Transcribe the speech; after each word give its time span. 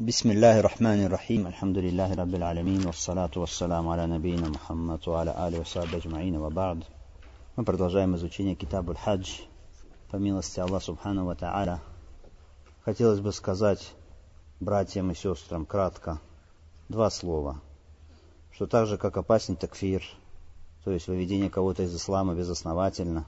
بسم 0.00 0.30
الله 0.30 0.60
الرحمن 0.60 1.04
الرحيم 1.04 1.46
الحمد 1.46 1.78
لله 1.78 2.14
رب 2.14 2.34
العالمين 2.34 2.86
والصلاة 2.86 3.30
والسلام 3.36 3.88
على 3.88 4.06
نبينا 4.06 4.48
محمد 4.48 5.08
وعلى 5.08 5.48
آله 5.48 5.60
وصحبه 5.60 5.96
أجمعين 5.96 6.36
وبعد 6.36 6.84
Мы 7.56 7.64
продолжаем 7.64 8.14
изучение 8.14 8.54
Китабуль 8.54 8.96
Хадж 8.96 9.40
по 10.10 10.16
милости 10.16 10.60
Аллаха 10.60 10.84
Субхану 10.84 11.24
Ва 11.24 11.34
Та'аля. 11.34 11.78
Хотелось 12.84 13.20
бы 13.20 13.32
сказать 13.32 13.94
братьям 14.60 15.10
и 15.12 15.14
сестрам 15.14 15.64
кратко 15.64 16.20
два 16.90 17.08
слова, 17.08 17.62
что 18.52 18.66
так 18.66 18.86
же, 18.86 18.98
как 18.98 19.16
опасен 19.16 19.56
такфир, 19.56 20.02
то 20.84 20.90
есть 20.90 21.08
выведение 21.08 21.48
кого-то 21.48 21.84
из 21.84 21.96
ислама 21.96 22.34
безосновательно, 22.34 23.24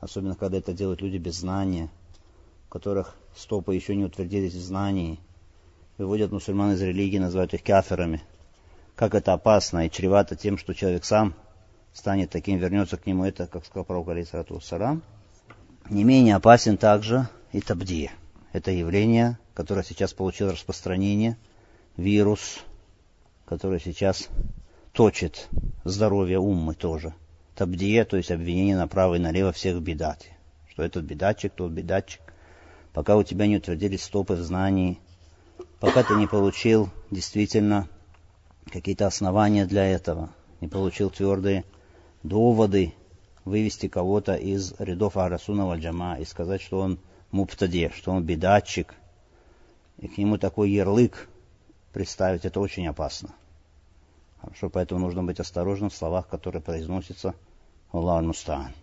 особенно 0.00 0.34
когда 0.34 0.58
это 0.58 0.72
делают 0.72 1.02
люди 1.02 1.18
без 1.18 1.36
знания, 1.36 1.88
у 2.68 2.72
которых 2.72 3.14
стопы 3.36 3.76
еще 3.76 3.94
не 3.94 4.04
утвердились 4.04 4.54
в 4.54 4.60
знании – 4.60 5.23
выводят 5.97 6.31
мусульман 6.31 6.73
из 6.73 6.81
религии, 6.81 7.17
называют 7.17 7.53
их 7.53 7.63
каферами. 7.63 8.21
Как 8.95 9.13
это 9.15 9.33
опасно 9.33 9.85
и 9.85 9.89
чревато 9.89 10.35
тем, 10.35 10.57
что 10.57 10.73
человек 10.73 11.05
сам 11.05 11.33
станет 11.93 12.29
таким, 12.29 12.57
вернется 12.59 12.97
к 12.97 13.05
нему, 13.05 13.25
это, 13.25 13.47
как 13.47 13.65
сказал 13.65 13.85
пророк 13.85 14.09
Алисату 14.09 14.59
Сарам. 14.61 15.03
Не 15.89 16.03
менее 16.03 16.35
опасен 16.35 16.77
также 16.77 17.27
и 17.51 17.61
табдия. 17.61 18.11
Это 18.53 18.71
явление, 18.71 19.37
которое 19.53 19.83
сейчас 19.83 20.13
получило 20.13 20.51
распространение, 20.51 21.37
вирус, 21.97 22.63
который 23.45 23.79
сейчас 23.79 24.29
точит 24.93 25.47
здоровье 25.83 26.39
уммы 26.39 26.73
тоже. 26.73 27.13
Табдия, 27.55 28.03
то 28.05 28.17
есть 28.17 28.31
обвинение 28.31 28.75
направо 28.75 29.15
и 29.15 29.19
налево 29.19 29.51
всех 29.51 29.77
в 29.77 29.81
бедате. 29.81 30.35
Что 30.69 30.83
этот 30.83 31.05
бедатчик, 31.05 31.53
тот 31.53 31.71
бедатчик. 31.71 32.21
Пока 32.93 33.15
у 33.15 33.23
тебя 33.23 33.47
не 33.47 33.57
утвердились 33.57 34.03
стопы 34.03 34.33
в 34.33 34.41
знании, 34.41 34.99
пока 35.79 36.03
ты 36.03 36.15
не 36.15 36.27
получил 36.27 36.89
действительно 37.11 37.87
какие-то 38.71 39.07
основания 39.07 39.65
для 39.65 39.85
этого, 39.85 40.29
не 40.61 40.67
получил 40.67 41.09
твердые 41.09 41.65
доводы 42.23 42.93
вывести 43.43 43.87
кого-то 43.87 44.35
из 44.35 44.73
рядов 44.79 45.17
Арасуна 45.17 45.67
Вальджама 45.67 46.17
и 46.19 46.25
сказать, 46.25 46.61
что 46.61 46.79
он 46.79 46.99
муптаде, 47.31 47.91
что 47.95 48.11
он 48.11 48.23
бедатчик, 48.23 48.95
и 49.99 50.07
к 50.07 50.17
нему 50.17 50.37
такой 50.37 50.71
ярлык 50.71 51.27
представить, 51.93 52.45
это 52.45 52.59
очень 52.59 52.87
опасно. 52.87 53.29
Хорошо, 54.41 54.69
поэтому 54.69 55.01
нужно 55.01 55.23
быть 55.23 55.39
осторожным 55.39 55.89
в 55.89 55.95
словах, 55.95 56.27
которые 56.27 56.61
произносятся 56.61 57.35
Аллах 57.91 58.23
Мустаан. 58.23 58.73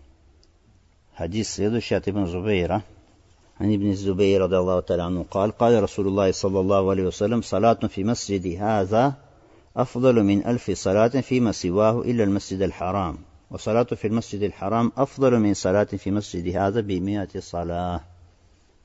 Хадис 1.16 1.52
следующий 1.52 1.94
от 1.94 2.08
Ибн 2.08 2.26
Зубейра– 2.26 2.82
عن 3.61 3.73
ابن 3.73 3.89
الزبير 3.89 4.41
رضي 4.41 4.57
الله 4.57 4.79
تعالى 4.79 5.03
عنه 5.03 5.25
قال 5.31 5.51
قال 5.51 5.83
رسول 5.83 6.07
الله 6.07 6.31
صلى 6.31 6.59
الله 6.59 6.89
عليه 6.89 7.03
وسلم 7.03 7.41
صلاة 7.41 7.73
في 7.87 8.03
مسجد 8.03 8.47
هذا 8.61 9.13
أفضل 9.77 10.23
من 10.23 10.45
ألف 10.45 10.71
صلاة 10.71 11.07
فيما 11.07 11.51
سواه 11.51 12.01
إلا 12.01 12.23
المسجد 12.23 12.61
الحرام 12.61 13.17
وصلاة 13.51 13.83
في 13.83 14.07
المسجد 14.07 14.43
الحرام 14.43 14.91
أفضل 14.97 15.39
من 15.39 15.53
صلاة 15.53 15.83
في 15.83 16.11
مسجد 16.11 16.55
هذا 16.57 16.81
بمئة 16.81 17.39
صلاة 17.39 18.01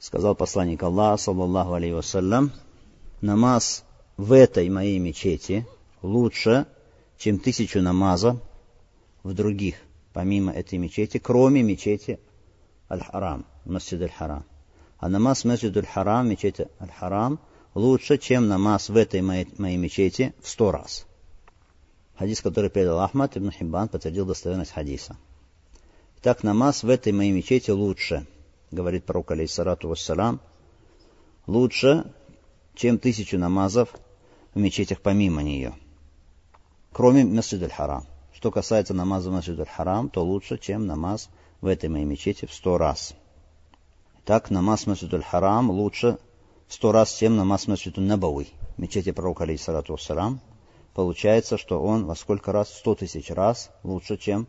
сказал 0.02 0.34
посланник 0.34 0.82
Аллаха, 0.82 1.16
саллаллаху 1.16 1.74
алейhi 1.74 1.94
вассалям, 1.94 2.50
намаз 3.20 3.84
в 4.16 4.32
этой 4.32 4.68
моей 4.68 4.98
мечети 4.98 5.64
лучше, 6.02 6.66
чем 7.18 7.38
тысячу 7.38 7.80
намазов 7.80 8.36
в 9.22 9.32
других, 9.32 9.76
помимо 10.12 10.50
этой 10.50 10.78
мечети, 10.78 11.18
кроме 11.18 11.62
мечети 11.62 12.18
Аль-Харам, 12.90 13.46
Масджид 13.64 14.02
Аль-Харам. 14.02 14.44
А 14.99 15.09
намаз 15.09 15.45
Масджид 15.45 15.77
Аль-Харам, 15.77 16.29
мечети 16.29 16.67
Аль-Харам, 16.81 17.39
лучше, 17.75 18.17
чем 18.17 18.47
намаз 18.47 18.89
в 18.89 18.97
этой 18.97 19.21
моей, 19.21 19.47
моей 19.57 19.77
мечети 19.77 20.33
в 20.41 20.49
сто 20.49 20.71
раз. 20.71 21.05
Хадис, 22.17 22.41
который 22.41 22.71
передал 22.71 22.99
Ахмад, 23.01 23.37
Ибн 23.37 23.51
Хиббан 23.51 23.89
подтвердил 23.89 24.25
достоверность 24.25 24.71
хадиса. 24.71 25.17
Итак, 26.19 26.41
намаз 26.41 26.81
в 26.81 26.89
этой 26.89 27.13
моей 27.13 27.31
мечети 27.31 27.69
лучше, 27.69 28.25
говорит 28.71 29.05
пророк, 29.05 29.29
алейхиссалату 29.29 29.87
вассалам, 29.87 30.41
лучше, 31.45 32.11
чем 32.73 32.97
тысячу 32.97 33.37
намазов 33.37 33.89
в 34.55 34.59
мечетях 34.59 35.01
помимо 35.01 35.43
нее, 35.43 35.75
кроме 36.91 37.23
Масджид 37.23 37.61
Аль-Харам. 37.61 38.05
Что 38.33 38.49
касается 38.49 38.95
намаза 38.95 39.29
Масджид 39.29 39.59
Аль-Харам, 39.59 40.09
то 40.09 40.25
лучше, 40.25 40.57
чем 40.57 40.87
намаз 40.87 41.29
в 41.61 41.67
этой 41.67 41.87
моей 41.87 42.05
мечети 42.05 42.45
в 42.47 42.53
сто 42.53 42.79
раз. 42.79 43.13
Так 44.27 44.51
намаз 44.51 44.87
Масджидуль 44.87 45.23
Харам 45.23 45.71
лучше 45.71 46.17
сто 46.67 46.91
раз, 46.91 47.15
чем 47.15 47.37
намаз 47.37 47.65
Масджидуль 47.67 48.03
Набауи, 48.03 48.49
мечети 48.75 49.13
пророка, 49.13 49.45
алейхиссалату 49.45 49.93
вассалам. 49.93 50.41
Получается, 50.93 51.57
что 51.57 51.81
он 51.81 52.05
во 52.05 52.13
сколько 52.13 52.51
раз? 52.51 52.67
Сто 52.67 52.93
тысяч 52.93 53.29
раз 53.29 53.71
лучше, 53.83 54.17
чем 54.17 54.45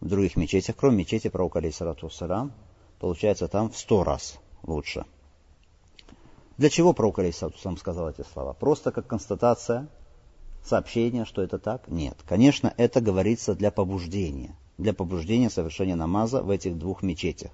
в 0.00 0.08
других 0.10 0.36
мечетях, 0.36 0.76
кроме 0.76 0.98
мечети 0.98 1.28
пророка, 1.28 1.60
алейхиссалату 1.60 2.08
вассалам. 2.08 2.52
Получается, 3.00 3.48
там 3.48 3.70
в 3.70 3.78
сто 3.78 4.04
раз 4.04 4.38
лучше. 4.64 5.06
Для 6.58 6.68
чего 6.68 6.92
пророк, 6.92 7.20
алейхиссалату 7.20 7.56
вассалам, 7.56 7.78
сказал 7.78 8.10
эти 8.10 8.22
слова? 8.34 8.52
Просто 8.52 8.92
как 8.92 9.06
констатация, 9.06 9.88
сообщение, 10.62 11.24
что 11.24 11.40
это 11.40 11.58
так? 11.58 11.88
Нет. 11.88 12.18
Конечно, 12.28 12.74
это 12.76 13.00
говорится 13.00 13.54
для 13.54 13.70
побуждения. 13.70 14.54
Для 14.76 14.92
побуждения 14.92 15.48
совершения 15.48 15.96
намаза 15.96 16.42
в 16.42 16.50
этих 16.50 16.76
двух 16.76 17.02
мечетях. 17.02 17.50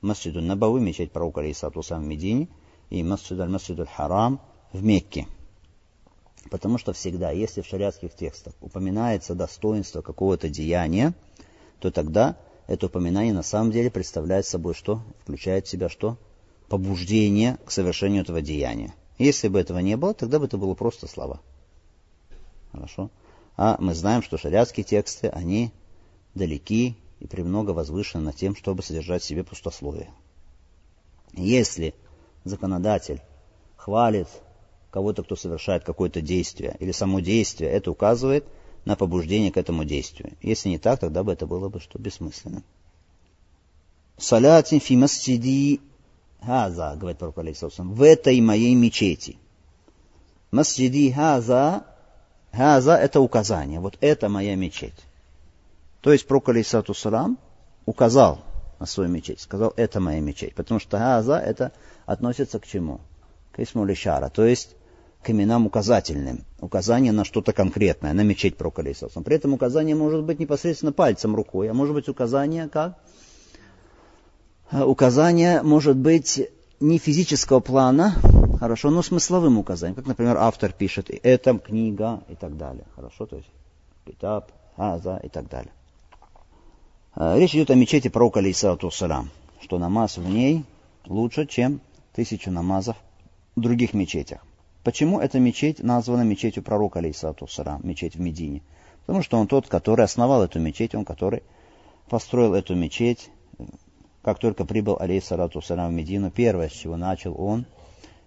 Масджиду 0.00 0.40
Набави, 0.40 0.80
мечеть 0.80 1.12
пророка 1.12 1.40
Алейсату 1.40 1.80
в 1.80 2.00
Медине, 2.00 2.48
и 2.90 3.02
Масджид 3.02 3.40
Аль-Масджид 3.40 3.80
Аль-Харам 3.80 4.40
в 4.72 4.82
Мекке. 4.82 5.26
Потому 6.50 6.78
что 6.78 6.92
всегда, 6.92 7.30
если 7.30 7.60
в 7.60 7.66
шариатских 7.66 8.14
текстах 8.14 8.54
упоминается 8.60 9.34
достоинство 9.34 10.00
какого-то 10.00 10.48
деяния, 10.48 11.14
то 11.80 11.90
тогда 11.90 12.36
это 12.66 12.86
упоминание 12.86 13.32
на 13.32 13.42
самом 13.42 13.72
деле 13.72 13.90
представляет 13.90 14.46
собой 14.46 14.74
что? 14.74 15.02
Включает 15.22 15.66
в 15.66 15.70
себя 15.70 15.88
что? 15.88 16.16
Побуждение 16.68 17.58
к 17.64 17.70
совершению 17.70 18.22
этого 18.22 18.40
деяния. 18.40 18.94
Если 19.18 19.48
бы 19.48 19.58
этого 19.58 19.78
не 19.78 19.96
было, 19.96 20.14
тогда 20.14 20.38
бы 20.38 20.46
это 20.46 20.58
было 20.58 20.74
просто 20.74 21.06
слова. 21.06 21.40
Хорошо? 22.72 23.10
А 23.56 23.76
мы 23.80 23.94
знаем, 23.94 24.22
что 24.22 24.38
шариатские 24.38 24.84
тексты, 24.84 25.28
они 25.28 25.72
далеки 26.34 26.96
и 27.20 27.26
премного 27.26 27.72
возвышена 27.72 28.24
над 28.24 28.36
тем, 28.36 28.54
чтобы 28.54 28.82
содержать 28.82 29.22
в 29.22 29.26
себе 29.26 29.44
пустословие. 29.44 30.10
Если 31.34 31.94
законодатель 32.44 33.20
хвалит 33.76 34.28
кого-то, 34.90 35.22
кто 35.22 35.36
совершает 35.36 35.84
какое-то 35.84 36.20
действие, 36.20 36.76
или 36.80 36.92
само 36.92 37.20
действие, 37.20 37.70
это 37.70 37.90
указывает 37.90 38.44
на 38.84 38.96
побуждение 38.96 39.52
к 39.52 39.56
этому 39.56 39.84
действию. 39.84 40.32
Если 40.40 40.70
не 40.70 40.78
так, 40.78 41.00
тогда 41.00 41.22
бы 41.22 41.32
это 41.32 41.46
было 41.46 41.68
бы 41.68 41.80
что 41.80 41.98
бессмысленно. 41.98 42.62
Салятин 44.16 44.80
фи 44.80 44.96
масджиди 44.96 45.80
хаза, 46.40 46.96
говорит 46.96 47.18
пророк 47.18 47.38
Алейсалам, 47.38 47.94
в 47.94 48.02
этой 48.02 48.40
моей 48.40 48.74
мечети. 48.74 49.36
Масджиди 50.50 51.10
хаза, 51.12 51.84
хаза 52.52 52.96
это 52.96 53.20
указание, 53.20 53.80
вот 53.80 53.98
это 54.00 54.28
моя 54.28 54.56
мечеть. 54.56 55.07
То 56.08 56.12
есть 56.12 56.26
пророк, 56.26 56.48
алейсату 56.48 56.94
салам, 56.94 57.38
указал 57.84 58.38
на 58.80 58.86
свою 58.86 59.10
мечеть, 59.10 59.42
сказал, 59.42 59.74
это 59.76 60.00
моя 60.00 60.20
мечеть. 60.20 60.54
Потому 60.54 60.80
что 60.80 60.96
газа 60.96 61.36
это 61.38 61.72
относится 62.06 62.58
к 62.58 62.66
чему? 62.66 63.02
К 63.52 63.60
исму 63.60 63.84
лишара, 63.84 64.30
то 64.30 64.46
есть 64.46 64.74
к 65.22 65.28
именам 65.28 65.66
указательным. 65.66 66.46
Указание 66.60 67.12
на 67.12 67.26
что-то 67.26 67.52
конкретное, 67.52 68.14
на 68.14 68.22
мечеть 68.22 68.56
пророка, 68.56 68.80
алейсату 68.80 69.20
При 69.20 69.36
этом 69.36 69.52
указание 69.52 69.94
может 69.94 70.24
быть 70.24 70.38
непосредственно 70.38 70.92
пальцем 70.92 71.36
рукой, 71.36 71.68
а 71.68 71.74
может 71.74 71.94
быть 71.94 72.08
указание 72.08 72.70
как? 72.70 72.96
Указание 74.72 75.60
может 75.60 75.98
быть 75.98 76.40
не 76.80 76.96
физического 76.96 77.60
плана, 77.60 78.14
хорошо, 78.58 78.88
но 78.88 79.02
смысловым 79.02 79.58
указанием. 79.58 79.94
Как, 79.94 80.06
например, 80.06 80.38
автор 80.38 80.72
пишет, 80.72 81.10
это 81.22 81.58
книга 81.58 82.22
и 82.30 82.34
так 82.34 82.56
далее. 82.56 82.86
Хорошо, 82.96 83.26
то 83.26 83.36
есть 83.36 83.50
китаб, 84.06 84.50
аза 84.78 85.20
и 85.22 85.28
так 85.28 85.50
далее. 85.50 85.72
Э, 87.20 87.36
речь 87.36 87.52
идет 87.54 87.70
о 87.70 87.74
мечети 87.74 88.06
пророка, 88.06 88.38
алейсалату 88.38 88.92
салам, 88.92 89.30
что 89.60 89.78
намаз 89.78 90.18
в 90.18 90.28
ней 90.28 90.64
лучше, 91.06 91.46
чем 91.46 91.80
тысячу 92.12 92.52
намазов 92.52 92.96
в 93.56 93.60
других 93.60 93.92
мечетях. 93.92 94.40
Почему 94.84 95.18
эта 95.18 95.40
мечеть 95.40 95.82
названа 95.82 96.22
мечетью 96.22 96.62
пророка, 96.62 97.00
алейсалату 97.00 97.48
салам, 97.48 97.80
мечеть 97.82 98.14
в 98.14 98.20
Медине? 98.20 98.62
Потому 99.04 99.24
что 99.24 99.36
он 99.36 99.48
тот, 99.48 99.66
который 99.66 100.04
основал 100.04 100.44
эту 100.44 100.60
мечеть, 100.60 100.94
он 100.94 101.04
который 101.04 101.42
построил 102.08 102.54
эту 102.54 102.76
мечеть, 102.76 103.30
как 104.22 104.38
только 104.38 104.64
прибыл 104.64 104.96
алейсалату 105.00 105.60
салам 105.60 105.90
в 105.90 105.94
Медину, 105.94 106.30
первое, 106.30 106.68
с 106.68 106.72
чего 106.72 106.96
начал 106.96 107.34
он, 107.36 107.66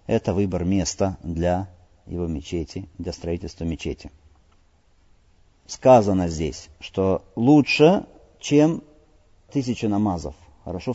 это 0.06 0.34
выбор 0.34 0.64
места 0.64 1.16
для 1.22 1.66
его 2.04 2.26
мечети, 2.26 2.86
для 2.98 3.14
строительства 3.14 3.64
мечети. 3.64 4.10
Сказано 5.66 6.28
здесь, 6.28 6.68
что 6.78 7.22
лучше 7.36 8.04
чем 8.42 8.82
тысяча 9.52 9.88
намазов. 9.88 10.34
Хорошо? 10.64 10.94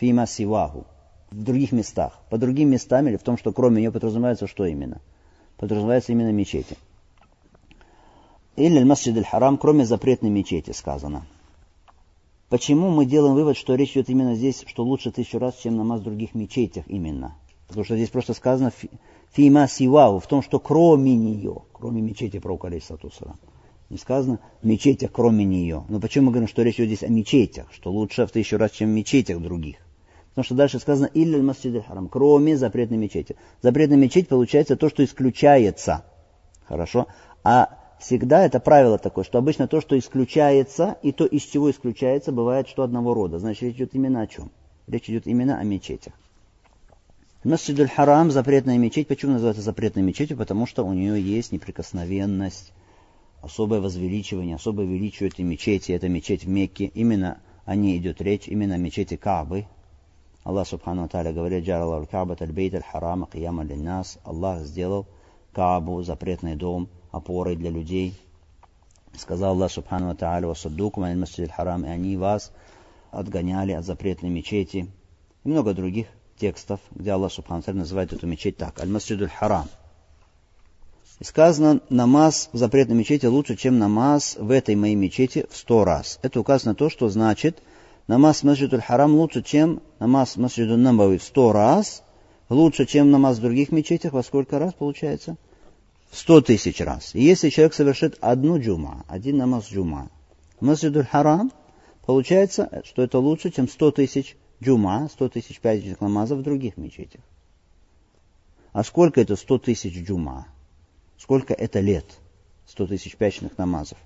Фима 0.00 0.26
сиваху. 0.26 0.86
в 1.30 1.42
других 1.42 1.72
местах. 1.72 2.18
По 2.30 2.38
другим 2.38 2.70
местам 2.70 3.06
или 3.06 3.16
в 3.16 3.22
том, 3.22 3.36
что 3.36 3.52
кроме 3.52 3.82
нее 3.82 3.92
подразумевается 3.92 4.46
что 4.46 4.64
именно? 4.64 5.00
Подразумевается 5.58 6.12
именно 6.12 6.32
мечети. 6.32 6.76
Или 8.56 8.82
масджид 8.82 9.26
харам 9.26 9.58
кроме 9.58 9.84
запретной 9.84 10.30
мечети 10.30 10.70
сказано. 10.70 11.26
Почему 12.48 12.90
мы 12.90 13.04
делаем 13.04 13.34
вывод, 13.34 13.56
что 13.56 13.74
речь 13.74 13.92
идет 13.92 14.08
именно 14.08 14.34
здесь, 14.34 14.64
что 14.66 14.84
лучше 14.84 15.10
тысячу 15.10 15.38
раз, 15.38 15.56
чем 15.56 15.76
намаз 15.76 16.00
в 16.00 16.04
других 16.04 16.34
мечетях 16.34 16.84
именно? 16.86 17.34
Потому 17.66 17.84
что 17.84 17.96
здесь 17.96 18.08
просто 18.08 18.32
сказано 18.34 18.72
фима 19.32 19.66
сивау, 19.68 20.20
в 20.20 20.26
том, 20.26 20.42
что 20.42 20.60
кроме 20.60 21.16
нее, 21.16 21.62
кроме 21.72 22.00
мечети 22.00 22.38
пророка 22.38 22.68
алейсатусалам. 22.68 23.36
Не 23.88 23.98
сказано 23.98 24.40
в 24.62 24.66
мечетях, 24.66 25.10
кроме 25.12 25.44
нее. 25.44 25.84
Но 25.88 26.00
почему 26.00 26.26
мы 26.26 26.32
говорим, 26.32 26.48
что 26.48 26.62
речь 26.62 26.76
идет 26.76 26.88
здесь 26.88 27.02
о 27.04 27.08
мечетях, 27.08 27.68
что 27.72 27.92
лучше 27.92 28.26
в 28.26 28.32
тысячу 28.32 28.56
раз, 28.58 28.72
чем 28.72 28.88
в 28.88 28.92
мечетях 28.92 29.40
других? 29.40 29.76
Потому 30.30 30.44
что 30.44 30.54
дальше 30.54 30.78
сказано 30.80 31.08
«Илля 31.14 31.42
масджид 31.42 31.86
харам», 31.86 32.08
кроме 32.08 32.56
запретной 32.56 32.98
мечети. 32.98 33.36
Запретная 33.62 33.96
мечеть 33.96 34.28
получается 34.28 34.76
то, 34.76 34.90
что 34.90 35.02
исключается. 35.04 36.04
Хорошо? 36.64 37.06
А 37.42 37.78
всегда 38.00 38.44
это 38.44 38.60
правило 38.60 38.98
такое, 38.98 39.24
что 39.24 39.38
обычно 39.38 39.66
то, 39.68 39.80
что 39.80 39.98
исключается, 39.98 40.98
и 41.02 41.12
то, 41.12 41.24
из 41.24 41.42
чего 41.42 41.70
исключается, 41.70 42.32
бывает, 42.32 42.68
что 42.68 42.82
одного 42.82 43.14
рода. 43.14 43.38
Значит, 43.38 43.62
речь 43.62 43.76
идет 43.76 43.94
именно 43.94 44.20
о 44.20 44.26
чем? 44.26 44.50
Речь 44.88 45.08
идет 45.08 45.26
именно 45.26 45.58
о 45.58 45.64
мечетях. 45.64 46.12
Масджидуль 47.44 47.88
Харам, 47.88 48.30
запретная 48.32 48.76
мечеть. 48.76 49.06
Почему 49.06 49.32
называется 49.32 49.62
запретной 49.62 50.02
мечетью? 50.02 50.36
Потому 50.36 50.66
что 50.66 50.84
у 50.84 50.92
нее 50.92 51.18
есть 51.22 51.52
неприкосновенность, 51.52 52.72
особое 53.46 53.80
возвеличивание, 53.80 54.56
особое 54.56 54.86
величие 54.86 55.28
этой 55.28 55.44
мечети. 55.44 55.92
Это 55.92 56.08
мечеть 56.08 56.44
в 56.44 56.48
Мекке. 56.48 56.86
Именно 56.86 57.38
о 57.64 57.76
ней 57.76 57.96
идет 57.96 58.20
речь, 58.20 58.48
именно 58.48 58.74
о 58.74 58.78
мечети 58.78 59.16
Каабы, 59.16 59.66
Аллах 60.42 60.68
Субхану 60.68 61.08
Тааля 61.08 61.32
говорит, 61.32 61.64
«Джараллаху 61.64 62.06
Каабат 62.06 62.42
аль-бейт 62.42 62.74
аль-харама 62.74 63.26
кияма 63.26 63.64
нас 63.64 64.18
Аллах 64.24 64.62
сделал 64.62 65.06
Каабу, 65.52 66.02
запретный 66.02 66.56
дом, 66.56 66.88
опорой 67.10 67.56
для 67.56 67.70
людей. 67.70 68.14
Сказал 69.16 69.54
Аллах 69.54 69.70
Субхану 69.72 70.14
Тааля, 70.14 70.48
«Васаддукум 70.48 71.04
аль 71.04 71.16
масджид 71.16 71.50
харам 71.50 71.84
и 71.84 71.88
они 71.88 72.16
вас 72.16 72.52
отгоняли 73.10 73.72
от 73.72 73.84
запретной 73.84 74.30
мечети. 74.30 74.88
И 75.44 75.48
много 75.48 75.72
других 75.72 76.06
текстов, 76.36 76.80
где 76.92 77.12
Аллах 77.12 77.32
Субхану 77.32 77.62
Тааля 77.62 77.78
называет 77.78 78.12
эту 78.12 78.26
мечеть 78.26 78.56
так, 78.56 78.80
«Аль-Масджид 78.80 79.30
харам 79.30 79.68
И 81.18 81.24
сказано, 81.24 81.80
намаз 81.88 82.50
в 82.52 82.58
запретной 82.58 82.96
мечети 82.96 83.24
лучше, 83.24 83.56
чем 83.56 83.78
намаз 83.78 84.36
в 84.38 84.50
этой 84.50 84.74
моей 84.74 84.94
мечети 84.94 85.46
в 85.50 85.56
сто 85.56 85.84
раз. 85.84 86.18
Это 86.22 86.40
указано 86.40 86.74
то, 86.74 86.90
что 86.90 87.08
значит, 87.08 87.62
намаз 88.06 88.42
Масджидуль 88.42 88.82
Харам 88.82 89.14
лучше, 89.14 89.42
чем 89.42 89.80
намаз 89.98 90.36
Масджидуль 90.36 90.78
Набави 90.78 91.16
в 91.16 91.22
сто 91.22 91.52
раз, 91.52 92.02
лучше, 92.50 92.84
чем 92.84 93.10
намаз 93.10 93.38
в 93.38 93.42
других 93.42 93.72
мечетях, 93.72 94.12
во 94.12 94.22
сколько 94.22 94.58
раз 94.58 94.74
получается? 94.74 95.38
В 96.10 96.18
сто 96.18 96.42
тысяч 96.42 96.80
раз. 96.80 97.14
И 97.14 97.22
если 97.22 97.48
человек 97.48 97.72
совершит 97.72 98.18
одну 98.20 98.60
джума, 98.60 99.04
один 99.08 99.38
намаз 99.38 99.70
джума, 99.70 100.10
Масджидуль 100.60 101.06
Харам, 101.06 101.50
получается, 102.04 102.82
что 102.84 103.02
это 103.02 103.18
лучше, 103.18 103.50
чем 103.50 103.68
сто 103.68 103.90
тысяч 103.90 104.36
джума, 104.62 105.08
сто 105.10 105.30
тысяч 105.30 105.60
пятничных 105.60 106.02
намазов 106.02 106.40
в 106.40 106.42
других 106.42 106.76
мечетях. 106.76 107.22
А 108.72 108.84
сколько 108.84 109.22
это 109.22 109.36
сто 109.36 109.56
тысяч 109.56 109.96
джума? 109.96 110.46
Сколько 111.26 111.54
это 111.54 111.80
лет? 111.80 112.04
Сто 112.68 112.86
тысяч 112.86 113.16
пятничных 113.16 113.58
намазов. 113.58 113.98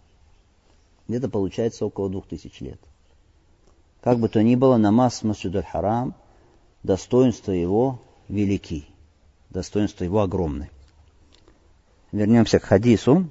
Где-то 1.06 1.28
получается 1.28 1.84
около 1.84 2.08
двух 2.08 2.26
тысяч 2.26 2.62
лет. 2.62 2.80
Как 4.00 4.18
бы 4.18 4.30
то 4.30 4.42
ни 4.42 4.54
было, 4.54 4.78
намаз 4.78 5.22
Масджид 5.22 5.62
харам 5.66 6.14
достоинство 6.82 7.52
его 7.52 8.00
велики, 8.28 8.86
достоинство 9.50 10.04
его 10.04 10.22
огромное. 10.22 10.70
Вернемся 12.10 12.58
к 12.58 12.64
хадису. 12.64 13.28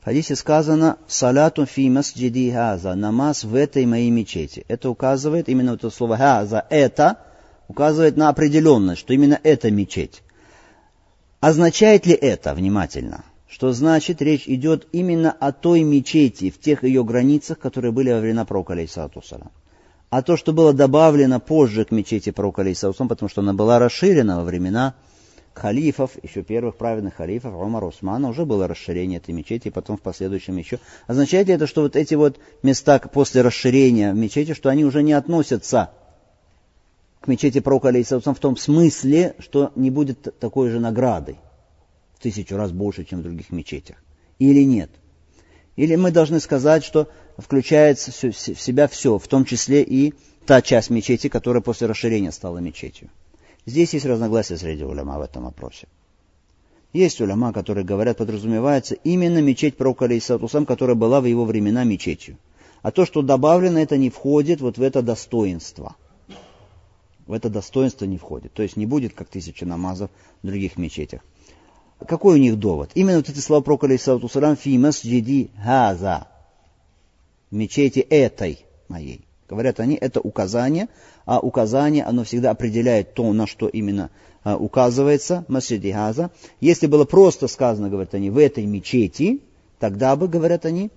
В 0.00 0.04
хадисе 0.04 0.34
сказано 0.34 0.98
«Салату 1.06 1.66
фи 1.66 1.88
масджиди 1.88 2.50
хаза» 2.50 2.96
намаз 2.96 3.44
в 3.44 3.54
этой 3.54 3.86
моей 3.86 4.10
мечети. 4.10 4.64
Это 4.66 4.90
указывает, 4.90 5.48
именно 5.48 5.74
это 5.74 5.90
слово 5.90 6.16
«хаза» 6.16 6.66
«это» 6.70 7.20
указывает 7.68 8.16
на 8.16 8.30
определенность, 8.30 9.00
что 9.00 9.14
именно 9.14 9.38
эта 9.44 9.70
мечеть. 9.70 10.24
Означает 11.40 12.06
ли 12.06 12.14
это, 12.14 12.54
внимательно, 12.54 13.24
что 13.48 13.72
значит 13.72 14.20
речь 14.22 14.46
идет 14.46 14.86
именно 14.92 15.32
о 15.32 15.52
той 15.52 15.82
мечети 15.82 16.50
в 16.50 16.60
тех 16.60 16.84
ее 16.84 17.02
границах, 17.02 17.58
которые 17.58 17.92
были 17.92 18.12
во 18.12 18.20
времена 18.20 18.44
пророка 18.44 18.74
алейсалату 18.74 19.22
а 20.10 20.22
то, 20.22 20.36
что 20.36 20.52
было 20.52 20.72
добавлено 20.72 21.38
позже 21.38 21.84
к 21.84 21.92
мечети 21.92 22.30
пророка 22.30 22.62
Алейсаусам, 22.62 23.08
потому 23.08 23.28
что 23.28 23.40
она 23.42 23.54
была 23.54 23.78
расширена 23.78 24.38
во 24.38 24.44
времена 24.44 24.94
халифов, 25.54 26.12
еще 26.22 26.42
первых 26.42 26.76
праведных 26.76 27.14
халифов, 27.14 27.54
Умара 27.54 27.86
Усмана, 27.86 28.28
уже 28.28 28.44
было 28.44 28.66
расширение 28.66 29.18
этой 29.18 29.32
мечети, 29.32 29.68
и 29.68 29.70
потом 29.70 29.96
в 29.96 30.02
последующем 30.02 30.56
еще. 30.56 30.80
Означает 31.06 31.46
ли 31.46 31.54
это, 31.54 31.66
что 31.68 31.82
вот 31.82 31.94
эти 31.94 32.14
вот 32.14 32.40
места 32.62 32.98
после 32.98 33.42
расширения 33.42 34.12
в 34.12 34.16
мечети, 34.16 34.52
что 34.52 34.68
они 34.68 34.84
уже 34.84 35.02
не 35.02 35.12
относятся 35.12 35.92
к 37.20 37.28
мечети 37.28 37.60
пророка 37.60 37.88
Алейсаусам 37.88 38.34
в 38.34 38.38
том 38.38 38.56
смысле, 38.56 39.34
что 39.38 39.72
не 39.76 39.90
будет 39.90 40.38
такой 40.38 40.70
же 40.70 40.80
награды 40.80 41.36
в 42.14 42.22
тысячу 42.22 42.56
раз 42.56 42.72
больше, 42.72 43.04
чем 43.04 43.20
в 43.20 43.22
других 43.22 43.50
мечетях? 43.50 43.96
Или 44.38 44.64
нет? 44.64 44.90
Или 45.76 45.96
мы 45.96 46.10
должны 46.10 46.40
сказать, 46.40 46.84
что 46.84 47.08
включается 47.36 48.10
в 48.10 48.34
себя 48.34 48.88
все, 48.88 49.18
в 49.18 49.28
том 49.28 49.44
числе 49.44 49.82
и 49.82 50.14
та 50.46 50.62
часть 50.62 50.90
мечети, 50.90 51.28
которая 51.28 51.62
после 51.62 51.86
расширения 51.86 52.32
стала 52.32 52.58
мечетью. 52.58 53.10
Здесь 53.66 53.92
есть 53.94 54.06
разногласия 54.06 54.56
среди 54.56 54.84
уляма 54.84 55.18
в 55.18 55.22
этом 55.22 55.44
вопросе. 55.44 55.88
Есть 56.92 57.20
уляма, 57.20 57.52
которые 57.52 57.84
говорят, 57.84 58.16
подразумевается 58.16 58.96
именно 59.04 59.40
мечеть 59.40 59.76
пророка 59.76 60.06
Алейсатусам, 60.06 60.66
которая 60.66 60.96
была 60.96 61.20
в 61.20 61.26
его 61.26 61.44
времена 61.44 61.84
мечетью. 61.84 62.36
А 62.82 62.90
то, 62.90 63.04
что 63.04 63.22
добавлено, 63.22 63.78
это 63.78 63.96
не 63.96 64.10
входит 64.10 64.60
вот 64.60 64.78
в 64.78 64.82
это 64.82 65.02
достоинство. 65.02 65.94
В 67.30 67.32
это 67.32 67.48
достоинство 67.48 68.06
не 68.06 68.18
входит. 68.18 68.52
То 68.54 68.64
есть 68.64 68.76
не 68.76 68.86
будет, 68.86 69.14
как 69.14 69.28
тысяча 69.28 69.64
намазов 69.64 70.10
в 70.42 70.46
других 70.48 70.76
мечетях. 70.76 71.20
Какой 72.04 72.34
у 72.34 72.42
них 72.42 72.58
довод? 72.58 72.90
Именно 72.96 73.18
вот 73.18 73.28
эти 73.28 73.38
слова 73.38 73.62
пророка 73.62 73.86
Алейсатусам 73.86 74.56
«Фи 74.56 74.76
масджиди 74.78 75.52
хаза» 75.62 76.26
мечети 77.52 78.00
этой 78.00 78.66
моей. 78.88 79.20
Говорят 79.48 79.78
они, 79.78 79.94
это 79.94 80.20
указание, 80.20 80.88
а 81.24 81.38
указание, 81.38 82.02
оно 82.02 82.24
всегда 82.24 82.50
определяет 82.50 83.14
то, 83.14 83.32
на 83.32 83.46
что 83.46 83.68
именно 83.68 84.10
а, 84.42 84.56
указывается, 84.56 85.44
масджиди 85.46 85.92
хаза. 85.92 86.32
Если 86.58 86.88
было 86.88 87.04
просто 87.04 87.46
сказано, 87.46 87.90
говорят 87.90 88.12
они, 88.12 88.30
в 88.30 88.38
этой 88.38 88.66
мечети, 88.66 89.40
тогда 89.78 90.16
бы, 90.16 90.26
говорят 90.26 90.66
они, 90.66 90.90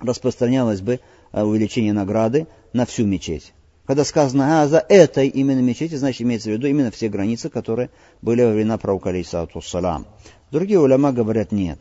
распространялось 0.00 0.82
бы 0.82 1.00
а, 1.32 1.46
увеличение 1.46 1.94
награды 1.94 2.46
на 2.74 2.84
всю 2.84 3.06
мечеть. 3.06 3.54
Когда 3.86 4.04
сказано 4.04 4.62
«а 4.62 4.68
за 4.68 4.84
этой 4.88 5.28
именно 5.28 5.60
мечети», 5.60 5.94
значит 5.94 6.22
имеется 6.22 6.50
в 6.50 6.52
виду 6.52 6.66
именно 6.66 6.90
все 6.90 7.08
границы, 7.08 7.48
которые 7.48 7.90
были 8.20 8.42
во 8.42 8.50
времена 8.50 8.78
пророка 8.78 9.10
алейсалату 9.10 9.62
салам. 9.62 10.06
Другие 10.50 10.80
уляма 10.80 11.12
говорят 11.12 11.52
«нет». 11.52 11.78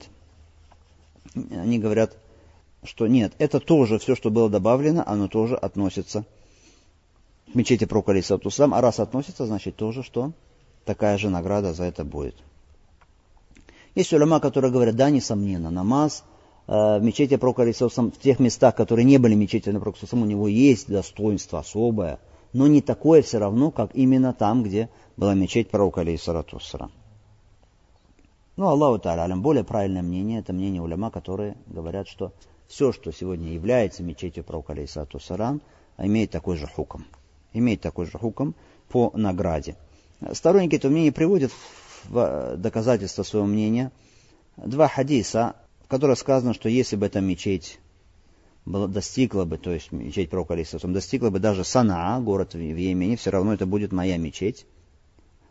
Они 1.33 1.79
говорят, 1.79 2.15
что 2.83 3.07
нет, 3.07 3.33
это 3.39 3.59
тоже 3.59 3.97
все, 3.97 4.15
что 4.15 4.29
было 4.29 4.50
добавлено, 4.50 5.03
оно 5.05 5.27
тоже 5.27 5.55
относится 5.55 6.25
к 7.51 7.55
мечети 7.55 7.85
пророка 7.85 8.12
алейсалату 8.12 8.51
салам. 8.51 8.75
А 8.75 8.81
раз 8.81 9.00
относится, 9.00 9.47
значит 9.47 9.75
тоже, 9.75 10.03
что 10.03 10.31
такая 10.85 11.17
же 11.17 11.29
награда 11.29 11.74
за 11.74 11.85
это 11.85 12.03
будет. 12.03 12.35
Есть 13.95 14.13
уляма, 14.13 14.39
которые 14.39 14.71
говорят, 14.71 14.95
да, 14.95 15.09
несомненно, 15.09 15.71
намаз– 15.71 16.24
в 16.67 17.00
мечети 17.00 17.38
пророка 17.38 17.62
Алисаусам, 17.62 18.12
в 18.12 18.17
тех 18.17 18.39
местах, 18.39 18.75
которые 18.75 19.05
не 19.05 19.17
были 19.17 19.36
мечетями 19.36 19.77
пророка 19.77 20.00
Алисаусам, 20.00 20.24
у 20.24 20.25
него 20.25 20.48
есть 20.48 20.88
достоинство 20.88 21.60
особое, 21.60 22.19
но 22.53 22.67
не 22.67 22.81
такое 22.81 23.22
все 23.22 23.38
равно, 23.38 23.72
как 23.72 23.91
именно 23.93 24.34
там, 24.34 24.63
где 24.63 24.89
была 25.17 25.34
мечеть 25.36 25.69
пророка 25.69 26.01
Алисаусам. 26.01 26.91
Ну, 28.57 28.67
Аллаху 28.67 29.03
Та'алям, 29.03 29.41
более 29.41 29.63
правильное 29.63 30.01
мнение, 30.01 30.39
это 30.39 30.53
мнение 30.53 30.81
уляма, 30.81 31.12
которые 31.12 31.57
говорят, 31.67 32.07
что 32.07 32.31
все, 32.67 32.91
что 32.93 33.12
сегодня 33.12 33.51
является 33.51 34.01
мечетью 34.01 34.43
пророка 34.43 34.74
Алисаусам, 34.74 35.62
имеет 35.98 36.31
такой 36.31 36.57
же 36.57 36.65
хуком. 36.65 37.05
Имеет 37.53 37.81
такой 37.81 38.05
же 38.05 38.17
хуком 38.17 38.55
по 38.89 39.12
награде. 39.13 39.75
Сторонники 40.31 40.75
этого 40.75 40.91
мнения 40.91 41.12
приводят 41.12 41.51
в 42.05 42.55
доказательство 42.57 43.24
своего 43.24 43.48
мнения 43.48 43.91
два 44.57 44.88
хадиса 44.88 45.55
в 45.86 45.88
которой 45.88 46.18
сказано, 46.18 46.56
что 46.56 46.68
если 46.68 46.96
бы 46.96 47.06
эта 47.06 47.22
мечеть 47.22 47.80
была, 48.65 48.88
достигла 48.88 49.46
бы, 49.46 49.60
то 49.60 49.72
есть 49.72 49.92
мечеть 49.92 50.32
пророка 50.32 50.56
Алисасам, 50.56 50.94
достигла 50.94 51.30
бы 51.30 51.38
даже 51.38 51.63
Санаа, 51.63 52.20
город 52.20 52.56
в, 52.56 52.58
Йемене, 52.58 53.18
все 53.18 53.30
равно 53.30 53.54
это 53.54 53.68
будет 53.68 53.92
моя 53.92 54.18
мечеть. 54.18 54.65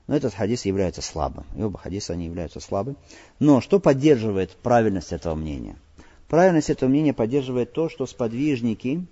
Но 0.09 0.17
этот 0.17 0.35
хадис 0.35 0.65
является 0.65 1.03
слабым. 1.03 1.45
И 1.57 1.63
оба 1.63 1.79
хадиса, 1.79 2.15
они 2.15 2.27
являются 2.27 2.59
слабым. 2.59 2.97
Но 3.39 3.61
что 3.61 3.79
поддерживает 3.79 4.51
правильность 4.57 5.13
этого 5.13 5.37
мнения? 5.37 5.77
Правильность 6.27 6.69
этого 6.69 6.91
мнения 6.91 7.15
поддерживает 7.15 7.73
то, 7.73 7.89
что 7.89 8.05
сподвижники, 8.05 9.07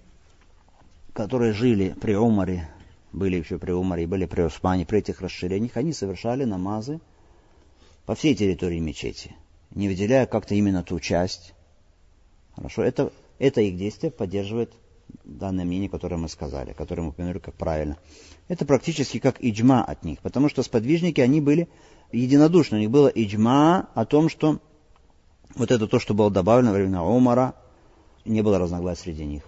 которые 1.12 1.52
жили 1.52 1.94
при 2.00 2.16
Умаре, 2.16 2.68
были 3.12 3.36
еще 3.36 3.58
при 3.58 3.70
Умаре, 3.70 4.08
были 4.08 4.26
при 4.26 4.42
Усмане, 4.42 4.86
при 4.86 4.98
этих 4.98 5.20
расширениях, 5.20 5.76
они 5.76 5.92
совершали 5.92 6.42
намазы 6.42 7.00
по 8.06 8.16
всей 8.16 8.34
территории 8.34 8.80
мечети, 8.80 9.36
не 9.74 9.88
выделяя 9.88 10.26
как-то 10.26 10.54
именно 10.54 10.82
ту 10.82 11.00
часть. 11.00 11.54
Хорошо, 12.54 12.82
это, 12.82 13.12
это 13.38 13.60
их 13.60 13.76
действие 13.76 14.10
поддерживает 14.10 14.72
данное 15.24 15.64
мнение, 15.64 15.88
которое 15.88 16.16
мы 16.16 16.28
сказали, 16.28 16.72
которое 16.72 17.02
мы 17.02 17.08
упомянули 17.08 17.38
как 17.38 17.54
правильно. 17.54 17.96
Это 18.48 18.64
практически 18.64 19.18
как 19.18 19.36
иджма 19.40 19.84
от 19.84 20.04
них, 20.04 20.20
потому 20.20 20.48
что 20.48 20.62
сподвижники, 20.62 21.20
они 21.20 21.40
были 21.40 21.68
единодушны. 22.12 22.78
У 22.78 22.80
них 22.80 22.90
было 22.90 23.08
иджма 23.08 23.88
о 23.94 24.04
том, 24.04 24.28
что 24.28 24.60
вот 25.54 25.70
это 25.70 25.86
то, 25.86 25.98
что 25.98 26.14
было 26.14 26.30
добавлено 26.30 26.70
во 26.72 26.78
времена 26.78 27.04
Умара, 27.04 27.54
не 28.24 28.42
было 28.42 28.58
разногласий 28.58 29.02
среди 29.02 29.24
них. 29.24 29.42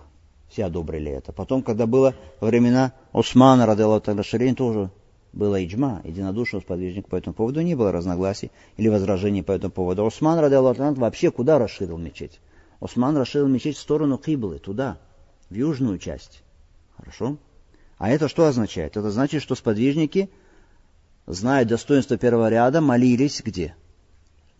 Все 0.48 0.66
одобрили 0.66 1.10
это. 1.10 1.32
Потом, 1.32 1.62
когда 1.62 1.86
было 1.86 2.14
времена 2.40 2.92
Усмана, 3.12 3.66
тогда 4.00 4.22
Ширин, 4.22 4.54
тоже 4.54 4.90
было 5.34 5.62
иджма, 5.64 6.00
единодушного 6.04 6.62
сподвижника 6.62 7.08
по 7.08 7.16
этому 7.16 7.34
поводу, 7.34 7.60
не 7.60 7.74
было 7.74 7.90
разногласий 7.90 8.52
или 8.76 8.88
возражений 8.88 9.42
по 9.42 9.52
этому 9.52 9.72
поводу. 9.72 10.04
Усман, 10.04 10.38
радиаллаху 10.38 10.94
вообще 10.94 11.30
куда 11.30 11.58
расширил 11.58 11.98
мечеть? 11.98 12.40
Усман 12.80 13.16
расширил 13.16 13.48
мечеть 13.48 13.76
в 13.76 13.80
сторону 13.80 14.16
Киблы, 14.16 14.58
туда, 14.58 14.98
в 15.50 15.54
южную 15.54 15.98
часть. 15.98 16.42
Хорошо? 16.96 17.36
А 17.98 18.10
это 18.10 18.28
что 18.28 18.46
означает? 18.46 18.96
Это 18.96 19.10
значит, 19.10 19.42
что 19.42 19.56
сподвижники, 19.56 20.30
зная 21.26 21.64
достоинство 21.64 22.16
первого 22.16 22.48
ряда, 22.48 22.80
молились 22.80 23.42
где? 23.44 23.74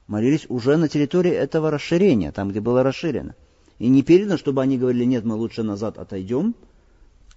Молились 0.09 0.47
уже 0.49 0.77
на 0.77 0.89
территории 0.89 1.33
этого 1.33 1.71
расширения, 1.71 2.33
там, 2.33 2.51
где 2.51 2.61
было 2.61 2.83
расширено. 2.83 3.37
И 3.79 3.89
не 3.89 4.03
передано, 4.03 4.39
чтобы 4.39 4.63
они 4.63 4.77
говорили, 4.77 5.05
нет, 5.05 5.25
мы 5.25 5.37
лучше 5.37 5.63
назад 5.63 5.99
отойдем, 5.99 6.55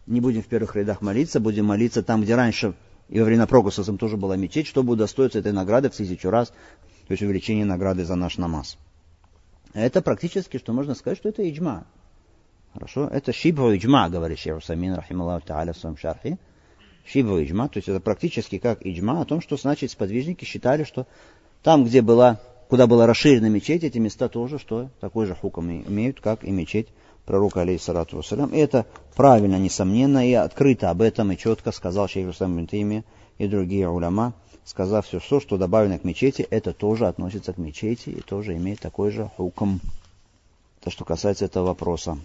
не 0.08 0.22
будем 0.22 0.42
в 0.42 0.48
первых 0.48 0.76
рядах 0.76 1.02
молиться, 1.02 1.40
будем 1.40 1.66
молиться 1.66 2.02
там, 2.02 2.24
где 2.24 2.36
раньше 2.36 2.74
и 3.10 3.20
во 3.20 3.26
время 3.26 3.48
Прогуса 3.48 3.84
там 3.84 3.98
тоже 3.98 4.18
была 4.18 4.36
мечеть, 4.36 4.68
чтобы 4.68 4.94
удостоиться 4.94 5.40
этой 5.40 5.52
награды 5.52 5.90
в 5.90 5.96
тысячу 5.96 6.30
раз, 6.30 6.50
то 6.50 7.12
есть 7.12 7.24
увеличение 7.24 7.66
награды 7.66 8.04
за 8.04 8.16
наш 8.16 8.38
намаз. 8.38 8.78
Это 9.74 10.02
практически, 10.02 10.58
что 10.58 10.74
можно 10.74 10.96
сказать, 10.96 11.18
что 11.18 11.30
это 11.30 11.48
иджма. 11.50 11.86
Хорошо? 12.74 13.08
Это 13.08 13.32
шибру 13.32 13.76
иджма, 13.76 14.10
говорит 14.10 14.40
Шейх 14.40 14.58
Усамин, 14.58 14.94
рахималлаху 14.94 15.48
та'аля 15.48 15.74
в 15.74 15.78
своем 15.78 15.98
шархе. 15.98 16.38
Шибру 17.06 17.42
иджма, 17.42 17.70
то 17.70 17.78
есть 17.78 17.88
это 17.88 18.00
практически 18.02 18.58
как 18.58 18.86
иджма 18.86 19.22
о 19.22 19.26
том, 19.26 19.40
что 19.40 19.56
значит 19.56 19.92
сподвижники 19.92 20.44
считали, 20.44 20.84
что 20.84 21.08
там, 21.64 21.86
где 21.86 22.02
была, 22.02 22.42
куда 22.68 22.88
была 22.88 23.08
расширена 23.08 23.48
мечеть, 23.48 23.84
эти 23.84 23.98
места 23.98 24.28
тоже, 24.28 24.60
что 24.60 24.90
такой 25.00 25.26
же 25.26 25.34
хуком 25.34 25.72
имеют, 25.72 26.20
как 26.20 26.44
и 26.44 26.52
мечеть 26.52 26.90
пророка, 27.28 27.62
алейхиссалату 27.62 28.18
вассалям. 28.18 28.52
Это 28.54 28.88
правильно, 29.16 29.58
несомненно, 29.58 30.28
и 30.28 30.34
открыто 30.34 30.90
об 30.90 31.02
этом 31.02 31.32
и 31.32 31.38
четко 31.38 31.72
сказал 31.72 32.08
шейх 32.08 32.26
Рустам 32.26 32.58
Бинтейми 32.58 33.04
и 33.38 33.48
другие 33.48 33.88
уляма, 33.90 34.34
сказав 34.64 35.06
все, 35.06 35.20
все, 35.20 35.40
что 35.40 35.58
добавлено 35.58 36.00
к 36.00 36.06
мечети, 36.06 36.48
это 36.50 36.74
тоже 36.74 37.06
относится 37.06 37.54
к 37.54 37.58
мечети 37.58 38.10
и 38.10 38.22
тоже 38.22 38.56
имеет 38.56 38.80
такой 38.80 39.12
же 39.12 39.30
хуком. 39.36 39.82
То, 40.82 40.90
что 40.90 41.04
касается 41.04 41.46
этого 41.46 41.68
вопроса. 41.68 42.18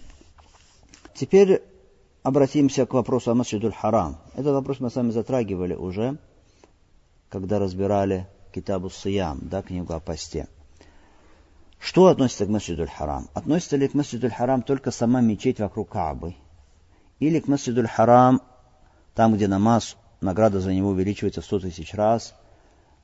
Теперь 1.15 1.63
обратимся 2.23 2.87
к 2.87 2.95
вопросу 2.95 3.33
о 3.33 3.35
Масджидуль 3.35 3.73
Харам. 3.73 4.19
Этот 4.35 4.55
вопрос 4.55 4.79
мы 4.79 4.89
с 4.89 4.95
вами 4.95 5.11
затрагивали 5.11 5.75
уже, 5.75 6.17
когда 7.29 7.59
разбирали 7.59 8.29
Китабу 8.55 8.89
Сиям, 8.89 9.41
да, 9.43 9.63
книгу 9.63 9.93
о 9.93 10.01
посте. 10.01 10.47
Что 11.83 12.07
относится 12.07 12.47
к 12.47 12.49
Масджидуль 12.49 12.89
Харам? 12.89 13.29
Относится 13.35 13.77
ли 13.77 13.89
к 13.89 13.95
Масджидуль 13.95 14.31
Харам 14.31 14.63
только 14.63 14.93
сама 14.93 15.21
мечеть 15.21 15.59
вокруг 15.59 15.89
Каабы? 15.91 16.37
Или 17.19 17.41
к 17.41 17.49
Масджидуль 17.49 17.89
Харам, 17.89 18.41
там, 19.17 19.35
где 19.35 19.49
намаз, 19.49 19.97
награда 20.21 20.61
за 20.61 20.73
него 20.73 20.91
увеличивается 20.91 21.41
в 21.41 21.45
сто 21.45 21.59
тысяч 21.59 21.93
раз, 21.93 22.37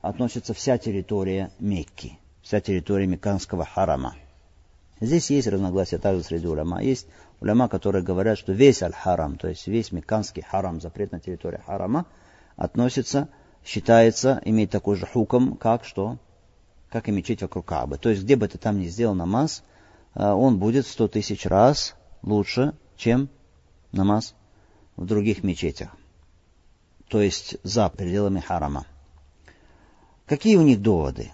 относится 0.01 0.53
вся 0.53 0.77
территория 0.77 1.51
Мекки, 1.59 2.17
вся 2.41 2.61
территория 2.61 3.05
Мекканского 3.05 3.65
харама? 3.65 4.15
Здесь 5.01 5.29
есть 5.29 5.49
разногласия 5.49 5.97
также 5.97 6.23
среди 6.23 6.47
уляма. 6.47 6.81
Есть 6.81 7.07
уляма, 7.41 7.67
которые 7.67 8.01
говорят, 8.01 8.37
что 8.37 8.53
весь 8.53 8.81
аль-харам, 8.81 9.35
то 9.35 9.49
есть 9.49 9.67
весь 9.67 9.91
мекканский 9.91 10.41
харам, 10.41 10.79
запрет 10.79 11.11
на 11.11 11.19
территории 11.19 11.59
харама, 11.65 12.05
относится, 12.55 13.27
считается, 13.65 14.41
имеет 14.45 14.71
такой 14.71 14.95
же 14.95 15.05
хуком, 15.05 15.57
как 15.57 15.83
что? 15.83 16.17
Как 16.89 17.07
и 17.07 17.11
мечеть 17.11 17.41
вокруг 17.41 17.65
Каабы. 17.65 17.97
То 17.97 18.09
есть, 18.09 18.23
где 18.23 18.35
бы 18.35 18.47
ты 18.47 18.57
там 18.57 18.79
ни 18.79 18.87
сделал 18.87 19.15
намаз, 19.15 19.63
э, 20.15 20.27
он 20.27 20.57
будет 20.59 20.87
сто 20.87 21.07
тысяч 21.07 21.45
раз 21.45 21.95
лучше, 22.21 22.73
чем 22.97 23.29
намаз 23.91 24.35
в 24.95 25.05
других 25.05 25.43
мечетях. 25.43 25.89
То 27.07 27.21
есть, 27.21 27.57
за 27.63 27.89
пределами 27.89 28.39
харама. 28.39 28.85
Какие 30.25 30.57
у 30.57 30.61
них 30.61 30.81
доводы? 30.81 31.31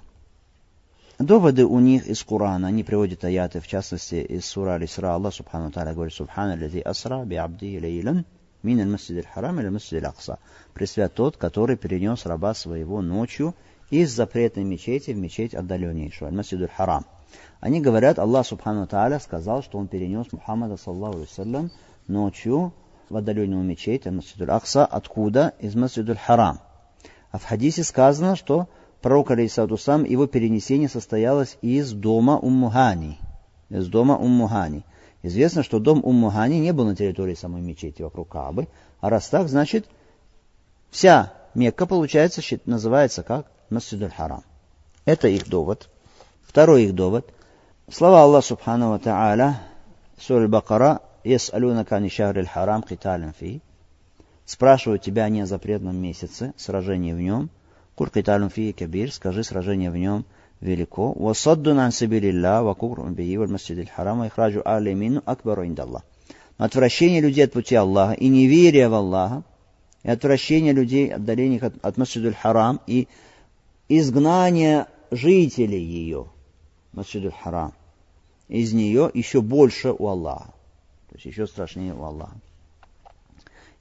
Доводы 1.19 1.65
у 1.65 1.79
них 1.79 2.07
из 2.07 2.23
Корана, 2.23 2.67
они 2.67 2.83
приводят 2.83 3.23
аяты, 3.23 3.61
в 3.61 3.67
частности, 3.67 4.15
из 4.15 4.45
сура 4.45 4.71
Аль-Исра, 4.71 5.13
Аллах 5.13 5.33
Субхану 5.33 5.71
Тааля 5.71 5.93
говорит, 5.93 6.13
Субхану 6.13 6.61
Лази 6.61 6.79
Асра 6.79 7.23
би 7.23 7.35
Абди 7.35 7.79
Лейлан 7.79 8.25
من 8.63 8.81
المسجد 8.81 9.19
الحرام 9.19 9.61
или 9.61 9.69
Масджид 9.69 10.03
аль-Акса. 10.03 10.39
Пресвят 10.73 11.13
тот, 11.13 11.37
который 11.37 11.77
перенес 11.77 12.25
раба 12.25 12.53
своего 12.53 13.01
ночью 13.01 13.55
из 13.89 14.11
запретной 14.13 14.63
мечети 14.63 15.11
в 15.11 15.17
мечеть 15.17 15.53
отдаленнейшую, 15.53 16.29
аль-Масджид 16.29 16.61
аль-Харам. 16.61 17.05
Они 17.59 17.81
говорят, 17.81 18.19
Аллах 18.19 18.45
سبحانه 18.45 18.87
وتعالى 18.87 19.19
сказал, 19.19 19.63
что 19.63 19.77
он 19.77 19.87
перенес 19.87 20.31
Мухаммада, 20.31 20.77
صلى 20.77 21.19
الله 21.19 21.41
عليه 21.41 21.69
ночью 22.07 22.73
в 23.09 23.17
отдаленную 23.17 23.63
мечеть, 23.63 24.07
аль-Масджид 24.07 24.41
аль-Акса, 24.41 24.85
откуда? 24.85 25.53
Из 25.59 25.75
Масджид 25.75 26.09
аль-Харам. 26.09 26.59
А 27.31 27.37
в 27.37 27.43
хадисе 27.43 27.83
сказано, 27.83 28.35
что 28.35 28.67
пророк, 29.01 29.31
عليه 29.31 29.52
الصلاة 29.52 29.72
والسلام, 29.72 30.03
его 30.03 30.25
перенесение 30.27 30.89
состоялось 30.89 31.57
из 31.61 31.91
дома 31.91 32.37
Уммухани. 32.37 33.19
Из 33.69 33.87
дома 33.87 34.17
Уммухани. 34.17 34.83
Известно, 35.21 35.63
что 35.63 35.79
дом 35.79 36.01
Уммухани 36.03 36.59
не 36.59 36.71
был 36.71 36.85
на 36.85 36.95
территории 36.95 37.35
самой 37.35 37.61
мечети 37.61 38.01
вокруг 38.01 38.29
Каабы, 38.29 38.67
а 38.99 39.09
раз 39.09 39.27
так, 39.29 39.49
значит, 39.49 39.87
вся 40.91 41.33
Мекка, 41.55 41.85
получается, 41.85 42.41
называется 42.65 43.23
как 43.23 43.47
Масджидуль 43.69 44.11
Харам. 44.11 44.43
Это 45.05 45.27
их 45.27 45.47
довод. 45.47 45.89
Второй 46.43 46.83
их 46.85 46.95
довод. 46.95 47.33
Слова 47.91 48.23
Аллаха 48.23 48.47
Субхану 48.47 48.89
Ва 48.91 48.97
Та'аля, 48.97 49.55
Сур 50.19 50.47
Бакара, 50.47 51.01
«Яс'алунака 51.23 51.95
ани 51.97 52.09
шахрил 52.09 52.45
харам 52.47 52.83
киталин 52.83 53.33
фи». 53.33 53.61
Спрашивают 54.45 55.01
тебя 55.01 55.27
не 55.29 55.41
о 55.41 55.45
запретном 55.45 55.95
месяце, 55.95 56.53
сражении 56.57 57.13
в 57.13 57.19
нем– 57.19 57.49
Куль 57.95 58.09
киталун 58.09 58.49
фи 58.49 58.73
кабир, 58.73 59.11
скажи, 59.11 59.43
сражение 59.43 59.89
в 59.89 59.95
нем 59.95 60.25
велико. 60.59 61.13
Васаддун 61.13 61.79
ан 61.79 61.93
сабилилля, 61.93 62.61
ва 62.61 62.73
кукрун 62.73 63.13
бии, 63.13 63.37
валь 63.37 63.49
масджидил 63.49 63.87
харама, 63.95 64.27
ихраджу 64.27 64.61
али 64.65 64.93
мину 64.93 65.23
акбару 65.25 65.65
индаллах. 65.65 66.03
Отвращение 66.57 67.21
людей 67.21 67.45
от 67.45 67.53
пути 67.53 67.75
Аллаха 67.75 68.13
и 68.13 68.27
неверие 68.27 68.89
в 68.89 68.93
Аллаха, 68.95 69.43
и 70.03 70.09
отвращение 70.09 70.73
людей, 70.73 71.07
отдаление 71.07 71.61
от, 71.61 71.73
от 71.81 71.97
Масджидуль 71.97 72.35
Харам, 72.35 72.81
и 72.85 73.07
изгнание 73.89 74.87
жителей 75.11 75.83
ее, 75.83 76.27
Масджидуль 76.93 77.31
Харам, 77.31 77.73
из 78.47 78.73
нее 78.73 79.09
еще 79.13 79.41
больше 79.41 79.91
у 79.91 80.07
Аллаха. 80.07 80.53
То 81.09 81.15
есть 81.15 81.25
еще 81.25 81.47
страшнее 81.47 81.93
у 81.93 82.03
Аллаха. 82.03 82.39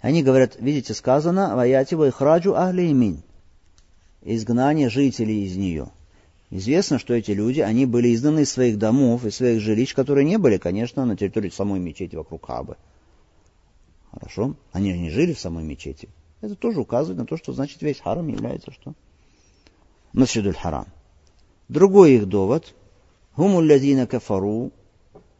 Они 0.00 0.22
говорят, 0.22 0.56
видите, 0.60 0.94
сказано, 0.94 1.56
«Ваяти 1.56 1.94
ва 1.94 2.08
ихраджу 2.08 2.54
ахли 2.54 2.90
имин» 2.90 3.22
изгнание 4.24 4.88
жителей 4.88 5.44
из 5.44 5.56
нее. 5.56 5.88
Известно, 6.50 6.98
что 6.98 7.14
эти 7.14 7.32
люди, 7.32 7.60
они 7.60 7.86
были 7.86 8.14
изгнаны 8.14 8.40
из 8.40 8.52
своих 8.52 8.78
домов, 8.78 9.24
из 9.24 9.36
своих 9.36 9.60
жилищ, 9.60 9.94
которые 9.94 10.24
не 10.24 10.38
были, 10.38 10.56
конечно, 10.56 11.04
на 11.04 11.16
территории 11.16 11.50
самой 11.50 11.80
мечети 11.80 12.16
вокруг 12.16 12.46
Кабы. 12.46 12.76
Хорошо? 14.10 14.54
Они 14.72 14.92
не 14.92 15.10
жили 15.10 15.32
в 15.32 15.40
самой 15.40 15.64
мечети. 15.64 16.08
Это 16.40 16.54
тоже 16.54 16.80
указывает 16.80 17.18
на 17.18 17.26
то, 17.26 17.36
что 17.36 17.52
значит 17.52 17.82
весь 17.82 18.00
харам 18.00 18.28
является 18.28 18.70
что? 18.72 18.94
Масджидуль 20.13 20.55
харам. 20.55 20.87
Другой 21.67 22.13
их 22.13 22.27
довод. 22.27 22.73
هم 23.37 23.59
الذين 23.59 24.03
كفروا 24.03 24.69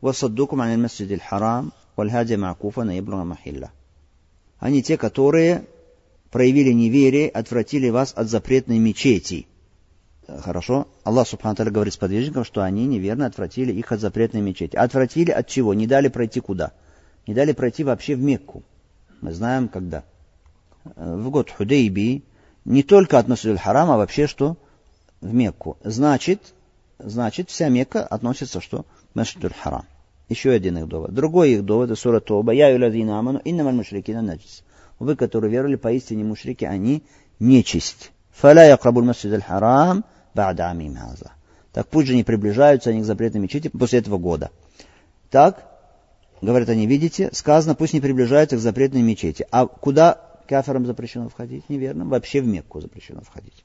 وصدوكم 0.01 0.61
عن 0.61 0.73
المسجد 0.73 1.11
الحرام 1.11 1.71
والهادي 1.97 2.37
معكوفا 2.37 2.83
يبلغ 2.83 3.23
محله. 3.23 3.69
Они 4.59 4.83
те, 4.83 4.97
которые 4.97 5.65
проявили 6.31 6.71
неверие, 6.71 7.29
отвратили 7.29 7.89
вас 7.89 8.13
от 8.15 8.29
запретной 8.29 8.77
мечети. 8.77 9.47
Хорошо? 10.27 10.87
Аллах 11.03 11.27
Субхану 11.27 11.55
Таля 11.55 11.71
говорит 11.71 11.93
сподвижникам, 11.93 12.43
что 12.43 12.61
они 12.61 12.85
неверно 12.85 13.25
отвратили 13.25 13.73
их 13.73 13.91
от 13.91 13.99
запретной 13.99 14.41
мечети. 14.41 14.75
Отвратили 14.75 15.31
от 15.31 15.47
чего? 15.47 15.73
Не 15.73 15.87
дали 15.87 16.07
пройти 16.07 16.39
куда? 16.39 16.73
Не 17.25 17.33
дали 17.33 17.53
пройти 17.53 17.83
вообще 17.83 18.15
в 18.15 18.21
Мекку. 18.21 18.63
Мы 19.21 19.33
знаем, 19.33 19.67
когда. 19.67 20.03
В 20.95 21.29
год 21.29 21.49
Худейби 21.49 22.23
не 22.65 22.83
только 22.83 23.17
от 23.17 23.27
Масудуль 23.27 23.57
Харам, 23.57 23.91
а 23.91 23.97
вообще 23.97 24.27
что? 24.27 24.57
В 25.24 25.32
Мекку. 25.32 25.78
Значит, 25.82 26.52
значит, 26.98 27.48
вся 27.48 27.70
Мекка 27.70 28.06
относится 28.06 28.60
что? 28.60 28.84
К 29.14 29.24
Харам. 29.62 29.86
Еще 30.28 30.50
один 30.50 30.76
их 30.76 30.86
довод. 30.86 31.14
Другой 31.14 31.52
их 31.52 31.64
довод, 31.64 31.98
сура 31.98 32.20
Тоба. 32.20 32.52
Я 32.52 32.68
юлазина 32.68 33.18
аману, 33.18 33.40
иннамаль 33.42 33.74
мушрикина 33.74 34.20
наджис. 34.20 34.62
вы, 34.98 35.16
которые 35.16 35.50
веровали, 35.50 35.76
поистине 35.76 36.24
мушрики, 36.24 36.66
они 36.66 37.04
нечисть. 37.40 38.12
Фаля 38.32 38.64
якрабуль 38.64 39.04
масджид 39.04 39.32
аль-харам 39.32 40.04
ба'да 40.34 40.68
амим. 40.68 40.98
Так 41.72 41.88
пусть 41.88 42.08
же 42.08 42.16
не 42.16 42.22
приближаются 42.22 42.90
они 42.90 43.00
к 43.00 43.04
запретной 43.06 43.40
мечети 43.40 43.68
после 43.68 44.00
этого 44.00 44.18
года. 44.18 44.50
Так, 45.30 45.64
говорят 46.42 46.68
они, 46.68 46.86
видите, 46.86 47.30
сказано, 47.32 47.74
пусть 47.74 47.94
не 47.94 48.02
приближаются 48.02 48.56
к 48.56 48.60
запретной 48.60 49.00
мечети. 49.00 49.46
А 49.50 49.66
куда 49.66 50.20
каферам 50.46 50.84
запрещено 50.84 51.30
входить? 51.30 51.66
Неверно. 51.70 52.04
Вообще 52.04 52.42
в 52.42 52.46
Мекку 52.46 52.82
запрещено 52.82 53.22
входить. 53.22 53.64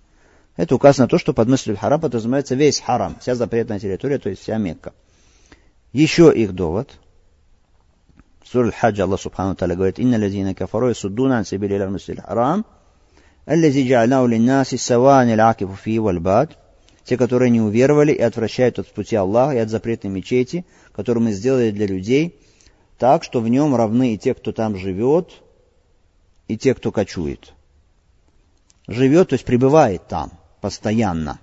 Это 0.55 0.75
указано 0.75 1.05
на 1.05 1.09
то, 1.09 1.17
что 1.17 1.33
под 1.33 1.47
мыслью 1.47 1.77
харам 1.77 2.01
подразумевается 2.01 2.55
весь 2.55 2.79
харам, 2.79 3.17
вся 3.21 3.35
запретная 3.35 3.79
территория, 3.79 4.17
то 4.17 4.29
есть 4.29 4.41
вся 4.41 4.57
Мекка. 4.57 4.93
Еще 5.93 6.33
их 6.35 6.53
довод. 6.53 6.99
Сур 8.45 8.65
Аль-Хаджа 8.65 9.03
Аллах 9.03 9.21
Субхану 9.21 9.55
Таля 9.55 9.75
говорит, 9.75 9.99
«Инна 9.99 10.17
лазина 10.17 10.53
кафару 10.53 10.89
ясуддуна 10.89 11.37
ан 11.37 11.45
сабили 11.45 11.75
ля 11.77 11.89
масджид 11.89 12.19
харам, 12.19 12.65
аллази 13.45 13.87
джа'алнау 13.87 14.27
линнаси 14.27 14.77
савани 14.77 15.35
л'акифу 15.35 15.75
фи 15.75 15.99
вальбад». 15.99 16.57
Те, 17.05 17.17
которые 17.17 17.49
не 17.49 17.61
уверовали 17.61 18.11
и 18.11 18.21
отвращают 18.21 18.77
от 18.77 18.87
пути 18.87 19.15
Аллаха 19.15 19.55
и 19.55 19.59
от 19.59 19.69
запретной 19.69 20.11
мечети, 20.11 20.65
которую 20.91 21.23
мы 21.23 21.31
сделали 21.31 21.71
для 21.71 21.87
людей, 21.87 22.39
так, 22.99 23.23
что 23.23 23.39
в 23.39 23.49
нем 23.49 23.75
равны 23.75 24.13
и 24.13 24.17
те, 24.17 24.35
кто 24.35 24.51
там 24.51 24.75
живет, 24.75 25.41
и 26.47 26.55
те, 26.57 26.75
кто 26.75 26.91
кочует. 26.91 27.53
Живет, 28.87 29.29
то 29.29 29.33
есть 29.33 29.45
пребывает 29.45 30.07
там 30.07 30.38
постоянно. 30.61 31.39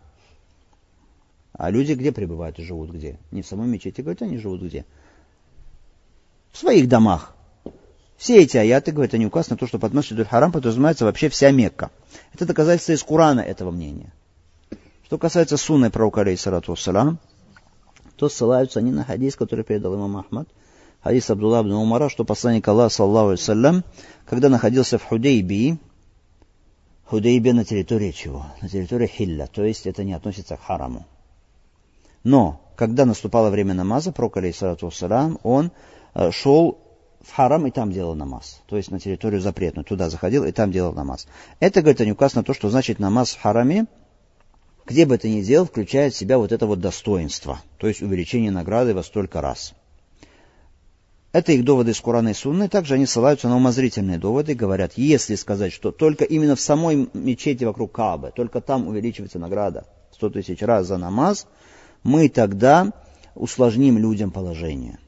А 1.53 1.71
люди 1.71 1.95
где 1.95 2.13
пребывают 2.13 2.59
и 2.59 2.63
живут 2.63 2.91
где? 2.91 3.19
Не 3.31 3.43
в 3.43 3.47
самой 3.47 3.67
мечети, 3.67 4.03
говорят, 4.03 4.23
они 4.23 4.39
живут 4.39 4.63
где? 4.63 4.85
В 6.53 6.59
своих 6.59 6.89
домах. 6.89 7.35
Все 8.17 8.43
эти 8.43 8.57
аяты, 8.57 8.93
говорят, 8.93 9.15
они 9.15 9.27
указаны 9.27 9.55
на 9.55 9.59
то, 9.59 9.67
что 9.67 9.79
под 9.79 9.93
Масджидуль 9.93 10.27
Харам 10.27 10.53
подразумевается 10.53 11.05
вообще 11.05 11.29
вся 11.29 11.51
Мекка. 11.51 11.91
Это 12.33 12.47
доказательство 12.47 12.93
из 12.93 13.03
Курана 13.03 13.41
этого 13.41 13.71
мнения. 13.71 14.13
Что 15.05 15.19
касается 15.19 15.57
сунны 15.57 15.91
пророка, 15.91 16.23
алейхиссалату 16.23 16.73
вассалам, 16.73 17.19
то 18.17 18.29
ссылаются 18.29 18.81
они 18.81 18.91
на 18.91 19.05
хадис, 19.05 19.37
который 19.37 19.65
передал 19.65 19.95
имам 19.95 20.17
Ахмад, 20.17 20.49
хадис 21.03 21.31
Абдулла 21.31 21.63
ибн 21.63 21.73
Умара, 21.73 22.09
что 22.09 22.25
посланник 22.25 22.67
Аллаха, 22.67 22.95
саллаху 22.95 23.29
алейсалям, 23.29 23.85
когда 24.25 24.49
находился 24.49 24.99
в 24.99 25.05
Худейбии, 25.05 25.79
Худейбия 27.07 27.53
на 27.53 27.65
территории 27.65 28.11
чего? 28.11 28.47
На 28.61 28.69
территории 28.69 29.07
Хилля, 29.07 29.47
то 29.47 29.65
есть 29.65 29.87
это 29.87 30.03
не 30.03 30.13
относится 30.13 30.57
к 30.57 30.63
хараму. 30.63 31.07
Но, 32.25 32.61
когда 32.75 33.05
наступало 33.05 33.51
время 33.51 33.75
намаза, 33.75 34.11
пророк, 34.11 34.39
алейхиссалату 34.39 34.87
вассалам, 34.87 35.39
он 35.45 35.71
э, 36.15 36.33
шел 36.33 36.79
в 37.23 37.33
харам 37.33 37.69
и 37.69 37.71
там 37.71 37.93
делал 37.93 38.17
намаз. 38.17 38.61
То 38.67 38.77
есть 38.77 38.91
на 38.91 38.99
территорию 38.99 39.41
запретную. 39.41 39.85
Туда 39.85 40.11
заходил 40.11 40.45
и 40.45 40.51
там 40.51 40.73
делал 40.73 40.93
намаз. 40.93 41.29
Это, 41.61 41.81
говорит, 41.81 42.01
не 42.01 42.11
указано 42.11 42.43
то, 42.43 42.53
что 42.53 42.71
значит 42.71 42.99
намаз 42.99 43.37
в 43.37 43.41
хараме, 43.41 43.87
где 44.85 45.07
бы 45.07 45.15
это 45.15 45.29
ни 45.29 45.43
делал, 45.43 45.67
включает 45.67 46.13
в 46.13 46.17
себя 46.17 46.39
вот 46.39 46.51
это 46.51 46.67
вот 46.67 46.81
достоинство, 46.81 47.61
то 47.79 47.87
есть 47.87 48.03
увеличение 48.03 48.51
награды 48.51 48.95
во 48.95 49.05
столько 49.05 49.41
раз. 49.41 49.75
Это 51.37 51.53
их 51.53 51.65
доводы 51.65 51.91
из 51.91 52.01
Курана 52.01 52.31
и 52.31 52.33
Сунны. 52.33 52.67
Также 52.67 52.95
они 52.95 53.05
ссылаются 53.05 53.47
на 53.51 53.57
умозрительные 53.57 54.17
доводы. 54.17 54.55
Говорят, 54.55 54.95
если 54.97 55.35
сказать, 55.35 55.71
что 55.71 55.93
только 55.93 56.25
именно 56.25 56.57
в 56.57 56.61
самой 56.63 57.11
мечети 57.13 57.63
вокруг 57.65 57.93
Каабы, 57.93 58.33
только 58.35 58.63
там 58.63 58.89
увеличивается 58.89 59.39
награда 59.39 59.85
100 60.13 60.31
тысяч 60.31 60.63
раз 60.63 60.87
за 60.87 60.97
намаз, 60.97 61.47
мы 62.03 62.31
тогда 62.31 62.91
усложним 63.35 63.99
людям 63.99 64.31
положение. 64.31 64.99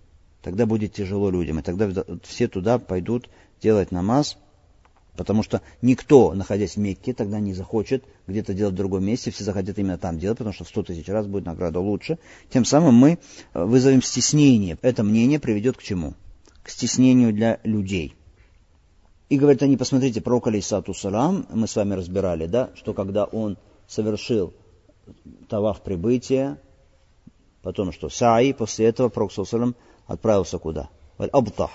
Тогда 0.42 0.66
будет 0.66 0.92
тяжело 0.92 1.30
людям. 1.30 1.60
И 1.60 1.62
тогда 1.62 1.88
все 2.22 2.46
туда 2.46 2.78
пойдут 2.78 3.30
делать 3.62 3.90
намаз 3.90 4.36
Потому 5.18 5.42
что 5.42 5.62
никто, 5.82 6.32
находясь 6.32 6.76
в 6.76 6.78
Мекке, 6.78 7.12
тогда 7.12 7.40
не 7.40 7.52
захочет 7.52 8.04
где-то 8.28 8.54
делать 8.54 8.74
в 8.74 8.76
другом 8.76 9.04
месте, 9.04 9.32
все 9.32 9.42
захотят 9.42 9.76
именно 9.76 9.98
там 9.98 10.16
делать, 10.16 10.38
потому 10.38 10.54
что 10.54 10.62
в 10.62 10.68
100 10.68 10.84
тысяч 10.84 11.08
раз 11.08 11.26
будет 11.26 11.44
награда 11.44 11.80
лучше. 11.80 12.20
Тем 12.50 12.64
самым 12.64 12.94
мы 12.94 13.18
э, 13.52 13.64
вызовем 13.64 14.00
стеснение. 14.00 14.78
Это 14.80 15.02
мнение 15.02 15.40
приведет 15.40 15.76
к 15.76 15.82
чему? 15.82 16.14
К 16.68 16.70
стеснению 16.70 17.32
для 17.32 17.60
людей. 17.64 18.14
И 19.30 19.38
говорят 19.38 19.62
они, 19.62 19.78
посмотрите, 19.78 20.20
пророк 20.20 20.48
Алейсату 20.48 20.92
Салам, 20.92 21.46
мы 21.48 21.66
с 21.66 21.74
вами 21.74 21.94
разбирали, 21.94 22.44
да, 22.44 22.68
что 22.74 22.92
когда 22.92 23.24
он 23.24 23.56
совершил 23.86 24.52
таваф 25.48 25.80
прибытия, 25.80 26.60
потом 27.62 27.90
что, 27.90 28.10
саи, 28.10 28.52
после 28.52 28.84
этого 28.84 29.08
пророк 29.08 29.32
Салам 29.32 29.76
отправился 30.06 30.58
куда? 30.58 30.90
В 31.16 31.22
Абтах 31.32 31.70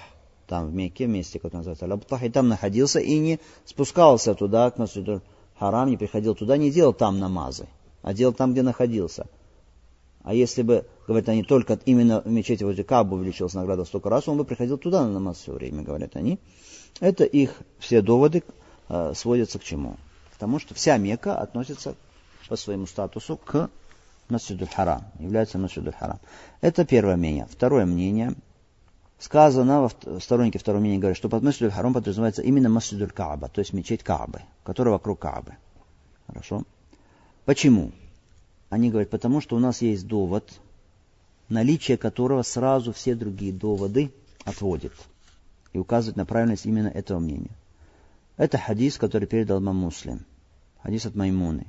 там 0.46 0.68
в 0.68 0.76
Мекке, 0.76 1.08
месте, 1.08 1.40
которое 1.40 1.62
называется 1.62 1.86
Аль-Абтах, 1.86 2.22
и 2.22 2.30
там 2.30 2.48
находился 2.48 3.00
и 3.00 3.18
не 3.18 3.40
спускался 3.66 4.36
туда, 4.36 4.70
к 4.70 4.78
Масджиду 4.78 5.24
Харам, 5.58 5.90
не 5.90 5.98
приходил 5.98 6.36
туда, 6.36 6.56
не 6.56 6.70
делал 6.70 6.94
там 6.94 7.18
намазы, 7.18 7.68
а 8.04 8.14
делал 8.14 8.36
там, 8.36 8.52
где 8.52 8.62
находился. 8.62 9.26
А 10.24 10.34
если 10.34 10.62
бы, 10.62 10.86
говорят 11.08 11.30
они, 11.30 11.44
только 11.44 11.80
именно 11.86 12.22
в 12.22 12.28
мечети 12.28 12.64
возле 12.64 12.84
Кабу 12.84 13.16
увеличилась 13.16 13.54
награда 13.54 13.86
столько 13.86 14.10
раз, 14.10 14.28
он 14.28 14.38
бы 14.38 14.46
приходил 14.46 14.78
туда 14.78 15.04
на 15.04 15.12
намаз 15.12 15.38
все 15.38 15.52
время, 15.52 15.84
говорят 15.84 16.16
они. 16.16 16.40
Это 17.00 17.24
их 17.26 17.62
все 17.80 18.02
доводы 18.02 18.44
э, 18.90 19.14
сводятся 19.16 19.60
к 19.60 19.64
чему? 19.64 19.98
К 20.34 20.38
тому, 20.38 20.60
что 20.60 20.74
вся 20.74 20.98
Мекка 20.98 21.36
относится 21.36 21.96
по 22.48 22.56
своему 22.56 22.88
статусу 22.88 23.38
к 23.38 23.70
Масджиду 24.30 24.68
Харам, 24.74 25.06
является 25.20 25.58
Масджиду 25.58 25.92
Харам. 25.92 26.20
Это 26.62 26.86
первое 26.86 27.18
мнение. 27.18 27.48
Второе 27.52 27.86
мнение– 27.86 28.34
сказано, 29.24 29.90
сторонники 30.20 30.58
второго 30.58 30.82
мнения 30.82 31.00
говорят, 31.00 31.18
что 31.18 31.30
под 31.30 31.44
Масджидуль 31.44 31.72
Харам 31.72 31.94
подразумевается 31.94 32.42
именно 32.42 32.68
Масджидуль 32.68 33.12
Кааба, 33.12 33.48
то 33.48 33.60
есть 33.60 33.72
мечеть 33.72 34.04
Каабы, 34.04 34.42
которая 34.64 34.94
вокруг 34.94 35.20
Каабы. 35.20 35.56
Хорошо? 36.28 36.64
Почему? 37.46 37.92
Они 38.74 38.90
говорят, 38.90 39.12
потому 39.12 39.40
что 39.40 39.56
у 39.56 39.60
нас 39.60 39.84
есть 39.84 40.08
довод, 40.08 40.52
наличие 41.48 41.96
которого 41.96 42.42
сразу 42.42 42.92
все 42.92 43.14
другие 43.14 43.54
доводы 43.54 44.12
отводит 44.46 44.94
и 45.74 45.78
указывает 45.78 46.16
на 46.18 46.26
правильность 46.26 46.66
именно 46.66 46.88
этого 46.88 47.20
мнения. 47.20 47.56
Это 48.36 48.58
хадис, 48.58 48.98
который 48.98 49.28
передал 49.28 49.60
имам 49.60 49.76
Муслим. 49.76 50.26
Хадис 50.82 51.06
от 51.06 51.14
Маймуны, 51.14 51.68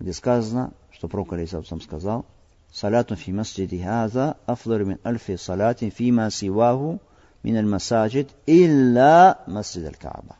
где 0.00 0.12
сказано, 0.12 0.72
что 0.90 1.06
Пророк 1.06 1.32
сам 1.48 1.80
сказал, 1.80 2.26
«Салятун 2.72 3.16
фи 3.16 3.30
масджиди 3.30 3.80
хаза 3.80 4.36
афлару 4.44 4.86
мин 4.86 4.98
альфи 5.04 5.36
салатин 5.36 5.92
фи 5.92 6.10
ма 6.10 6.32
сиваху 6.32 7.00
мин 7.44 7.58
аль 7.58 7.66
масаджид 7.66 8.28
илля 8.46 9.38
масджид 9.46 9.86
аль 9.86 9.94
Кааба». 9.94 10.34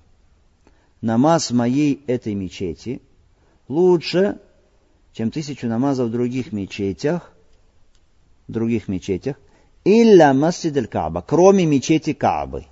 Намаз 1.03 1.53
моей 1.53 2.03
этой 2.09 2.35
мечети 2.35 3.01
лучше 3.69 4.41
чем 5.13 5.31
тысячу 5.31 5.67
намазов 5.67 6.09
в 6.09 6.13
других 6.13 6.53
мечетях, 6.53 7.33
других 8.49 8.89
мечетях, 8.89 9.37
илля 9.85 10.33
масджид 10.35 10.77
аль-Кааба, 10.77 11.25
кроме 11.27 11.67
мечети 11.67 12.13
Каабы. 12.13 12.67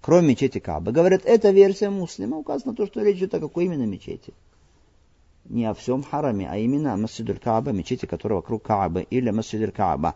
Кроме 0.00 0.28
мечети 0.28 0.58
Каабы. 0.58 0.92
Говорят, 0.92 1.22
эта 1.24 1.50
версия 1.50 1.90
муслима 1.90 2.36
указана 2.36 2.74
то, 2.74 2.86
что 2.86 3.02
речь 3.02 3.18
идет 3.18 3.34
о 3.34 3.40
какой 3.40 3.64
именно 3.64 3.86
мечети. 3.86 4.34
Не 5.46 5.66
о 5.66 5.74
всем 5.74 6.02
хараме, 6.02 6.48
а 6.50 6.56
именно 6.56 6.94
о 6.94 6.96
масджид 6.96 7.28
аль-Кааба, 7.28 7.72
мечети, 7.72 8.06
которая 8.06 8.36
вокруг 8.36 8.62
Каабы, 8.62 9.02
или 9.02 9.30
масджид 9.30 9.62
аль-Кааба. 9.62 10.14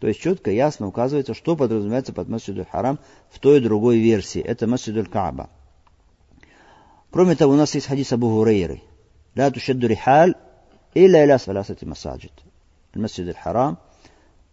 То 0.00 0.08
есть 0.08 0.20
четко, 0.20 0.50
ясно 0.50 0.88
указывается, 0.88 1.34
что 1.34 1.56
подразумевается 1.56 2.12
под 2.12 2.28
масджид 2.28 2.68
харам 2.68 2.98
в 3.30 3.38
той 3.38 3.58
и 3.58 3.60
другой 3.60 3.98
версии. 3.98 4.40
Это 4.40 4.66
масджид 4.66 4.96
аль-Кааба. 4.96 5.50
Кроме 7.10 7.36
того, 7.36 7.52
у 7.52 7.56
нас 7.56 7.72
есть 7.76 7.86
хадис 7.86 8.12
Абу 8.12 8.28
Гурейры. 8.28 8.82
«Ла 9.36 9.50
тушадду 9.50 9.86
рихаль 9.86 10.34
или 10.94 11.18
иля 11.18 11.38
салясати 11.38 11.84
масаджид. 11.84 12.32
Масджид 12.94 13.28
аль-Харам. 13.28 13.78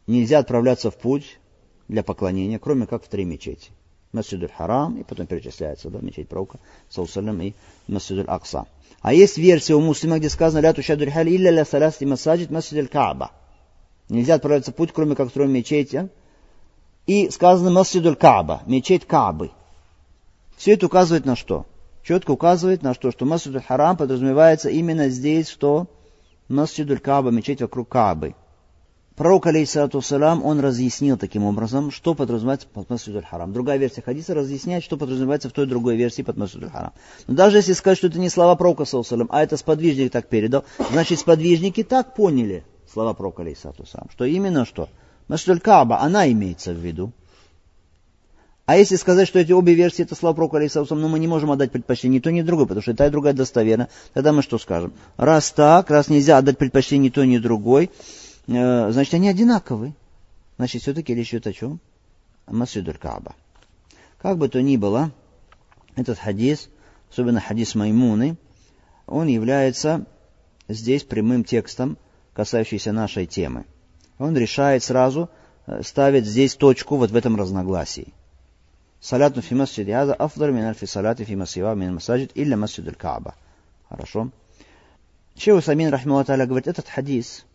Нельзя 0.08 0.40
отправляться 0.40 0.90
в 0.90 0.98
путь 0.98 1.40
для 1.88 2.04
поклонения, 2.04 2.58
кроме 2.58 2.88
как 2.88 3.04
в 3.04 3.08
три 3.08 3.26
мечети. 3.26 3.70
Масджид 4.12 4.42
аль-Харам, 4.44 4.98
и 4.98 5.04
потом 5.04 5.28
перечисляется, 5.28 5.90
да, 5.90 6.00
мечеть 6.00 6.28
пророка, 6.28 6.60
Саусалям 6.90 7.40
и 7.42 7.54
Масджид 7.88 8.28
Акса. 8.28 8.66
А 9.02 9.14
есть 9.14 9.38
версия 9.38 9.76
у 9.76 9.82
муслима, 9.82 10.18
где 10.18 10.30
сказано, 10.30 10.62
ля 10.62 10.74
тушаду 10.74 11.04
аль-Халь, 11.04 11.30
илля 11.30 11.52
ля 11.52 11.66
масаджид, 12.02 12.50
Масджид 12.50 12.92
Каба, 12.92 13.32
Нельзя 14.10 14.34
отправляться 14.36 14.72
в 14.72 14.76
путь, 14.76 14.92
кроме 14.94 15.16
как 15.16 15.30
в 15.30 15.32
трем 15.32 15.52
мечети. 15.52 15.96
А? 15.96 16.10
И 17.06 17.30
сказано 17.30 17.70
Масджид 17.70 18.06
аль-Кааба, 18.06 18.64
мечеть 18.66 19.06
Каабы. 19.06 19.52
Все 20.58 20.74
это 20.74 20.88
указывает 20.88 21.26
на 21.26 21.36
что? 21.36 21.66
Четко 22.04 22.32
указывает 22.32 22.82
на 22.82 22.96
что? 22.96 23.12
Что 23.12 23.26
Масджид 23.26 23.56
аль-Харам 23.56 23.96
подразумевается 23.96 24.70
именно 24.70 25.08
здесь, 25.10 25.48
что 25.48 25.88
масджид 26.52 27.02
кааба 27.02 27.32
мечеть 27.32 27.62
вокруг 27.62 27.90
Каабы. 27.90 28.36
Пророк, 29.16 29.46
алейхиссалату 29.46 30.02
салам, 30.02 30.44
он 30.44 30.62
разъяснил 30.62 31.18
таким 31.18 31.44
образом, 31.44 31.92
что 31.92 32.16
подразумевается 32.16 32.68
под 32.68 32.90
Масджидуль 32.90 33.24
Харам. 33.24 33.52
Другая 33.52 33.78
версия 33.78 34.02
хадиса 34.02 34.34
разъясняет, 34.34 34.84
что 34.84 34.98
подразумевается 34.98 35.50
в 35.50 35.52
той 35.52 35.68
другой 35.68 35.98
версии 35.98 36.22
под 36.22 36.38
Масджидуль 36.38 36.70
Харам. 36.70 36.94
Но 37.28 37.36
даже 37.36 37.58
если 37.58 37.74
сказать, 37.74 37.98
что 37.98 38.08
это 38.08 38.20
не 38.20 38.30
слова 38.30 38.56
пророка, 38.56 38.86
салам, 38.86 39.28
а 39.30 39.44
это 39.44 39.58
сподвижник 39.58 40.12
так 40.12 40.28
передал, 40.28 40.64
значит 40.92 41.20
сподвижники 41.20 41.84
так 41.84 42.16
поняли 42.16 42.64
слова 42.92 43.14
пророка, 43.14 43.44
алейхиссалату 43.44 43.86
салам, 43.86 44.08
что 44.12 44.26
именно 44.26 44.66
что? 44.66 44.88
Масджидуль 45.28 45.60
Кааба, 45.60 46.00
она 46.00 46.32
имеется 46.32 46.74
в 46.74 46.78
виду. 46.78 47.12
А 48.72 48.78
если 48.78 48.96
сказать, 48.96 49.28
что 49.28 49.38
эти 49.38 49.52
обе 49.52 49.74
версии 49.74 50.04
это 50.04 50.16
слова 50.16 50.34
пророка, 50.34 50.58
но 50.58 50.96
ну, 50.96 51.10
мы 51.10 51.20
не 51.20 51.28
можем 51.28 51.52
отдать 51.52 51.74
предпочтение 51.74 52.20
ни 52.20 52.22
то, 52.22 52.32
ни 52.32 52.42
другой, 52.42 52.68
потому 52.68 52.82
что 52.82 52.92
и 52.92 52.94
та, 52.94 53.08
и 53.08 53.10
другая 53.10 53.34
достоверна, 53.34 53.90
тогда 54.14 54.32
мы 54.32 54.42
что 54.42 54.58
скажем? 54.58 54.94
Раз 55.18 55.52
так, 55.52 55.90
раз 55.90 56.08
нельзя 56.08 56.38
отдать 56.38 56.58
предпочтение 56.58 57.10
ни 57.10 57.14
то, 57.14 57.26
ни 57.26 57.38
другой, 57.38 57.92
э, 58.48 58.92
значит, 58.94 59.14
они 59.14 59.28
одинаковы. 59.28 59.94
Значит, 60.56 60.84
все-таки 60.84 61.14
речь 61.14 61.32
идет 61.34 61.48
о 61.48 61.52
чем? 61.52 61.82
Масидуль 62.48 62.96
Кааба. 62.96 63.36
Как 64.22 64.38
бы 64.38 64.48
то 64.48 64.62
ни 64.62 64.78
было, 64.78 65.12
этот 65.98 66.18
хадис, 66.18 66.70
особенно 67.12 67.42
хадис 67.42 67.76
Маймуны, 67.76 68.38
он 69.06 69.28
является 69.28 70.06
здесь 70.70 71.04
прямым 71.04 71.44
текстом, 71.44 71.98
касающийся 72.32 72.94
нашей 72.94 73.26
темы. 73.26 73.66
Он 74.18 74.38
решает 74.38 74.82
сразу, 74.82 75.30
э, 75.68 75.82
ставит 75.84 76.26
здесь 76.26 76.56
точку 76.56 76.96
вот 76.96 77.12
в 77.12 77.18
этом 77.18 77.36
разногласии. 77.36 78.14
Саляту 79.02 79.42
фи 79.42 79.56
масджиди 79.56 79.92
аза 79.92 80.14
афдар 80.14 80.52
мин 80.52 80.66
альфи 80.66 80.86
салати 80.86 81.24
фи 81.24 81.36
масива 81.36 81.74
мин 81.76 81.96
масаджид 81.96 82.32
илля 82.36 82.56
масджид 82.56 82.96
кааба. 82.98 83.34
Хорошо. 83.90 84.30
Шейх 85.36 85.58
Усамин, 85.58 85.90
рахмалла 85.90 86.24
говорит, 86.24 86.68
этот 86.68 86.88
хадис, 86.88 87.46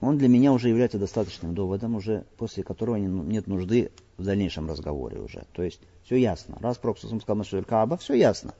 он 0.00 0.18
для 0.18 0.28
меня 0.28 0.52
уже 0.52 0.68
является 0.68 0.98
достаточным 0.98 1.54
доводом, 1.54 1.96
уже 1.96 2.24
после 2.36 2.62
которого 2.62 2.96
нет 2.96 3.46
нужды 3.46 3.90
в 4.16 4.24
дальнейшем 4.24 4.68
разговоре 4.68 5.18
уже. 5.18 5.44
То 5.52 5.62
есть 5.62 5.80
все 6.04 6.16
ясно. 6.16 6.56
Раз 6.60 6.78
Проксусом 6.78 7.20
сказал 7.20 7.38
Масуэль 7.38 7.64
Кааба, 7.64 7.96
все 7.96 8.14
ясно. 8.14 8.54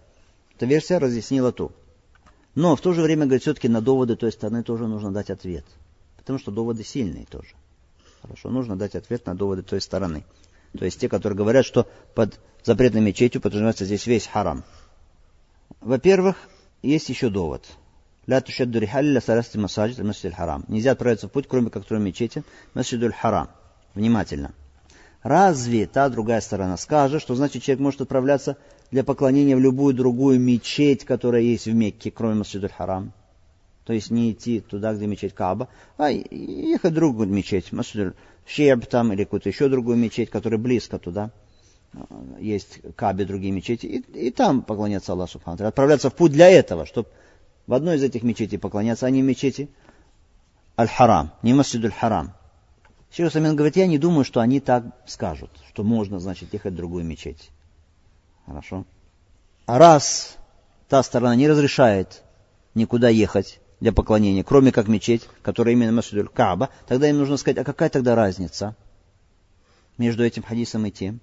Эта 0.56 0.66
версия 0.66 0.98
разъяснила 0.98 1.52
ту. 1.52 1.70
Но 2.54 2.76
в 2.76 2.80
то 2.80 2.92
же 2.92 3.02
время, 3.02 3.26
говорит, 3.26 3.42
все-таки 3.42 3.68
на 3.68 3.80
доводы 3.80 4.16
той 4.16 4.32
стороны 4.32 4.62
тоже 4.62 4.86
нужно 4.88 5.12
дать 5.12 5.30
ответ. 5.30 5.64
Потому 6.16 6.38
что 6.38 6.50
доводы 6.50 6.82
сильные 6.82 7.26
тоже. 7.26 7.54
Хорошо, 8.22 8.50
нужно 8.50 8.76
дать 8.76 8.94
ответ 8.94 9.26
на 9.26 9.34
доводы 9.34 9.62
той 9.62 9.80
стороны. 9.80 10.24
То 10.78 10.84
есть 10.84 11.00
те, 11.00 11.08
которые 11.08 11.36
говорят, 11.36 11.64
что 11.64 11.88
под 12.14 12.40
запретной 12.64 13.00
мечетью 13.00 13.40
подразумевается 13.40 13.84
здесь 13.84 14.06
весь 14.06 14.26
харам. 14.26 14.64
Во-первых, 15.80 16.36
есть 16.82 17.08
еще 17.08 17.30
довод. 17.30 17.64
Ля 18.26 18.40
тушадду 18.40 18.78
рихалля 18.78 19.20
сарасти 19.20 19.58
масаджид 19.58 19.98
масджид 19.98 20.34
харам. 20.34 20.64
Нельзя 20.68 20.92
отправиться 20.92 21.28
в 21.28 21.30
путь, 21.30 21.46
кроме 21.48 21.70
как 21.70 21.88
в 21.88 21.98
мечети, 21.98 22.42
масджидуль 22.72 23.12
харам. 23.12 23.48
Внимательно. 23.94 24.52
Разве 25.22 25.86
та 25.86 26.08
другая 26.08 26.40
сторона 26.40 26.76
скажет, 26.76 27.22
что 27.22 27.34
значит 27.34 27.62
человек 27.62 27.80
может 27.80 28.00
отправляться 28.00 28.56
для 28.90 29.04
поклонения 29.04 29.56
в 29.56 29.60
любую 29.60 29.94
другую 29.94 30.40
мечеть, 30.40 31.04
которая 31.04 31.42
есть 31.42 31.66
в 31.66 31.74
Мекке, 31.74 32.10
кроме 32.10 32.34
масджидуль 32.36 32.70
харам? 32.70 33.12
То 33.84 33.92
есть 33.92 34.10
не 34.10 34.32
идти 34.32 34.60
туда, 34.60 34.94
где 34.94 35.06
мечеть 35.06 35.34
Каба, 35.34 35.68
а 35.98 36.10
ехать 36.10 36.92
в 36.92 36.94
другую 36.94 37.28
мечеть, 37.28 37.70
Масджидуль 37.72 38.14
Шеб 38.46 38.86
там 38.86 39.12
или 39.12 39.24
какую-то 39.24 39.48
еще 39.48 39.68
другую 39.68 39.96
мечеть, 39.96 40.30
которая 40.30 40.58
близко 40.58 40.98
туда. 40.98 41.30
Есть 42.40 42.80
Кабе, 42.96 43.24
другие 43.24 43.52
мечети, 43.52 43.86
и, 43.86 44.26
и 44.26 44.30
там 44.30 44.62
поклоняться 44.62 45.12
Аллаху 45.12 45.32
Субхану. 45.32 45.66
Отправляться 45.66 46.10
в 46.10 46.14
путь 46.14 46.32
для 46.32 46.48
этого, 46.48 46.86
чтобы 46.86 47.08
в 47.66 47.74
одной 47.74 47.96
из 47.96 48.02
этих 48.02 48.22
мечетей 48.22 48.58
поклоняться, 48.58 49.06
а 49.06 49.10
не 49.10 49.22
в 49.22 49.24
мечети 49.24 49.68
Аль-Харам, 50.78 51.32
не 51.42 51.54
Масджид 51.54 51.84
Аль-Харам. 51.84 52.32
Шейх 53.12 53.30
Самин 53.30 53.54
говорит, 53.54 53.76
я 53.76 53.86
не 53.86 53.98
думаю, 53.98 54.24
что 54.24 54.40
они 54.40 54.60
так 54.60 54.84
скажут, 55.06 55.50
что 55.68 55.84
можно, 55.84 56.18
значит, 56.18 56.52
ехать 56.52 56.72
в 56.72 56.76
другую 56.76 57.04
мечеть. 57.04 57.50
Хорошо. 58.44 58.84
А 59.66 59.78
раз 59.78 60.36
та 60.88 61.02
сторона 61.02 61.36
не 61.36 61.48
разрешает 61.48 62.22
никуда 62.74 63.08
ехать 63.08 63.60
для 63.84 63.92
поклонения, 63.92 64.42
кроме 64.42 64.72
как 64.72 64.88
мечеть, 64.88 65.28
которая 65.42 65.74
именно 65.74 65.92
Масджид 65.92 66.30
Кааба, 66.30 66.70
тогда 66.88 67.10
им 67.10 67.18
нужно 67.18 67.36
сказать, 67.36 67.58
а 67.58 67.64
какая 67.64 67.90
тогда 67.90 68.14
разница 68.14 68.74
между 69.98 70.24
этим 70.24 70.42
хадисом 70.42 70.86
и 70.86 70.90
тем? 70.90 71.20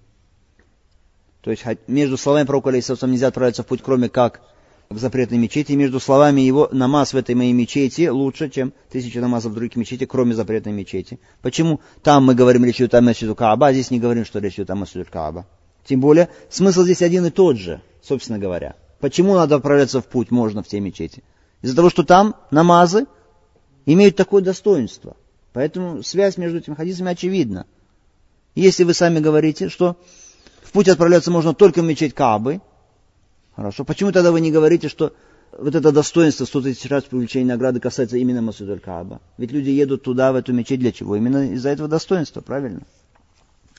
То 1.42 1.50
есть 1.50 1.66
между 1.88 2.18
словами 2.18 2.46
пророка 2.46 2.70
Алейсалам 2.70 3.12
нельзя 3.12 3.30
отправиться 3.30 3.64
в 3.64 3.66
путь, 3.66 3.82
кроме 3.84 4.10
как 4.10 4.42
в 4.90 5.00
запретной 5.00 5.40
мечети, 5.40 5.72
между 5.72 6.00
словами 6.00 6.42
его 6.42 6.70
намаз 6.72 7.14
в 7.14 7.18
этой 7.18 7.34
моей 7.34 7.52
мечети 7.52 8.10
лучше, 8.10 8.48
чем 8.48 8.74
тысяча 8.92 9.22
намазов 9.22 9.54
в 9.54 9.56
других 9.56 9.76
мечети, 9.76 10.06
кроме 10.06 10.36
запретной 10.36 10.74
мечети. 10.74 11.20
Почему 11.42 11.82
там 12.04 12.26
мы 12.26 12.36
говорим 12.36 12.64
речь 12.64 12.76
идет 12.76 12.94
о 12.94 13.02
Масджиду 13.02 13.34
Кааба, 13.34 13.70
а 13.70 13.74
здесь 13.74 13.90
не 13.90 14.00
говорим, 14.00 14.24
что 14.24 14.38
речь 14.38 14.54
идет 14.54 14.70
о 14.70 14.76
Масджиду 14.76 15.08
Кааба? 15.10 15.48
Тем 15.84 16.00
более, 16.00 16.30
смысл 16.52 16.84
здесь 16.84 17.02
один 17.02 17.26
и 17.26 17.32
тот 17.32 17.58
же, 17.58 17.82
собственно 18.04 18.38
говоря. 18.38 18.76
Почему 19.00 19.34
надо 19.34 19.56
отправляться 19.56 20.00
в 20.00 20.06
путь 20.06 20.30
можно 20.30 20.62
в 20.62 20.68
те 20.68 20.80
мечети? 20.80 21.24
Из-за 21.62 21.76
того, 21.76 21.90
что 21.90 22.04
там 22.04 22.36
намазы 22.50 23.06
имеют 23.86 24.16
такое 24.16 24.42
достоинство. 24.42 25.16
Поэтому 25.54 26.04
связь 26.04 26.38
между 26.38 26.60
этими 26.60 26.76
хадисами 26.76 27.12
очевидна. 27.12 27.66
Если 28.56 28.84
вы 28.84 28.94
сами 28.94 29.20
говорите, 29.20 29.70
что 29.70 29.98
в 30.64 30.72
путь 30.72 30.88
отправляться 30.88 31.32
можно 31.32 31.54
только 31.54 31.82
в 31.82 31.86
мечеть 31.86 32.14
Каабы, 32.14 32.62
Хорошо. 33.56 33.84
Почему 33.84 34.12
тогда 34.12 34.32
вы 34.32 34.42
не 34.42 34.52
говорите, 34.52 34.88
что 34.88 35.14
вот 35.58 35.76
это 35.76 35.92
достоинство 35.92 36.46
100 36.46 36.62
тысяч 36.62 36.90
раз 36.90 37.04
привлечения 37.04 37.46
награды 37.46 37.80
касается 37.80 38.18
именно 38.18 38.42
Масудуль 38.42 38.80
Кааба? 38.80 39.20
Ведь 39.38 39.52
люди 39.52 39.70
едут 39.70 40.04
туда, 40.04 40.32
в 40.32 40.36
эту 40.36 40.54
мечеть 40.54 40.80
для 40.80 40.92
чего? 40.92 41.16
Именно 41.16 41.54
из-за 41.54 41.70
этого 41.70 41.90
достоинства, 41.90 42.42
правильно? 42.42 42.82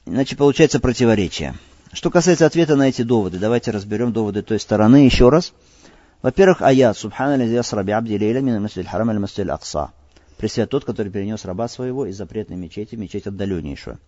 Иначе 0.04 0.36
получается 0.36 0.78
противоречие. 0.80 1.54
Что 1.92 2.10
касается 2.10 2.46
ответа 2.46 2.76
на 2.76 2.88
эти 2.88 3.02
доводы, 3.02 3.38
давайте 3.38 3.70
разберем 3.70 4.12
доводы 4.12 4.42
той 4.42 4.60
стороны 4.60 5.04
еще 5.04 5.30
раз. 5.30 5.52
Во-первых, 6.22 6.62
аят 6.62 6.96
«Субхана 6.96 7.36
лази 7.36 7.56
асраби 7.56 7.90
абди 7.90 8.16
лейля 8.16 8.40
мин 8.40 8.62
масджид 8.62 8.86
харам 8.86 9.10
аль 9.10 9.18
масджид 9.18 9.50
акса». 9.50 9.90
Пресвят 10.38 10.70
тот, 10.70 10.84
который 10.84 11.10
перенес 11.10 11.44
раба 11.44 11.68
своего 11.68 12.06
из 12.06 12.16
запретной 12.16 12.56
мечети, 12.56 12.94
мечеть 12.94 13.26
отдаленнейшую. 13.26 13.98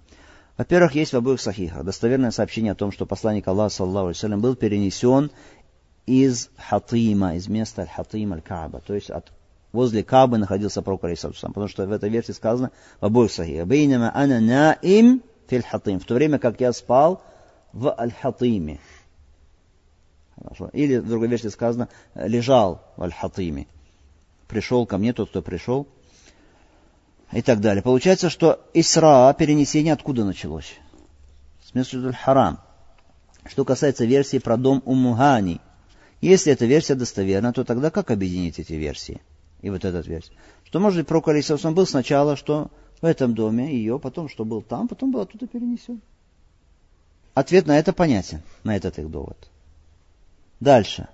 Во-первых, 0.56 0.94
есть 0.94 1.12
в 1.12 1.16
обоих 1.16 1.40
сахихах 1.40 1.84
достоверное 1.84 2.30
сообщение 2.30 2.72
о 2.72 2.76
том, 2.76 2.92
что 2.92 3.06
посланник 3.06 3.46
Аллаха, 3.48 3.74
саллаху 3.74 4.10
алейhi 4.10 4.36
был 4.36 4.54
перенесен 4.54 5.30
из 6.06 6.50
Хатима, 6.56 7.34
из 7.34 7.48
места 7.48 7.82
Аль-Хатим 7.82 8.32
Аль-Кааба, 8.32 8.80
то 8.86 8.94
есть 8.94 9.10
от 9.10 9.32
возле 9.72 10.04
Кабы 10.04 10.38
находился 10.38 10.82
пророк 10.82 11.04
Алейсалам, 11.04 11.34
потому 11.34 11.68
что 11.68 11.84
в 11.86 11.92
этой 11.92 12.08
версии 12.08 12.32
сказано 12.32 12.70
в 13.00 13.06
обоих 13.06 13.32
сахихах. 13.32 13.66
Бейнама 13.66 14.12
ана 14.14 14.40
наим 14.40 15.22
филь 15.48 15.62
хатим. 15.62 15.98
В 15.98 16.04
то 16.04 16.14
время 16.14 16.38
как 16.38 16.60
я 16.60 16.72
спал 16.72 17.20
в 17.72 17.92
Аль-Хатиме. 17.98 18.78
Хорошо. 20.36 20.70
Или 20.72 20.98
в 20.98 21.08
другой 21.08 21.28
версии 21.28 21.48
сказано, 21.48 21.88
лежал 22.14 22.82
в 22.96 23.02
Аль-Хатиме. 23.02 23.66
Пришел 24.48 24.86
ко 24.86 24.98
мне 24.98 25.12
тот, 25.12 25.30
кто 25.30 25.42
пришел 25.42 25.86
и 27.32 27.42
так 27.42 27.60
далее. 27.60 27.82
Получается, 27.82 28.30
что 28.30 28.60
Исра, 28.74 29.34
перенесение 29.38 29.92
откуда 29.92 30.24
началось? 30.24 30.74
С 31.64 31.74
Месджидуль 31.74 32.14
Харам. 32.14 32.58
Что 33.46 33.64
касается 33.64 34.04
версии 34.04 34.38
про 34.38 34.56
дом 34.56 34.82
Умухани, 34.84 35.60
если 36.20 36.52
эта 36.52 36.64
версия 36.64 36.94
достоверна, 36.94 37.52
то 37.52 37.64
тогда 37.64 37.90
как 37.90 38.10
объединить 38.10 38.58
эти 38.58 38.72
версии? 38.72 39.20
И 39.60 39.70
вот 39.70 39.84
этот 39.84 40.06
версия. 40.06 40.32
Что 40.64 40.80
может 40.80 41.00
быть 41.00 41.08
пророк 41.08 41.28
Алисавсам 41.28 41.74
был 41.74 41.86
сначала, 41.86 42.36
что 42.36 42.70
в 43.02 43.04
этом 43.04 43.34
доме 43.34 43.74
ее, 43.74 43.98
потом 43.98 44.28
что 44.28 44.44
был 44.44 44.62
там, 44.62 44.88
потом 44.88 45.10
был 45.10 45.20
оттуда 45.20 45.46
перенесен. 45.46 46.00
Ответ 47.34 47.66
на 47.66 47.78
это 47.78 47.92
понятен, 47.92 48.42
на 48.62 48.76
этот 48.76 48.98
их 48.98 49.10
довод. 49.10 49.50
Дальше. 50.64 51.08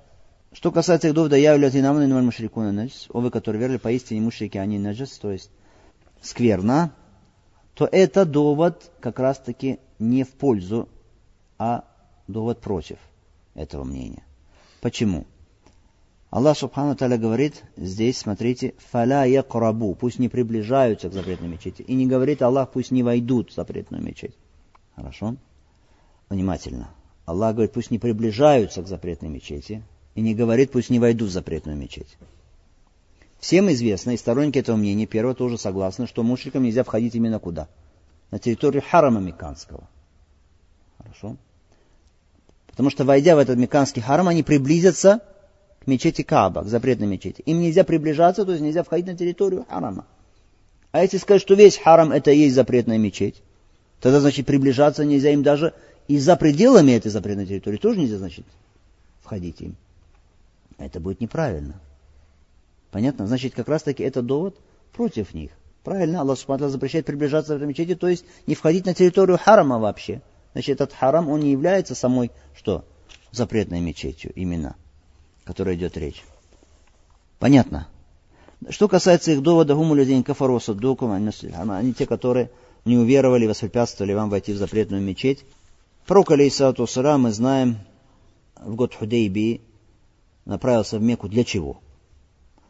Что 0.53 0.71
касается 0.71 1.09
их 1.09 1.15
довода, 1.15 1.35
я 1.35 1.55
являюсь 1.55 1.75
инаман 1.75 2.05
и 2.05 2.23
мушрикуна 2.23 2.71
наджис, 2.71 3.09
о 3.11 3.19
вы, 3.19 3.33
которые 3.33 3.61
верили, 3.61 3.79
поистине 3.79 4.21
мушрики, 4.21 4.59
они 4.59 4.79
наджис, 4.79 5.19
то 5.19 5.33
есть 5.33 5.51
скверна, 6.23 6.93
то 7.75 7.89
это 7.91 8.25
довод 8.25 8.93
как 9.01 9.19
раз-таки 9.19 9.81
не 9.99 10.23
в 10.23 10.31
пользу, 10.31 10.89
а 11.59 11.85
довод 12.29 12.61
против 12.61 12.99
этого 13.55 13.83
мнения. 13.83 14.23
Почему? 14.83 15.27
Аллах 16.31 16.57
Субхану 16.57 16.95
Таля 16.95 17.19
говорит 17.19 17.65
здесь, 17.77 18.19
смотрите, 18.19 18.75
фаля 18.93 19.25
якрабу, 19.25 19.97
пусть 19.97 20.21
не 20.21 20.29
приближаются 20.29 21.09
к 21.09 21.13
запретной 21.13 21.49
мечети. 21.49 21.83
И 21.83 21.95
не 21.95 22.07
говорит 22.07 22.41
Аллах, 22.41 22.71
пусть 22.71 22.93
не 22.93 23.03
войдут 23.03 23.51
в 23.51 23.57
запретную 23.57 24.01
мечеть. 24.01 24.37
Хорошо? 24.95 25.35
Внимательно. 26.29 26.91
Аллах 27.31 27.55
говорит, 27.55 27.73
пусть 27.73 27.91
не 27.91 27.99
приближаются 27.99 28.83
к 28.83 28.89
запретной 28.89 29.31
мечети. 29.31 29.83
И 30.15 30.21
не 30.21 30.35
говорит, 30.35 30.73
пусть 30.73 30.91
не 30.91 30.99
войдут 30.99 31.31
в 31.31 31.33
запретную 31.33 31.77
мечеть. 31.77 32.19
Всем 33.39 33.71
известно, 33.73 34.11
и 34.11 34.17
сторонники 34.17 34.59
этого 34.59 34.77
мнения, 34.77 35.07
первого 35.07 35.35
тоже 35.35 35.57
согласны, 35.57 36.07
что 36.07 36.23
мушрикам 36.23 36.63
нельзя 36.63 36.83
входить 36.83 37.15
именно 37.15 37.39
куда? 37.39 37.69
На 38.31 38.39
территорию 38.39 38.83
харама 38.87 39.21
Меканского. 39.21 39.89
Хорошо? 40.99 41.37
Потому 42.67 42.91
что, 42.91 43.05
войдя 43.05 43.37
в 43.37 43.39
этот 43.39 43.57
Меканский 43.57 44.03
харам, 44.03 44.29
они 44.29 44.43
приблизятся 44.43 45.21
к 45.81 45.87
мечети 45.87 46.23
Кааба, 46.23 46.63
к 46.63 46.67
запретной 46.69 47.07
мечети. 47.07 47.43
Им 47.43 47.61
нельзя 47.61 47.85
приближаться, 47.85 48.45
то 48.45 48.53
есть 48.53 48.63
нельзя 48.63 48.83
входить 48.83 49.07
на 49.07 49.17
территорию 49.17 49.65
харама. 49.69 50.05
А 50.93 51.03
если 51.03 51.19
сказать, 51.19 51.41
что 51.41 51.55
весь 51.55 51.79
харам 51.79 52.13
это 52.13 52.31
и 52.33 52.39
есть 52.39 52.55
запретная 52.55 52.99
мечеть, 52.99 53.43
тогда, 54.01 54.21
значит, 54.21 54.47
приближаться 54.47 55.05
нельзя 55.05 55.31
им 55.31 55.43
даже 55.43 55.73
и 56.11 56.19
за 56.19 56.35
пределами 56.35 56.91
этой 56.91 57.09
запретной 57.09 57.47
территории 57.47 57.77
тоже 57.77 58.01
нельзя, 58.01 58.19
значит, 58.19 58.45
входить 59.23 59.61
им. 59.61 59.77
Это 60.77 60.99
будет 60.99 61.21
неправильно. 61.21 61.81
Понятно? 62.91 63.29
Значит, 63.29 63.55
как 63.55 63.69
раз 63.69 63.85
таки 63.85 64.03
это 64.03 64.21
довод 64.21 64.59
против 64.93 65.35
них. 65.35 65.53
Правильно, 65.85 66.23
Аллах 66.23 66.37
Субхану 66.37 66.69
запрещает 66.69 67.07
приближаться 67.07 67.53
в 67.53 67.59
этой 67.59 67.69
мечети, 67.69 67.95
то 67.95 68.09
есть 68.09 68.25
не 68.49 68.57
входить 68.57 68.87
на 68.87 68.95
территорию 68.95 69.39
харама 69.39 69.79
вообще. 69.79 70.21
Значит, 70.51 70.81
этот 70.81 70.93
харам, 70.93 71.29
он 71.29 71.39
не 71.39 71.53
является 71.53 71.95
самой, 71.95 72.33
что, 72.57 72.85
запретной 73.31 73.79
мечетью 73.79 74.33
именно, 74.35 74.75
о 75.45 75.47
которой 75.47 75.77
идет 75.77 75.97
речь. 75.97 76.25
Понятно? 77.39 77.87
Что 78.69 78.89
касается 78.89 79.31
их 79.31 79.43
довода, 79.43 79.77
гуму 79.77 79.95
людей 79.95 80.21
кафару 80.25 80.59
саддукум, 80.59 81.13
они 81.13 81.95
те, 81.95 82.05
которые 82.05 82.51
не 82.85 82.99
уверовали, 82.99 83.47
воспрепятствовали 83.47 84.13
вам 84.13 84.29
войти 84.29 84.53
в 84.53 84.57
запретную 84.57 85.01
мечеть. 85.01 85.45
Пророк, 86.11 86.33
алейсалату 86.33 86.89
мы 87.19 87.31
знаем, 87.31 87.79
в 88.57 88.75
год 88.75 88.97
Худейби 88.97 89.61
направился 90.45 90.99
в 90.99 91.03
Мекку 91.03 91.29
для 91.29 91.45
чего? 91.45 91.81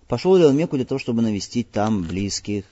Пошел 0.09 0.37
ли 0.37 0.45
он 0.45 0.53
в 0.53 0.57
Мекку 0.57 0.77
для 0.77 0.85
того, 0.85 0.99
чтобы 0.99 1.23
навестить 1.23 1.71
там 1.71 2.03
близких, 2.03 2.67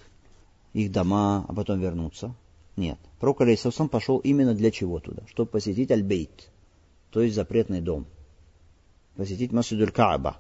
их 0.74 0.92
дома, 0.92 1.46
а 1.48 1.54
потом 1.54 1.81
вернуться? 1.81 2.35
Нет. 2.76 2.98
Пророк, 3.18 3.40
алейсалам, 3.40 3.88
пошел 3.88 4.18
именно 4.18 4.54
для 4.54 4.70
чего 4.70 5.00
туда? 5.00 5.22
Чтобы 5.28 5.48
посетить 5.48 5.90
Аль-Бейт, 5.90 6.50
то 7.12 7.22
есть 7.22 7.35
запретный 7.35 7.81
дом. 7.81 8.04
Посетить 9.16 9.52
Масудуль 9.52 9.90
Кааба. 9.90 10.33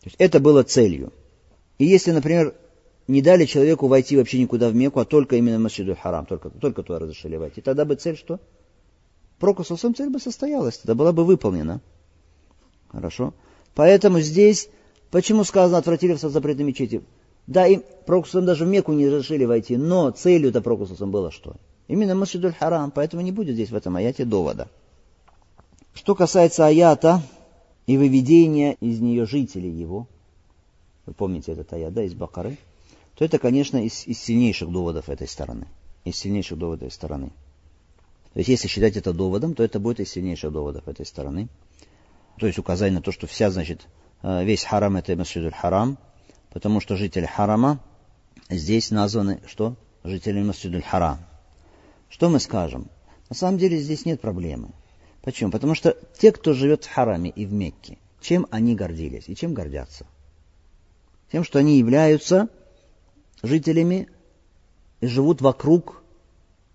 То 0.00 0.06
есть 0.06 0.16
это 0.18 0.40
было 0.40 0.64
целью. 0.64 1.12
И 1.78 1.84
если, 1.84 2.10
например, 2.10 2.56
не 3.06 3.22
дали 3.22 3.44
человеку 3.44 3.86
войти 3.86 4.16
вообще 4.16 4.40
никуда 4.40 4.70
в 4.70 4.74
Мекку, 4.74 4.98
а 4.98 5.04
только 5.04 5.36
именно 5.36 5.58
в 5.58 5.60
Масджиду 5.60 5.94
Харам, 5.94 6.26
только, 6.26 6.50
только 6.50 6.82
туда 6.82 6.98
разрешили 6.98 7.36
войти, 7.36 7.60
тогда 7.60 7.84
бы 7.84 7.94
цель 7.94 8.16
что? 8.16 8.40
Прокусусом 9.40 9.94
цель 9.94 10.10
бы 10.10 10.20
состоялась, 10.20 10.76
тогда 10.76 10.94
была 10.94 11.12
бы 11.12 11.24
выполнена. 11.24 11.80
Хорошо? 12.88 13.32
Поэтому 13.74 14.20
здесь, 14.20 14.68
почему 15.10 15.44
сказано 15.44 15.78
отвратили 15.78 16.12
в 16.12 16.20
запретной 16.20 16.66
мечети? 16.66 17.02
Да, 17.46 17.66
им 17.66 17.82
Прокусусом 18.04 18.44
даже 18.44 18.66
в 18.66 18.68
Мекку 18.68 18.92
не 18.92 19.08
разрешили 19.08 19.46
войти, 19.46 19.78
но 19.78 20.10
целью-то 20.10 20.60
Прокусусом 20.60 21.10
было 21.10 21.30
что? 21.30 21.56
Именно 21.88 22.14
Масджидуль 22.14 22.52
Харам, 22.52 22.90
поэтому 22.90 23.22
не 23.22 23.32
будет 23.32 23.54
здесь 23.54 23.70
в 23.70 23.74
этом 23.74 23.96
аяте 23.96 24.26
довода. 24.26 24.68
Что 25.94 26.14
касается 26.14 26.66
аята 26.66 27.22
и 27.86 27.96
выведения 27.96 28.76
из 28.80 29.00
нее 29.00 29.24
жителей 29.24 29.70
его, 29.70 30.06
вы 31.06 31.14
помните 31.14 31.52
этот 31.52 31.72
аят, 31.72 31.94
да, 31.94 32.02
из 32.04 32.12
Бакары, 32.12 32.58
то 33.14 33.24
это, 33.24 33.38
конечно, 33.38 33.82
из, 33.84 34.06
из 34.06 34.20
сильнейших 34.20 34.70
доводов 34.70 35.08
этой 35.08 35.26
стороны. 35.26 35.66
Из 36.04 36.16
сильнейших 36.16 36.58
доводов 36.58 36.82
этой 36.82 36.92
стороны. 36.92 37.32
То 38.32 38.38
есть, 38.38 38.48
если 38.48 38.68
считать 38.68 38.96
это 38.96 39.12
доводом, 39.12 39.54
то 39.54 39.62
это 39.62 39.80
будет 39.80 40.00
из 40.00 40.10
сильнейших 40.10 40.52
доводов 40.52 40.86
этой 40.86 41.04
стороны. 41.04 41.48
То 42.38 42.46
есть, 42.46 42.58
указание 42.58 42.98
на 42.98 43.02
то, 43.02 43.12
что 43.12 43.26
вся, 43.26 43.50
значит, 43.50 43.86
э, 44.22 44.44
весь 44.44 44.64
харам 44.64 44.96
это 44.96 45.16
Масджидуль 45.16 45.52
Харам, 45.52 45.98
потому 46.52 46.80
что 46.80 46.96
жители 46.96 47.26
харама 47.26 47.80
здесь 48.48 48.90
названы, 48.90 49.40
что? 49.46 49.76
Жители 50.04 50.42
Масджидуль 50.42 50.82
Харам. 50.82 51.18
Что 52.08 52.28
мы 52.28 52.40
скажем? 52.40 52.88
На 53.28 53.36
самом 53.36 53.58
деле 53.58 53.78
здесь 53.78 54.04
нет 54.04 54.20
проблемы. 54.20 54.70
Почему? 55.22 55.50
Потому 55.50 55.74
что 55.74 55.96
те, 56.18 56.32
кто 56.32 56.54
живет 56.54 56.84
в 56.84 56.92
хараме 56.92 57.30
и 57.30 57.44
в 57.46 57.52
Мекке, 57.52 57.98
чем 58.20 58.46
они 58.50 58.74
гордились 58.74 59.28
и 59.28 59.36
чем 59.36 59.54
гордятся? 59.54 60.06
Тем, 61.30 61.44
что 61.44 61.58
они 61.58 61.78
являются 61.78 62.48
жителями 63.42 64.08
и 65.00 65.06
живут 65.06 65.40
вокруг 65.40 65.99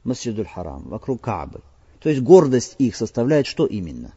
Масджидуль 0.06 0.48
Харам, 0.48 0.84
вокруг 0.88 1.20
Каабы. 1.20 1.62
То 2.00 2.10
есть 2.10 2.22
гордость 2.22 2.76
их 2.78 2.96
составляет 2.96 3.48
что 3.48 3.66
именно? 3.66 4.14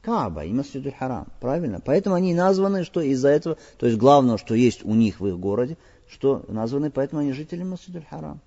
Кааба 0.00 0.44
и 0.44 0.52
Масджидуль 0.52 0.94
Харам. 0.98 1.26
Правильно? 1.40 1.80
Поэтому 1.84 2.14
они 2.14 2.32
названы, 2.32 2.84
что 2.84 3.00
из-за 3.00 3.28
этого, 3.28 3.58
то 3.76 3.86
есть 3.86 3.98
главное, 3.98 4.38
что 4.38 4.54
есть 4.54 4.84
у 4.84 4.94
них 4.94 5.20
в 5.20 5.26
их 5.26 5.38
городе, 5.38 5.76
что 6.08 6.44
названы, 6.48 6.90
поэтому 6.90 7.20
они 7.20 7.32
жители 7.32 7.64
Масджидуль 7.64 8.06
Харам. 8.08 8.40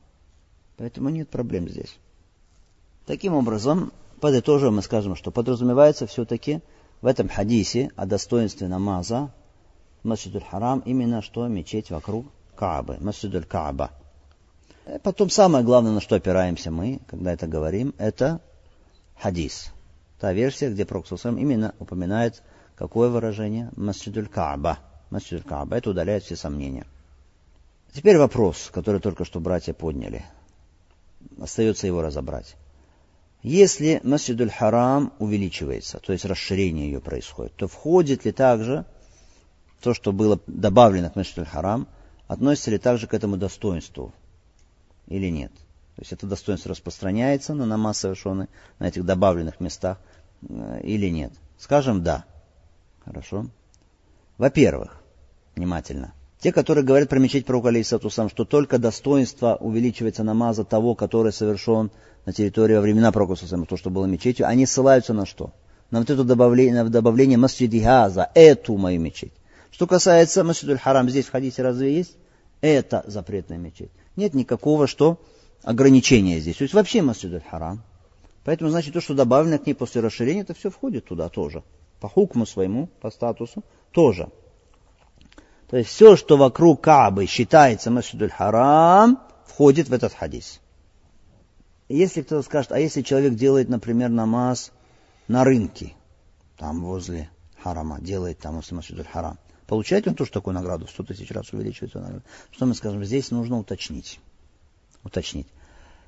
Поэтому 0.78 1.10
нет 1.10 1.30
проблем 1.30 1.70
здесь. 1.70 2.00
Таким 3.06 3.34
образом, 3.34 3.92
подытожим 4.22 4.78
мы 4.78 4.82
скажем, 4.82 5.16
что 5.16 5.30
подразумевается 5.32 6.08
все-таки 6.08 6.62
в 7.02 7.06
этом 7.06 7.28
хадисе 7.28 7.92
о 7.96 8.06
достоинстве 8.06 8.68
намаза 8.68 9.34
Масджидуль 10.04 10.44
Харам 10.50 10.80
именно 10.86 11.22
что 11.22 11.48
мечеть 11.48 11.92
вокруг 11.92 12.26
Каабы, 12.56 12.98
Масджидуль 13.02 13.44
Кааба. 13.44 13.92
Потом 15.04 15.30
самое 15.30 15.64
главное, 15.64 15.92
на 15.92 16.02
что 16.02 16.16
опираемся 16.16 16.72
мы, 16.72 17.02
когда 17.08 17.34
это 17.34 17.48
говорим, 17.48 17.94
это 17.98 18.42
хадис. 19.20 19.72
Та 20.20 20.34
версия, 20.34 20.70
где 20.70 20.86
Проксусам 20.86 21.38
именно 21.38 21.76
упоминает 21.80 22.42
какое 22.76 23.10
выражение? 23.10 23.70
Масджидуль 23.76 24.28
Кааба. 24.28 24.80
Масджидуль 25.10 25.44
Кааба. 25.44 25.78
Это 25.78 25.92
удаляет 25.92 26.24
все 26.24 26.36
сомнения. 26.36 26.86
Теперь 27.94 28.18
вопрос, 28.18 28.70
который 28.74 29.02
только 29.02 29.26
что 29.26 29.40
братья 29.40 29.74
подняли. 29.74 30.26
Остается 31.40 31.86
его 31.86 32.02
разобрать. 32.02 32.56
Если 33.44 34.00
Масджидуль 34.04 34.52
Харам 34.52 35.14
увеличивается, 35.20 36.00
то 36.00 36.14
есть 36.14 36.26
расширение 36.26 36.92
ее 36.92 37.02
происходит, 37.02 37.56
то 37.56 37.68
входит 37.68 38.26
ли 38.26 38.32
также 38.32 38.86
то, 39.82 39.94
что 39.94 40.12
было 40.12 40.40
добавлено 40.48 41.10
к 41.10 41.16
Мешитель 41.16 41.46
Харам, 41.46 41.88
относится 42.28 42.72
ли 42.72 42.78
также 42.78 43.08
к 43.08 43.14
этому 43.14 43.38
достоинству 43.38 44.14
или 45.08 45.30
нет. 45.30 45.52
То 45.96 46.02
есть 46.02 46.14
это 46.14 46.26
достоинство 46.26 46.72
распространяется 46.72 47.54
на 47.54 47.66
намаз 47.66 48.00
совершенный 48.00 48.48
на 48.80 48.88
этих 48.88 49.06
добавленных 49.06 49.60
местах 49.60 50.00
э, 50.48 50.82
или 50.84 51.10
нет. 51.10 51.34
Скажем 51.58 52.04
да. 52.04 52.26
Хорошо. 53.06 53.48
Во-первых, 54.38 55.02
внимательно. 55.56 56.14
Те, 56.40 56.52
которые 56.52 56.84
говорят 56.84 57.10
про 57.10 57.20
мечеть 57.20 57.46
пророка 57.46 57.68
Алейсатусам, 57.68 58.30
что 58.30 58.46
только 58.46 58.80
достоинство 58.80 59.58
увеличивается 59.60 60.24
намаза 60.24 60.64
того, 60.64 60.96
который 60.96 61.32
совершен 61.32 61.92
на 62.26 62.34
территории 62.34 62.76
во 62.76 62.82
времена 62.82 63.12
пророка 63.12 63.36
то, 63.36 63.78
что 63.78 63.90
было 63.92 64.06
мечетью, 64.06 64.48
они 64.48 64.66
ссылаются 64.66 65.14
на 65.14 65.28
что? 65.28 65.54
На 65.92 66.00
вот 66.00 66.10
это 66.10 66.24
добавление, 66.24 66.84
на 66.84 66.90
добавление 66.90 67.38
масджидихаза, 67.38 68.32
эту 68.34 68.78
мою 68.78 69.00
мечеть. 69.00 69.34
Что 69.72 69.88
касается 69.88 70.44
Масджидуль 70.44 70.78
Харам, 70.80 71.10
здесь 71.10 71.26
в 71.26 71.32
хадисе 71.32 71.62
разве 71.62 71.96
есть? 71.96 72.16
Это 72.62 73.04
запретная 73.08 73.58
мечеть. 73.58 73.92
Нет 74.16 74.34
никакого 74.34 74.88
что 74.88 75.20
ограничения 75.64 76.40
здесь. 76.40 76.58
То 76.58 76.64
есть 76.64 76.74
вообще 76.74 77.02
Масджидуль 77.02 77.44
Харам. 77.50 77.84
Поэтому, 78.44 78.70
значит, 78.70 78.94
то, 78.94 79.02
что 79.02 79.14
добавлено 79.14 79.60
к 79.60 79.68
ней 79.68 79.74
после 79.74 80.02
расширения, 80.02 80.42
это 80.42 80.54
все 80.54 80.70
входит 80.70 81.06
туда 81.06 81.30
тоже. 81.30 81.64
По 82.00 82.10
хукму 82.10 82.46
своему, 82.46 82.88
по 83.00 83.12
статусу 83.12 83.64
тоже. 83.92 84.30
То 85.70 85.78
есть 85.78 85.90
все, 85.90 86.16
что 86.16 86.38
вокруг 86.38 86.82
Каабы 86.82 87.28
считается 87.28 87.92
Масджидуль 87.92 88.32
Харам, 88.32 89.20
входит 89.46 89.90
в 89.90 89.94
этот 89.94 90.14
хадис. 90.14 90.60
Если 91.88 92.22
кто-то 92.22 92.42
скажет, 92.42 92.72
а 92.72 92.80
если 92.80 93.02
человек 93.02 93.36
делает, 93.36 93.70
например, 93.70 94.10
намаз 94.10 94.72
на 95.28 95.44
рынке, 95.44 95.94
там 96.58 96.82
возле 96.84 97.30
харама, 97.62 98.00
делает 98.02 98.40
там 98.40 98.56
возле 98.56 98.78
Масджидуль 98.78 99.06
Харам, 99.06 99.38
Получает 99.72 100.06
он 100.06 100.16
тоже 100.16 100.32
такую 100.32 100.54
награду, 100.54 100.86
в 100.86 100.90
100 100.90 101.04
тысяч 101.04 101.32
раз 101.32 101.54
увеличивается 101.54 102.02
награда. 102.02 102.24
Что 102.52 102.66
мы 102.66 102.76
скажем? 102.76 103.06
Здесь 103.06 103.32
нужно 103.32 103.58
уточнить. 103.58 104.20
Уточнить. 105.06 105.48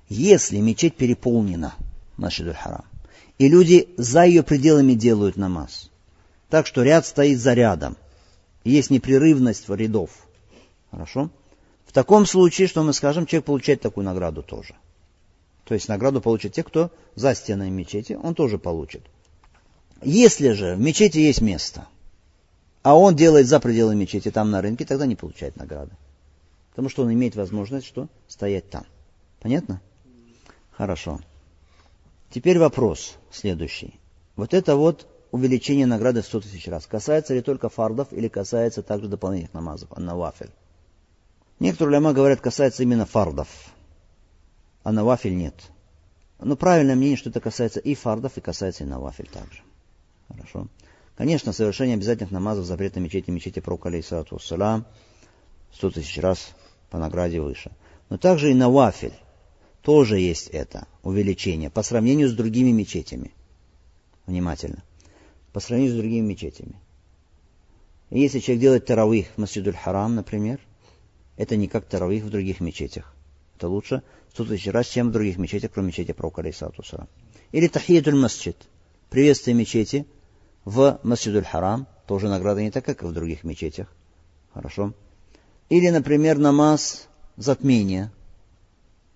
Если 0.09 0.57
мечеть 0.57 0.97
переполнена, 0.97 1.73
Машидуль 2.17 2.55
Харам, 2.55 2.83
и 3.37 3.47
люди 3.47 3.87
за 3.95 4.25
ее 4.25 4.43
пределами 4.43 4.95
делают 4.95 5.37
намаз, 5.37 5.89
так 6.49 6.67
что 6.67 6.83
ряд 6.83 7.05
стоит 7.05 7.39
за 7.39 7.53
рядом, 7.53 7.95
есть 8.65 8.89
непрерывность 8.89 9.69
рядов, 9.69 10.09
хорошо? 10.91 11.29
В 11.85 11.93
таком 11.93 12.25
случае, 12.25 12.67
что 12.67 12.83
мы 12.83 12.91
скажем, 12.91 13.25
человек 13.25 13.45
получает 13.45 13.79
такую 13.79 14.03
награду 14.03 14.43
тоже. 14.43 14.75
То 15.63 15.73
есть 15.73 15.87
награду 15.87 16.19
получат 16.19 16.51
те, 16.51 16.63
кто 16.63 16.91
за 17.15 17.33
стенами 17.33 17.69
мечети, 17.69 18.19
он 18.21 18.35
тоже 18.35 18.57
получит. 18.57 19.03
Если 20.01 20.51
же 20.51 20.75
в 20.75 20.81
мечети 20.81 21.19
есть 21.19 21.39
место, 21.39 21.87
а 22.83 22.95
он 22.95 23.15
делает 23.15 23.47
за 23.47 23.59
пределами 23.59 24.01
мечети, 24.01 24.29
там 24.29 24.51
на 24.51 24.61
рынке, 24.61 24.85
тогда 24.85 25.05
не 25.05 25.15
получает 25.15 25.55
награды. 25.55 25.91
Потому 26.71 26.89
что 26.89 27.03
он 27.03 27.13
имеет 27.13 27.35
возможность 27.35 27.87
что? 27.87 28.07
Стоять 28.27 28.69
там. 28.69 28.85
Понятно? 29.39 29.81
Хорошо. 30.71 31.19
Теперь 32.29 32.59
вопрос 32.59 33.15
следующий. 33.31 33.99
Вот 34.35 34.53
это 34.53 34.75
вот 34.75 35.07
увеличение 35.31 35.85
награды 35.85 36.21
в 36.21 36.25
100 36.25 36.41
тысяч 36.41 36.67
раз. 36.67 36.85
Касается 36.85 37.33
ли 37.33 37.41
только 37.41 37.69
фардов 37.69 38.11
или 38.11 38.27
касается 38.27 38.83
также 38.83 39.07
дополнительных 39.07 39.53
намазов, 39.53 39.89
а 39.95 39.99
навафель? 39.99 40.51
Некоторые 41.59 41.93
ляма 41.93 42.13
говорят, 42.13 42.41
касается 42.41 42.83
именно 42.83 43.05
фардов, 43.05 43.47
а 44.83 44.91
навафель 44.91 45.37
нет. 45.37 45.55
Но 46.39 46.57
правильное 46.57 46.95
мнение, 46.95 47.17
что 47.17 47.29
это 47.29 47.39
касается 47.39 47.79
и 47.79 47.95
фардов, 47.95 48.37
и 48.37 48.41
касается 48.41 48.83
и 48.83 48.87
навафель 48.87 49.29
также. 49.29 49.61
Хорошо. 50.27 50.67
Конечно, 51.15 51.53
совершение 51.53 51.95
обязательных 51.95 52.31
намазов 52.31 52.65
запрет 52.65 52.95
на 52.95 52.99
мечети, 52.99 53.29
мечети 53.29 53.59
пророка, 53.59 53.89
алейсалату 53.89 54.35
вассалам, 54.35 54.85
сто 55.71 55.91
тысяч 55.91 56.17
раз 56.17 56.53
по 56.89 56.97
награде 56.97 57.39
выше. 57.39 57.71
Но 58.09 58.17
также 58.17 58.51
и 58.51 58.55
навафель 58.55 59.13
тоже 59.81 60.19
есть 60.19 60.47
это 60.47 60.87
увеличение 61.03 61.69
по 61.69 61.83
сравнению 61.83 62.29
с 62.29 62.33
другими 62.33 62.71
мечетями. 62.71 63.31
Внимательно. 64.25 64.83
По 65.51 65.59
сравнению 65.59 65.93
с 65.93 65.97
другими 65.97 66.25
мечетями. 66.25 66.75
И 68.09 68.19
если 68.19 68.39
человек 68.39 68.61
делает 68.61 68.85
таравих 68.85 69.27
в 69.35 69.37
Масджидуль 69.37 69.75
Харам, 69.75 70.15
например, 70.15 70.59
это 71.37 71.55
не 71.55 71.67
как 71.67 71.85
таравих 71.85 72.23
в 72.23 72.29
других 72.29 72.59
мечетях. 72.59 73.13
это 73.57 73.67
лучше 73.67 74.03
100 74.33 74.45
тысяч 74.45 74.67
раз, 74.67 74.87
чем 74.87 75.09
в 75.09 75.11
других 75.11 75.37
мечетях, 75.37 75.71
кроме 75.71 75.87
мечети 75.89 76.11
пророка 76.11 76.41
алейсалату 76.41 76.83
Или 77.51 77.67
тахиятуль 77.67 78.15
масджид, 78.15 78.57
приветствие 79.09 79.55
мечети 79.55 80.05
в 80.65 80.99
масджидуль 81.03 81.43
харам, 81.43 81.87
тоже 82.07 82.29
награда 82.29 82.61
не 82.61 82.71
такая, 82.71 82.95
как 82.95 83.09
в 83.09 83.13
других 83.13 83.43
мечетях. 83.43 83.87
Хорошо. 84.53 84.93
Или, 85.69 85.89
например, 85.89 86.37
намаз 86.37 87.07
затмения. 87.37 88.11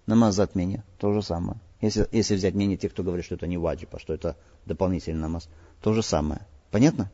Намаз 0.06 0.36
затмения, 0.36 0.84
то 0.98 1.14
же 1.14 1.22
самое. 1.22 1.60
Если, 1.82 2.08
если 2.12 2.36
взять 2.36 2.56
мнение 2.56 2.78
тех, 2.78 2.92
кто 2.92 3.04
говорит, 3.04 3.26
что 3.26 3.36
это 3.36 3.46
не 3.46 3.58
ваджиб, 3.58 3.94
а 3.94 4.00
что 4.00 4.14
это 4.14 4.36
дополнительный 4.66 5.20
намаз, 5.20 5.48
то 5.82 5.94
же 5.94 6.02
самое. 6.02 6.42
Понятно? 6.72 7.12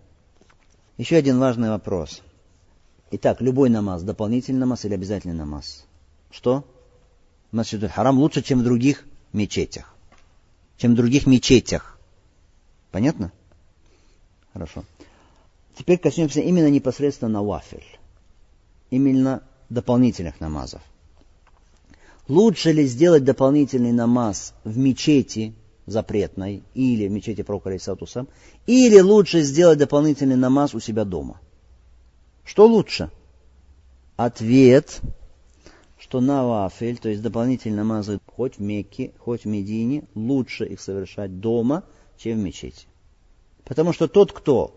Еще 0.97 1.15
один 1.15 1.39
важный 1.39 1.69
вопрос. 1.69 2.21
Итак, 3.11 3.41
любой 3.41 3.69
намаз, 3.69 4.03
дополнительный 4.03 4.59
намаз 4.59 4.85
или 4.85 4.93
обязательный 4.93 5.35
намаз? 5.35 5.85
Что? 6.31 6.65
Масджидуль 7.51 7.89
Харам 7.89 8.17
лучше, 8.17 8.41
чем 8.41 8.59
в 8.59 8.63
других 8.63 9.05
мечетях. 9.33 9.93
Чем 10.77 10.93
в 10.93 10.95
других 10.95 11.27
мечетях. 11.27 11.99
Понятно? 12.91 13.31
Хорошо. 14.53 14.83
Теперь 15.75 15.97
коснемся 15.97 16.39
именно 16.39 16.69
непосредственно 16.69 17.31
навафиль. 17.31 17.83
Именно 18.91 19.43
дополнительных 19.69 20.39
намазов. 20.39 20.81
Лучше 22.27 22.71
ли 22.71 22.85
сделать 22.85 23.23
дополнительный 23.23 23.91
намаз 23.91 24.53
в 24.63 24.77
мечети 24.77 25.53
запретной 25.85 26.63
или 26.73 27.07
в 27.07 27.11
мечети 27.11 27.41
пророка 27.41 27.69
Алисатуса, 27.69 28.27
или 28.67 28.99
лучше 28.99 29.41
сделать 29.41 29.79
дополнительный 29.79 30.37
намаз 30.37 30.73
у 30.73 30.79
себя 30.79 31.03
дома? 31.03 31.41
Что 32.45 32.67
лучше? 32.67 33.09
Ответ, 34.15 35.01
что 35.97 36.21
навафель, 36.21 36.97
то 36.97 37.09
есть 37.09 37.21
дополнительные 37.21 37.77
намазы 37.77 38.19
хоть 38.27 38.57
в 38.57 38.61
Мекке, 38.61 39.11
хоть 39.17 39.43
в 39.43 39.47
Медине, 39.47 40.03
лучше 40.15 40.65
их 40.65 40.79
совершать 40.79 41.39
дома, 41.39 41.83
чем 42.17 42.39
в 42.39 42.43
мечети. 42.43 42.87
Потому 43.65 43.93
что 43.93 44.07
тот, 44.07 44.31
кто 44.31 44.75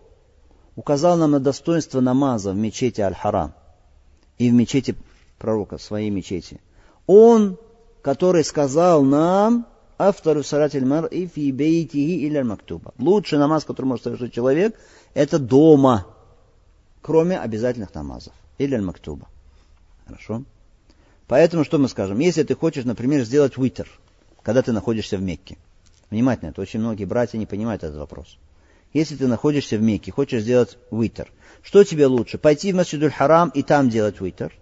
указал 0.75 1.17
нам 1.17 1.31
на 1.31 1.39
достоинство 1.39 1.99
намаза 1.99 2.51
в 2.51 2.55
мечети 2.55 3.01
Аль-Харам 3.01 3.53
и 4.37 4.49
в 4.49 4.53
мечети 4.53 4.95
пророка, 5.37 5.77
в 5.77 5.81
своей 5.81 6.09
мечети, 6.09 6.61
он, 7.05 7.57
который 8.01 8.43
сказал 8.43 9.03
нам, 9.03 9.65
автору 9.97 10.43
саратель 10.43 10.85
мар 10.85 11.05
и 11.07 11.25
фи 11.27 11.51
бейтихи 11.51 12.25
или 12.25 12.41
мактуба. 12.41 12.93
Лучший 12.97 13.39
намаз, 13.39 13.65
который 13.65 13.87
может 13.87 14.03
совершить 14.03 14.33
человек, 14.33 14.79
это 15.13 15.39
дома, 15.39 16.05
кроме 17.01 17.39
обязательных 17.39 17.93
намазов. 17.93 18.33
Или 18.57 18.77
мактуба. 18.77 19.27
Хорошо? 20.05 20.43
Поэтому 21.27 21.63
что 21.63 21.77
мы 21.77 21.89
скажем? 21.89 22.19
Если 22.19 22.43
ты 22.43 22.55
хочешь, 22.55 22.85
например, 22.85 23.23
сделать 23.23 23.57
уитер, 23.57 23.89
когда 24.43 24.61
ты 24.61 24.71
находишься 24.71 25.17
в 25.17 25.21
Мекке. 25.21 25.57
Внимательно, 26.09 26.49
это 26.49 26.61
очень 26.61 26.79
многие 26.79 27.05
братья 27.05 27.37
не 27.37 27.45
понимают 27.45 27.83
этот 27.83 27.97
вопрос. 27.97 28.37
Если 28.93 29.15
ты 29.15 29.27
находишься 29.27 29.77
в 29.77 29.81
Мекке, 29.81 30.11
хочешь 30.11 30.43
сделать 30.43 30.77
уитер, 30.89 31.31
что 31.61 31.83
тебе 31.83 32.05
лучше? 32.05 32.37
Пойти 32.37 32.71
в 32.71 32.75
Масджидуль 32.75 33.11
Харам 33.11 33.49
и 33.49 33.61
там 33.61 33.89
делать 33.89 34.21
уитер? 34.21 34.53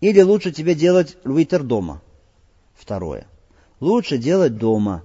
Или 0.00 0.20
лучше 0.20 0.52
тебе 0.52 0.74
делать 0.74 1.16
витер 1.24 1.62
дома? 1.62 2.02
Второе. 2.74 3.26
Лучше 3.80 4.18
делать 4.18 4.58
дома. 4.58 5.04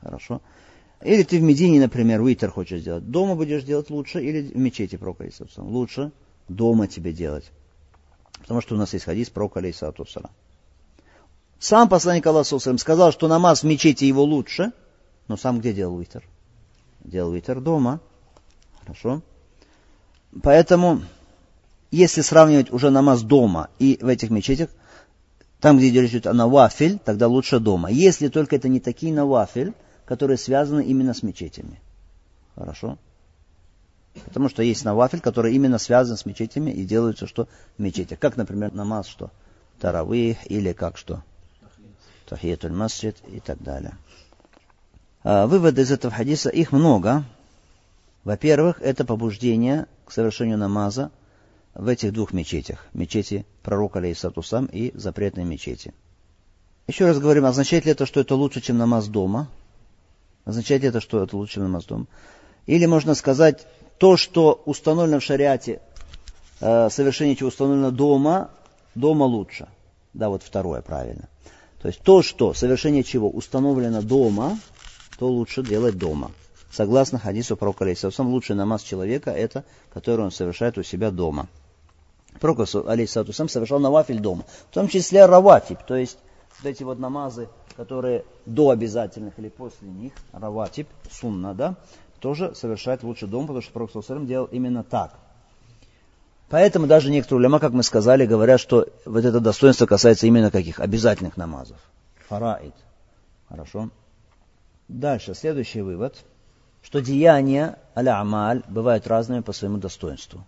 Хорошо. 0.00 0.42
Или 1.02 1.22
ты 1.22 1.38
в 1.38 1.42
Медине, 1.42 1.80
например, 1.80 2.22
витер 2.22 2.50
хочешь 2.50 2.80
сделать. 2.80 3.10
Дома 3.10 3.34
будешь 3.34 3.62
делать 3.62 3.90
лучше 3.90 4.22
или 4.22 4.42
в 4.42 4.56
мечети 4.56 4.96
пророка 4.96 5.28
Исаусалам. 5.28 5.70
Лучше 5.70 6.12
дома 6.48 6.86
тебе 6.86 7.12
делать. 7.12 7.50
Потому 8.40 8.60
что 8.60 8.74
у 8.74 8.78
нас 8.78 8.92
есть 8.92 9.06
хадис 9.06 9.30
пророка 9.30 9.70
Исаусалам. 9.70 10.30
Сам 11.58 11.88
посланник 11.88 12.26
Аллаха 12.26 12.58
сказал, 12.58 13.12
что 13.12 13.28
намаз 13.28 13.62
в 13.62 13.66
мечети 13.66 14.04
его 14.04 14.22
лучше, 14.22 14.72
но 15.28 15.38
сам 15.38 15.60
где 15.60 15.72
делал 15.72 15.98
витер? 15.98 16.22
Делал 17.06 17.32
витер 17.32 17.60
дома. 17.60 18.00
Хорошо. 18.80 19.22
Поэтому 20.42 21.02
если 21.92 22.20
сравнивать 22.20 22.72
уже 22.72 22.90
намаз 22.90 23.22
дома 23.22 23.70
и 23.78 23.98
в 24.02 24.08
этих 24.08 24.30
мечетях, 24.30 24.70
там, 25.60 25.78
где 25.78 25.88
речь 26.00 26.10
идет 26.10 26.26
о 26.26 26.34
навафель, 26.34 26.98
тогда 26.98 27.28
лучше 27.28 27.60
дома. 27.60 27.90
Если 27.90 28.28
только 28.28 28.56
это 28.56 28.68
не 28.68 28.80
такие 28.80 29.12
навафель, 29.14 29.72
которые 30.04 30.36
связаны 30.36 30.84
именно 30.84 31.14
с 31.14 31.22
мечетями. 31.22 31.80
Хорошо? 32.56 32.98
Потому 34.24 34.48
что 34.48 34.62
есть 34.62 34.84
навафель, 34.84 35.20
который 35.20 35.54
именно 35.54 35.78
связан 35.78 36.16
с 36.16 36.26
мечетями 36.26 36.70
и 36.72 36.84
делаются 36.84 37.26
что 37.28 37.48
в 37.78 37.82
мечетях. 37.82 38.18
Как, 38.18 38.36
например, 38.36 38.72
намаз 38.72 39.06
что? 39.06 39.30
Таравих 39.80 40.50
или 40.50 40.72
как 40.72 40.96
что? 40.96 41.22
Тахиятуль 42.28 42.72
масджид 42.72 43.16
и 43.28 43.38
так 43.38 43.62
далее. 43.62 43.96
А, 45.28 45.48
выводы 45.48 45.82
из 45.82 45.90
этого 45.90 46.14
хадиса, 46.14 46.50
их 46.50 46.70
много. 46.70 47.24
Во-первых, 48.22 48.80
это 48.80 49.04
побуждение 49.04 49.86
к 50.04 50.12
совершению 50.12 50.56
намаза 50.56 51.10
в 51.74 51.88
этих 51.88 52.12
двух 52.12 52.32
мечетях. 52.32 52.86
Мечети 52.94 53.44
пророка 53.64 53.98
Алейсатусам 53.98 54.66
и 54.66 54.96
запретной 54.96 55.42
мечети. 55.42 55.92
Еще 56.86 57.06
раз 57.06 57.18
говорим, 57.18 57.44
означает 57.44 57.86
ли 57.86 57.90
это, 57.90 58.06
что 58.06 58.20
это 58.20 58.36
лучше, 58.36 58.60
чем 58.60 58.78
намаз 58.78 59.08
дома? 59.08 59.48
Означает 60.44 60.82
ли 60.82 60.90
это, 60.90 61.00
что 61.00 61.20
это 61.24 61.36
лучше, 61.36 61.54
чем 61.54 61.64
намаз 61.64 61.86
дома? 61.86 62.06
Или 62.66 62.86
можно 62.86 63.16
сказать, 63.16 63.66
то, 63.98 64.16
что 64.16 64.62
установлено 64.64 65.18
в 65.18 65.24
шариате, 65.24 65.80
э, 66.60 66.88
совершение 66.88 67.34
чего 67.34 67.48
установлено 67.48 67.90
дома, 67.90 68.50
дома 68.94 69.24
лучше. 69.24 69.66
Да, 70.14 70.28
вот 70.28 70.44
второе 70.44 70.82
правильно. 70.82 71.28
То 71.82 71.88
есть 71.88 72.00
то, 72.02 72.22
что 72.22 72.54
совершение 72.54 73.02
чего 73.02 73.28
установлено 73.28 74.02
дома, 74.02 74.56
то 75.18 75.28
лучше 75.28 75.62
делать 75.62 75.98
дома. 75.98 76.30
Согласно 76.70 77.18
хадису 77.18 77.56
пророка 77.56 77.84
Алейсатусам, 77.84 78.28
лучший 78.28 78.56
намаз 78.56 78.82
человека 78.82 79.30
это, 79.30 79.64
который 79.92 80.24
он 80.24 80.30
совершает 80.30 80.78
у 80.78 80.82
себя 80.82 81.10
дома. 81.10 81.48
Пророк, 82.40 82.60
алейхиссалату 82.60 83.32
сам, 83.32 83.48
совершал 83.48 83.78
навафиль 83.80 84.20
дома. 84.20 84.44
В 84.70 84.74
том 84.74 84.88
числе 84.88 85.24
раватиб, 85.24 85.78
то 85.86 85.96
есть 85.96 86.18
вот 86.58 86.70
эти 86.70 86.82
вот 86.82 86.98
намазы, 86.98 87.48
которые 87.76 88.24
до 88.44 88.70
обязательных 88.70 89.38
или 89.38 89.48
после 89.48 89.88
них, 89.88 90.12
раватиб, 90.32 90.88
сунна, 91.10 91.54
да, 91.54 91.76
тоже 92.20 92.54
совершает 92.54 93.02
лучше 93.02 93.26
дома, 93.26 93.46
потому 93.46 93.62
что 93.62 93.72
Пророк 93.72 93.92
Саусалам 93.92 94.26
делал 94.26 94.46
именно 94.46 94.82
так. 94.82 95.14
Поэтому 96.48 96.86
даже 96.86 97.10
некоторые 97.10 97.40
уляма, 97.40 97.58
как 97.58 97.72
мы 97.72 97.82
сказали, 97.82 98.24
говорят, 98.24 98.60
что 98.60 98.86
вот 99.04 99.24
это 99.24 99.40
достоинство 99.40 99.86
касается 99.86 100.26
именно 100.26 100.50
каких? 100.50 100.78
Обязательных 100.78 101.36
намазов. 101.36 101.78
Фараид. 102.28 102.74
Хорошо. 103.48 103.90
Дальше, 104.88 105.34
следующий 105.34 105.80
вывод, 105.80 106.24
что 106.82 107.00
деяния 107.00 107.78
аля 107.96 108.20
амаль 108.20 108.62
бывают 108.68 109.06
разными 109.06 109.40
по 109.40 109.52
своему 109.52 109.78
достоинству. 109.78 110.44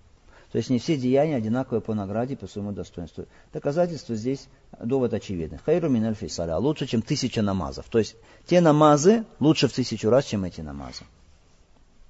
То 0.53 0.57
есть 0.59 0.70
не 0.70 0.79
все 0.79 0.96
деяния 0.96 1.37
одинаковые 1.37 1.83
по 1.83 1.92
награде, 1.94 2.37
по 2.37 2.46
своему 2.46 2.72
достоинству. 2.72 3.27
Доказательство 3.53 4.14
здесь, 4.14 4.48
довод 4.83 5.12
очевидный. 5.12 5.59
Хайру 5.59 5.90
мин 5.90 6.14
фейсаля, 6.14 6.57
лучше, 6.57 6.87
чем 6.87 7.03
тысяча 7.03 7.42
намазов. 7.42 7.87
То 7.90 7.98
есть 7.98 8.16
те 8.46 8.61
намазы 8.61 9.24
лучше 9.40 9.68
в 9.68 9.72
тысячу 9.72 10.09
раз, 10.09 10.24
чем 10.24 10.44
эти 10.44 10.62
намазы. 10.62 11.05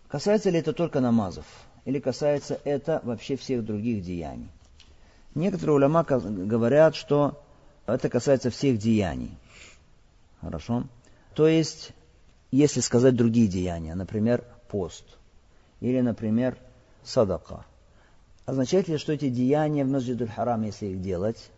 Касается 0.08 0.50
ли 0.50 0.60
это 0.60 0.72
только 0.72 1.00
намазов? 1.00 1.46
Или 1.84 1.98
касается 1.98 2.60
это 2.64 3.00
вообще 3.02 3.36
всех 3.36 3.64
других 3.64 4.04
деяний? 4.04 4.48
Некоторые 5.34 5.76
уляма 5.76 6.04
говорят, 6.04 6.94
что 6.94 7.42
это 7.86 8.08
касается 8.08 8.50
всех 8.50 8.78
деяний. 8.78 9.36
Хорошо? 10.40 10.84
То 11.34 11.48
есть, 11.48 11.90
если 12.50 12.80
сказать 12.80 13.16
другие 13.16 13.48
деяния, 13.48 13.94
например, 13.94 14.44
пост, 14.68 15.04
или, 15.80 16.00
например, 16.00 16.56
садака, 17.04 17.64
Означает 18.48 18.88
ли, 18.88 18.96
что 18.96 19.12
эти 19.12 19.28
деяния 19.28 19.84
в 19.84 19.88
Масджидуль 19.88 20.30
Харам, 20.30 20.62
если 20.62 20.86
их 20.86 21.02
делать, 21.02 21.50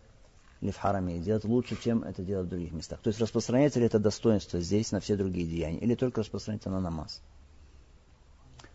или 0.59 0.71
в 0.71 0.77
Хараме 0.77 1.15
их 1.15 1.23
делать, 1.23 1.45
лучше, 1.45 1.81
чем 1.81 2.03
это 2.03 2.21
делать 2.21 2.47
в 2.47 2.49
других 2.49 2.73
местах? 2.73 2.99
То 2.99 3.07
есть 3.07 3.21
распространяется 3.21 3.79
ли 3.79 3.85
это 3.85 3.97
достоинство 3.97 4.59
здесь 4.59 4.91
на 4.91 4.99
все 4.99 5.15
другие 5.15 5.47
деяния, 5.47 5.79
или 5.79 5.95
только 5.95 6.19
распространяется 6.19 6.69
на 6.69 6.81
намаз? 6.81 7.21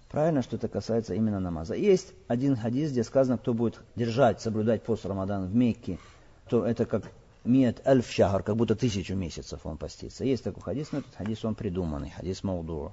Правильно, 0.09 0.41
что 0.41 0.57
это 0.57 0.67
касается 0.69 1.13
именно 1.13 1.41
намаза. 1.41 1.75
Есть 1.75 2.15
один 2.27 2.57
хадис, 2.57 2.91
где 2.91 3.05
сказано, 3.05 3.37
кто 3.37 3.53
будет 3.53 3.83
держать, 3.97 4.41
соблюдать 4.41 4.83
пост 4.83 5.05
Рамадан 5.05 5.47
в 5.47 5.55
Мекке, 5.55 5.99
то 6.49 6.65
это 6.65 6.87
как 6.87 7.13
миет 7.47 7.87
альф 7.87 8.11
шахар, 8.11 8.43
как 8.43 8.57
будто 8.57 8.75
тысячу 8.75 9.15
месяцев 9.15 9.61
он 9.65 9.77
постится. 9.77 10.25
Есть 10.25 10.45
такой 10.45 10.63
хадис, 10.63 10.93
но 10.93 10.99
этот 10.99 11.15
хадис 11.15 11.45
он 11.45 11.55
придуманный, 11.55 12.11
хадис 12.11 12.43
Маудура, 12.43 12.93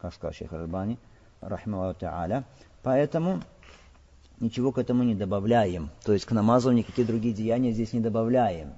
как 0.00 0.14
сказал 0.14 0.32
Шейх 0.32 0.52
Альбани, 0.52 0.98
рахмаллаху 1.40 1.98
та'аля. 2.00 2.44
Поэтому 2.82 3.42
ничего 4.40 4.72
к 4.72 4.78
этому 4.78 5.02
не 5.02 5.14
добавляем. 5.14 5.90
То 6.04 6.12
есть 6.12 6.24
к 6.24 6.32
намазу 6.32 6.70
никакие 6.70 7.06
другие 7.06 7.34
деяния 7.34 7.72
здесь 7.72 7.92
не 7.92 8.00
добавляем. 8.00 8.72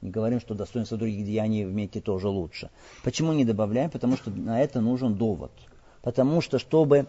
Не 0.00 0.10
говорим, 0.10 0.38
что 0.38 0.54
достоинство 0.54 0.98
других 0.98 1.24
деяний 1.24 1.64
в 1.64 1.72
Мекке 1.72 2.00
тоже 2.00 2.28
лучше. 2.28 2.70
Почему 3.02 3.32
не 3.32 3.44
добавляем? 3.44 3.90
Потому 3.90 4.18
что 4.18 4.30
на 4.30 4.60
это 4.60 4.82
нужен 4.82 5.14
довод. 5.14 5.50
Потому 6.02 6.42
что, 6.42 6.58
чтобы 6.58 7.06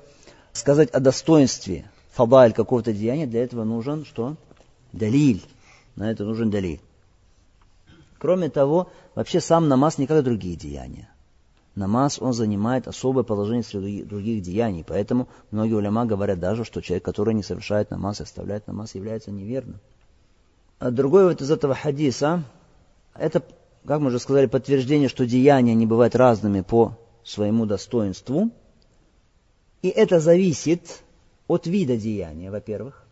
сказать 0.53 0.89
о 0.91 1.01
достоинстве 1.01 1.85
фабаль 2.11 2.53
какого-то 2.53 2.93
деяния, 2.93 3.27
для 3.27 3.43
этого 3.43 3.65
нужен 3.65 4.05
что? 4.05 4.37
Далиль. 4.93 5.43
На 5.95 6.11
это 6.11 6.25
нужен 6.25 6.49
далиль. 6.49 6.81
Кроме 8.17 8.49
того, 8.49 8.89
вообще 9.13 9.39
сам 9.39 9.67
намаз 9.67 9.97
не 9.97 10.07
как 10.07 10.23
другие 10.23 10.55
деяния. 10.55 11.09
Намаз, 11.75 12.21
он 12.21 12.33
занимает 12.33 12.87
особое 12.87 13.23
положение 13.23 13.63
среди 13.63 14.03
других 14.03 14.41
деяний. 14.41 14.85
Поэтому 14.87 15.27
многие 15.51 15.73
уляма 15.73 16.05
говорят 16.05 16.39
даже, 16.39 16.63
что 16.63 16.81
человек, 16.81 17.03
который 17.03 17.33
не 17.33 17.43
совершает 17.43 17.91
намаз, 17.91 18.21
оставляет 18.21 18.67
намаз, 18.67 18.95
является 18.95 19.31
неверным. 19.31 19.79
А 20.79 20.91
другой 20.91 21.25
вот 21.25 21.41
из 21.41 21.51
этого 21.51 21.75
хадиса, 21.75 22.43
это, 23.13 23.43
как 23.85 23.99
мы 23.99 24.07
уже 24.07 24.19
сказали, 24.19 24.45
подтверждение, 24.45 25.09
что 25.09 25.25
деяния 25.25 25.75
не 25.75 25.85
бывают 25.85 26.15
разными 26.15 26.61
по 26.61 26.97
своему 27.23 27.65
достоинству. 27.65 28.51
И 29.81 29.89
это 29.89 30.19
зависит 30.19 31.03
от 31.47 31.67
вида 31.67 31.97
деяния, 31.97 32.51
во-первых. 32.51 33.04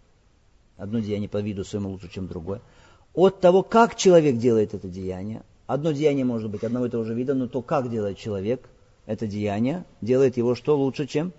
Одно 0.77 0.99
деяние 0.99 1.29
по 1.29 1.41
виду 1.41 1.63
своему 1.63 1.89
лучше, 1.89 2.09
чем 2.09 2.27
другое. 2.27 2.61
От 3.13 3.41
того, 3.41 3.63
как 3.63 3.95
человек 3.95 4.37
делает 4.37 4.73
это 4.73 4.87
деяние. 4.87 5.43
Одно 5.67 5.91
деяние 5.91 6.25
может 6.25 6.49
быть 6.49 6.63
одного 6.63 6.87
и 6.87 6.89
того 6.89 7.03
же 7.03 7.13
вида, 7.13 7.33
но 7.33 7.47
то, 7.47 7.61
как 7.61 7.89
делает 7.89 8.17
человек 8.17 8.67
это 9.05 9.27
деяние, 9.27 9.85
делает 10.01 10.37
его 10.37 10.55
что 10.55 10.77
лучше, 10.77 11.07
чем 11.07 11.31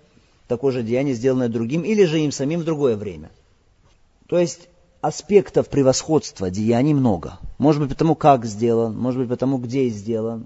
такое 0.47 0.71
же 0.71 0.83
деяние, 0.83 1.15
сделанное 1.15 1.49
другим, 1.49 1.83
или 1.83 2.05
же 2.05 2.19
им 2.19 2.31
самим 2.31 2.61
в 2.61 2.63
другое 2.63 2.95
время. 2.95 3.31
То 4.27 4.39
есть 4.39 4.69
аспектов 5.01 5.69
превосходства 5.69 6.49
деяний 6.49 6.93
много. 6.93 7.39
Может 7.57 7.81
быть 7.81 7.91
потому, 7.91 8.15
как 8.15 8.45
сделан, 8.45 8.97
может 8.97 9.19
быть 9.21 9.29
потому, 9.29 9.57
где 9.57 9.87
сделан, 9.89 10.45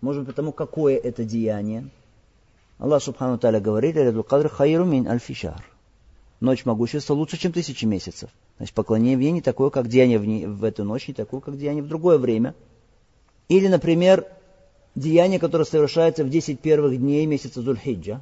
может 0.00 0.22
быть 0.22 0.34
потому, 0.34 0.52
какое 0.52 0.96
это 0.96 1.24
деяние. 1.24 1.88
Аллах 2.78 3.02
Субхану 3.02 3.38
Таля 3.38 3.60
говорит, 3.60 3.96
«Кадр 4.26 4.48
хайру 4.48 4.84
мин 4.84 5.08
альфишар». 5.08 5.64
Ночь 6.40 6.64
могущества 6.64 7.14
лучше, 7.14 7.38
чем 7.38 7.52
тысячи 7.52 7.84
месяцев. 7.84 8.30
Значит, 8.56 8.74
поклонение 8.74 9.16
в 9.16 9.20
ней 9.20 9.30
не 9.30 9.40
такое, 9.40 9.70
как 9.70 9.88
деяние 9.88 10.18
в, 10.18 10.26
ней, 10.26 10.46
в 10.46 10.64
эту 10.64 10.84
ночь, 10.84 11.08
не 11.08 11.14
такое, 11.14 11.40
как 11.40 11.56
деяние 11.56 11.82
в 11.82 11.88
другое 11.88 12.18
время. 12.18 12.54
Или, 13.48 13.68
например, 13.68 14.26
деяние, 14.94 15.38
которое 15.38 15.64
совершается 15.64 16.24
в 16.24 16.30
10 16.30 16.60
первых 16.60 16.98
дней 16.98 17.26
месяца 17.26 17.62
Зульхиджа. 17.62 18.20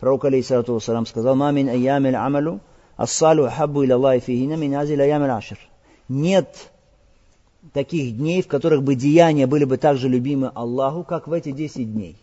Пророк, 0.00 0.24
алейхиссалату 0.24 0.74
вассалам, 0.74 1.06
сказал, 1.06 1.36
«Мамин 1.36 1.68
айямил 1.68 2.16
амалу, 2.16 2.60
ассалу 2.96 3.48
хаббу 3.48 3.84
иля 3.84 3.94
Аллахи 3.94 4.24
фихина 4.26 4.54
мин 4.54 4.74
азил 4.74 5.00
айямил 5.00 5.30
ашр». 5.30 5.58
Нет 6.08 6.70
таких 7.72 8.16
дней, 8.16 8.42
в 8.42 8.48
которых 8.48 8.82
бы 8.82 8.96
деяния 8.96 9.46
были 9.46 9.64
бы 9.64 9.76
так 9.76 9.96
же 9.96 10.08
любимы 10.08 10.50
Аллаху, 10.54 11.04
как 11.04 11.28
в 11.28 11.32
эти 11.32 11.52
10 11.52 11.92
дней 11.92 12.21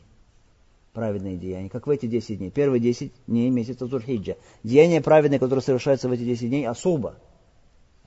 праведные 0.94 1.38
деяния, 1.38 1.70
как 1.70 1.88
в 1.88 1.90
эти 1.90 2.06
10 2.06 2.38
дней, 2.38 2.50
первые 2.50 2.80
10 2.80 3.12
дней 3.28 3.50
месяца 3.50 3.86
Зульхиджа. 3.86 4.36
Деяния 4.64 5.02
праведные, 5.02 5.40
которые 5.40 5.64
совершаются 5.64 6.10
в 6.10 6.12
эти 6.12 6.24
10 6.24 6.50
дней, 6.50 6.68
особо, 6.68 7.16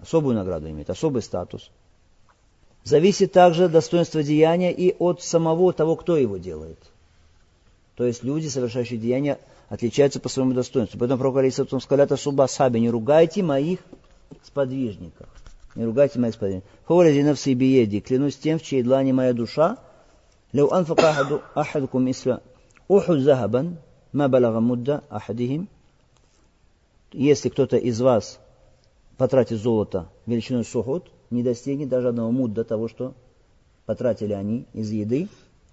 особую 0.01 0.37
награду 0.37 0.69
имеют, 0.69 0.91
особый 0.91 1.23
статус. 1.23 1.71
Зависит 2.85 3.33
также 3.33 3.69
достоинство 3.69 4.23
деяния 4.23 4.73
и 4.73 4.95
от 4.99 5.23
самого 5.23 5.73
того, 5.73 5.95
кто 5.97 6.17
его 6.17 6.37
делает. 6.37 6.79
То 7.95 8.05
есть 8.05 8.25
люди, 8.25 8.49
совершающие 8.49 8.99
деяния, 8.99 9.39
отличаются 9.69 10.19
по 10.19 10.29
своему 10.29 10.53
достоинству. 10.53 10.99
Поэтому 10.99 11.19
пророк 11.19 11.37
Алисатум 11.37 11.81
сказал, 11.81 12.05
это 12.05 12.15
особо 12.15 12.47
саби, 12.47 12.81
не 12.81 12.91
ругайте 12.91 13.43
моих 13.43 13.79
сподвижников. 14.45 15.29
Не 15.77 15.85
ругайте 15.85 16.19
моих 16.19 16.35
сподвижников. 16.35 16.71
Фавализина 16.87 17.35
в 17.35 17.41
себе 17.41 17.87
клянусь 18.01 18.37
тем, 18.37 18.59
в 18.59 18.63
чьей 18.63 18.83
длани 18.83 19.13
моя 19.13 19.33
душа, 19.33 19.79
Лев 20.53 20.71
анфака 20.73 21.41
ахадукум 21.55 22.05
Уху 22.89 23.19
захабан, 23.19 23.79
ма 24.13 24.29
балага 24.29 24.61
мудда 24.61 25.03
ахадихим. 25.09 25.69
Если 27.13 27.49
кто-то 27.49 27.77
из 27.77 28.01
вас 28.01 28.41
потратит 29.17 29.59
золото 29.59 30.09
величиной 30.27 30.65
сухот, 30.65 31.11
не 31.31 31.43
достигнет 31.43 31.89
даже 31.89 32.09
одного 32.09 32.31
мудда 32.31 32.65
того, 32.65 32.89
что 32.89 33.15
потратили 33.87 34.33
они 34.33 34.67
из 34.73 34.91
еды. 34.91 35.29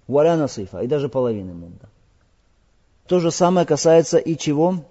Валяна 0.06 0.48
сифа, 0.48 0.80
и 0.80 0.86
даже 0.86 1.08
половины 1.08 1.54
мудда. 1.54 1.88
То 3.06 3.20
же 3.20 3.30
самое 3.30 3.66
касается 3.66 4.18
и 4.18 4.36
чего? 4.36 4.84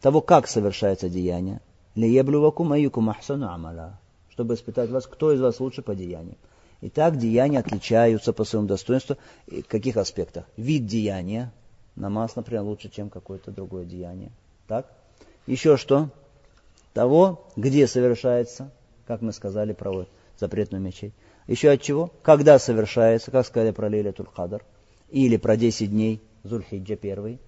Того, 0.00 0.20
как 0.20 0.46
совершается 0.46 1.08
деяние. 1.08 1.60
Лиеблювакум 1.94 2.72
аюкум 2.72 3.10
ахсану 3.10 3.48
амала. 3.48 3.98
Чтобы 4.30 4.54
испытать 4.54 4.90
вас, 4.90 5.06
кто 5.06 5.32
из 5.32 5.40
вас 5.40 5.60
лучше 5.60 5.82
по 5.82 5.94
деяниям. 5.94 6.36
Итак, 6.82 7.18
деяния 7.18 7.58
отличаются 7.58 8.32
по 8.32 8.44
своему 8.44 8.66
достоинству. 8.66 9.16
В 9.46 9.62
каких 9.62 9.96
аспектах? 9.96 10.46
Вид 10.56 10.86
деяния. 10.86 11.52
Намаз, 11.94 12.36
например, 12.36 12.62
лучше, 12.62 12.88
чем 12.88 13.10
какое-то 13.10 13.50
другое 13.50 13.84
деяние. 13.84 14.30
Так? 14.66 14.86
Еще 15.46 15.76
что? 15.76 16.08
Того, 16.94 17.46
где 17.56 17.86
совершается, 17.86 18.70
как 19.06 19.20
мы 19.20 19.32
сказали 19.32 19.74
про 19.74 20.06
запретную 20.38 20.80
мечеть. 20.80 21.12
Еще 21.46 21.70
от 21.70 21.82
чего? 21.82 22.10
Когда 22.22 22.58
совершается, 22.58 23.30
как 23.30 23.46
сказали 23.46 23.72
про 23.72 23.88
Лиля 23.88 24.12
Тулхадар. 24.12 24.64
Или 25.10 25.36
про 25.36 25.56
10 25.56 25.90
дней 25.90 26.22
Зульхиджа 26.44 26.96
первый. 26.96 27.40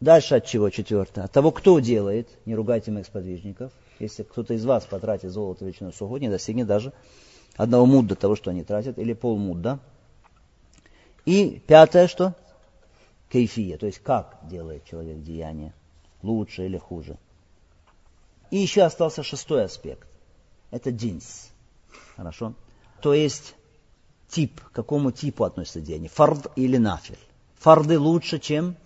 Дальше 0.00 0.36
от 0.36 0.46
чего? 0.46 0.70
Четвертое. 0.70 1.24
От 1.24 1.32
того, 1.32 1.52
кто 1.52 1.78
делает. 1.78 2.28
Не 2.46 2.56
ругайте 2.56 2.90
моих 2.90 3.06
сподвижников. 3.06 3.70
Если 4.00 4.24
кто-то 4.24 4.54
из 4.54 4.64
вас 4.64 4.84
потратит 4.84 5.30
золото 5.30 5.64
величину 5.64 5.92
суху, 5.92 6.16
не 6.16 6.28
достигнет 6.28 6.66
даже 6.66 6.92
одного 7.56 7.86
мудда 7.86 8.14
того, 8.14 8.36
что 8.36 8.50
они 8.50 8.64
тратят, 8.64 8.98
или 8.98 9.12
полмудда. 9.12 9.78
И 11.24 11.62
пятое 11.66 12.08
что? 12.08 12.34
Кейфия, 13.30 13.78
то 13.78 13.86
есть 13.86 13.98
как 13.98 14.38
делает 14.48 14.84
человек 14.84 15.22
деяние, 15.22 15.72
лучше 16.22 16.66
или 16.66 16.78
хуже. 16.78 17.16
И 18.50 18.58
еще 18.58 18.82
остался 18.82 19.22
шестой 19.22 19.64
аспект. 19.64 20.06
Это 20.70 20.90
джинс. 20.90 21.48
Хорошо? 22.16 22.54
То 23.00 23.14
есть 23.14 23.54
тип, 24.28 24.60
к 24.60 24.72
какому 24.72 25.10
типу 25.12 25.44
относится 25.44 25.80
деяние. 25.80 26.10
Фард 26.10 26.50
или 26.56 26.76
нафиль. 26.76 27.18
Фарды 27.58 27.98
лучше, 27.98 28.38
чем 28.38 28.76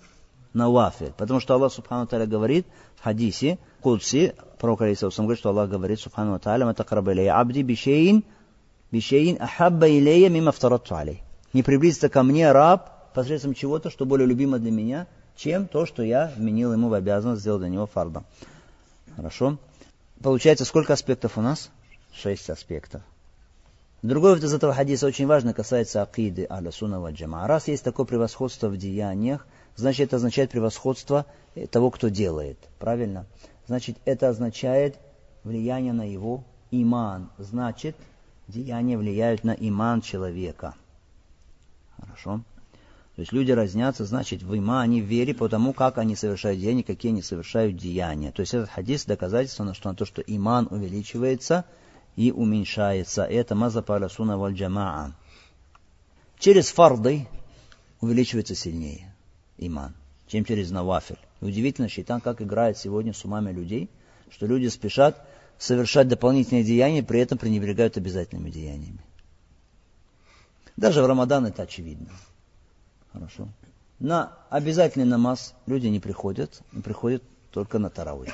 навафиль. 0.53 1.13
Потому 1.17 1.41
что 1.41 1.55
Аллах 1.55 1.73
Субхану 1.73 2.07
Таля 2.07 2.27
говорит 2.27 2.67
в 2.97 3.03
хадисе, 3.03 3.59
Кудси, 3.81 4.35
пророк 4.59 4.83
Алисаусам 4.83 5.27
говорит, 5.27 5.41
что 5.41 5.51
Аллах 5.51 5.69
говорит 5.69 6.01
Субхану 6.01 6.39
Таля, 6.39 6.67
«Матакраба 6.67 7.13
абди 7.13 7.63
бишейн 7.63 8.25
бишейн 8.91 9.37
ахабба 9.41 9.89
илея 9.89 10.29
мимо 10.29 10.53
вторату 10.53 10.97
алей. 10.97 11.23
Не 11.53 11.63
приблизится 11.63 12.09
ко 12.09 12.23
мне 12.23 12.51
раб 12.53 13.13
посредством 13.15 13.55
чего-то, 13.55 13.91
что 13.91 14.05
более 14.07 14.27
любимо 14.27 14.59
для 14.59 14.71
меня, 14.71 15.07
чем 15.37 15.67
то, 15.67 15.87
что 15.87 16.03
я 16.03 16.33
вменил 16.37 16.73
ему 16.73 16.89
в 16.89 16.95
обязанность 16.95 17.43
сделать 17.43 17.61
для 17.61 17.71
него 17.71 17.87
фарда. 17.87 18.25
Хорошо. 19.17 19.59
Получается, 20.23 20.65
сколько 20.65 20.93
аспектов 20.93 21.39
у 21.39 21.41
нас? 21.41 21.71
Шесть 22.13 22.51
аспектов. 22.51 23.03
Другой 24.03 24.35
вот 24.35 24.45
из 24.45 24.55
этого 24.55 24.73
хадиса 24.73 25.07
очень 25.07 25.27
важно 25.27 25.53
касается 25.53 26.03
акиды 26.03 26.47
аля 26.49 26.71
сунна 26.71 27.05
джама. 27.11 27.47
Раз 27.49 27.67
есть 27.67 27.83
такое 27.83 28.07
превосходство 28.07 28.69
в 28.69 28.77
деяниях, 28.77 29.47
значит 29.75 30.09
это 30.09 30.17
означает 30.17 30.51
превосходство 30.51 31.27
того, 31.71 31.91
кто 31.91 32.09
делает. 32.09 32.59
Правильно? 32.79 33.27
Значит, 33.67 33.97
это 34.05 34.29
означает 34.29 34.97
влияние 35.43 35.93
на 35.93 36.09
его 36.09 36.45
иман. 36.71 37.31
Значит, 37.39 37.97
деяния 38.49 38.99
влияют 38.99 39.45
на 39.45 39.53
иман 39.53 40.01
человека. 40.01 40.75
Хорошо? 42.01 42.41
То 43.15 43.23
есть 43.23 43.33
люди 43.33 43.51
разнятся, 43.51 44.05
значит, 44.05 44.43
в 44.43 44.57
имане, 44.57 45.03
в 45.03 45.07
вере, 45.07 45.35
по 45.35 45.49
тому, 45.49 45.73
как 45.73 45.99
они 45.99 46.15
совершают 46.15 46.61
деяния, 46.61 46.85
какие 46.85 47.11
они 47.11 47.23
совершают 47.23 47.77
деяния. 47.77 48.31
То 48.31 48.41
есть 48.41 48.55
этот 48.55 48.71
хадис 48.71 49.05
доказательство 49.07 49.65
на, 49.65 49.75
что, 49.75 49.89
на 49.89 49.97
то, 49.97 50.05
что 50.05 50.23
иман 50.23 50.69
увеличивается 50.71 51.65
и 52.15 52.31
уменьшается. 52.31 53.25
Это 53.25 53.57
мазапа 53.57 54.09
суна 54.09 54.39
валь 54.39 54.55
джамаа. 54.55 55.15
Через 56.39 56.71
фарды 56.71 57.27
увеличивается 58.01 58.55
сильнее 58.55 59.13
иман, 59.57 59.95
чем 60.29 60.45
через 60.45 60.71
навафель. 60.71 61.19
И 61.41 61.45
удивительно, 61.45 61.89
шайтан 61.89 62.21
как 62.21 62.41
играет 62.41 62.79
сегодня 62.79 63.13
с 63.13 63.25
умами 63.25 63.51
людей, 63.51 63.91
что 64.31 64.47
люди 64.47 64.69
спешат 64.69 65.27
совершать 65.59 66.09
дополнительные 66.09 66.65
деяния, 66.65 67.03
при 67.03 67.21
этом 67.21 67.37
пренебрегают 67.37 67.97
обязательными 67.97 68.51
деяниями. 68.51 69.01
Даже 70.77 71.03
в 71.03 71.07
Рамадан 71.07 71.47
это 71.47 71.63
очевидно. 71.63 72.09
Хорошо. 73.13 73.49
На 73.99 74.39
обязательный 74.49 75.05
намаз 75.07 75.55
люди 75.67 75.89
не 75.89 75.99
приходят, 75.99 76.63
приходят 76.85 77.23
только 77.51 77.81
на 77.81 77.91
таравы. 77.91 78.29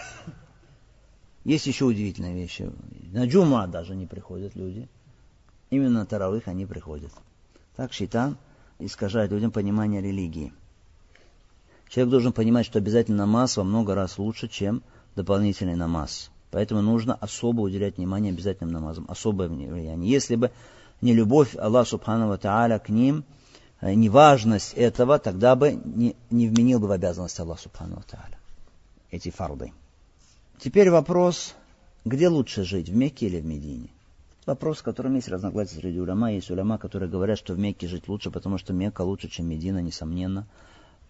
Есть 1.44 1.66
еще 1.66 1.86
удивительные 1.86 2.34
вещи. 2.34 2.70
На 3.12 3.26
джума 3.26 3.66
даже 3.66 3.94
не 3.94 4.06
приходят 4.06 4.54
люди. 4.54 4.88
Именно 5.70 6.00
на 6.00 6.06
таравых 6.06 6.48
они 6.48 6.66
приходят. 6.66 7.12
Так 7.76 7.92
шайтан 7.92 8.36
искажает 8.78 9.30
людям 9.30 9.50
понимание 9.50 10.02
религии. 10.02 10.52
Человек 11.88 12.10
должен 12.10 12.32
понимать, 12.32 12.66
что 12.66 12.78
обязательно 12.78 13.18
намаз 13.18 13.56
во 13.56 13.64
много 13.64 13.94
раз 13.94 14.18
лучше, 14.18 14.48
чем 14.48 14.82
дополнительный 15.16 15.76
намаз. 15.76 16.30
Поэтому 16.54 16.82
нужно 16.82 17.16
особо 17.16 17.62
уделять 17.62 17.96
внимание 17.96 18.32
обязательным 18.32 18.72
намазам, 18.72 19.06
особое 19.08 19.48
влияние. 19.48 20.08
Если 20.08 20.36
бы 20.36 20.52
не 21.00 21.12
любовь 21.12 21.56
Аллаха 21.56 21.90
Субхану 21.90 22.38
Тааля 22.38 22.78
к 22.78 22.90
ним, 22.90 23.24
э, 23.80 23.92
не 23.94 24.08
важность 24.08 24.72
этого, 24.74 25.18
тогда 25.18 25.56
бы 25.56 25.72
не, 25.72 26.14
не 26.30 26.46
вменил 26.46 26.78
бы 26.78 26.86
в 26.86 26.92
обязанность 26.92 27.40
Аллаха 27.40 27.62
Субхану 27.62 28.04
Тааля 28.08 28.38
эти 29.10 29.30
фарды. 29.30 29.72
Теперь 30.60 30.90
вопрос, 30.90 31.56
где 32.04 32.28
лучше 32.28 32.62
жить, 32.62 32.88
в 32.88 32.94
Мекке 32.94 33.26
или 33.26 33.40
в 33.40 33.44
Медине? 33.44 33.88
Вопрос, 34.46 34.78
в 34.78 34.84
котором 34.84 35.16
есть 35.16 35.26
разногласия 35.26 35.74
среди 35.74 35.98
уляма. 35.98 36.34
Есть 36.34 36.52
уляма, 36.52 36.78
которые 36.78 37.10
говорят, 37.10 37.36
что 37.36 37.54
в 37.54 37.58
Мекке 37.58 37.88
жить 37.88 38.06
лучше, 38.06 38.30
потому 38.30 38.58
что 38.58 38.72
Мекка 38.72 39.02
лучше, 39.02 39.28
чем 39.28 39.48
Медина, 39.48 39.78
несомненно. 39.78 40.46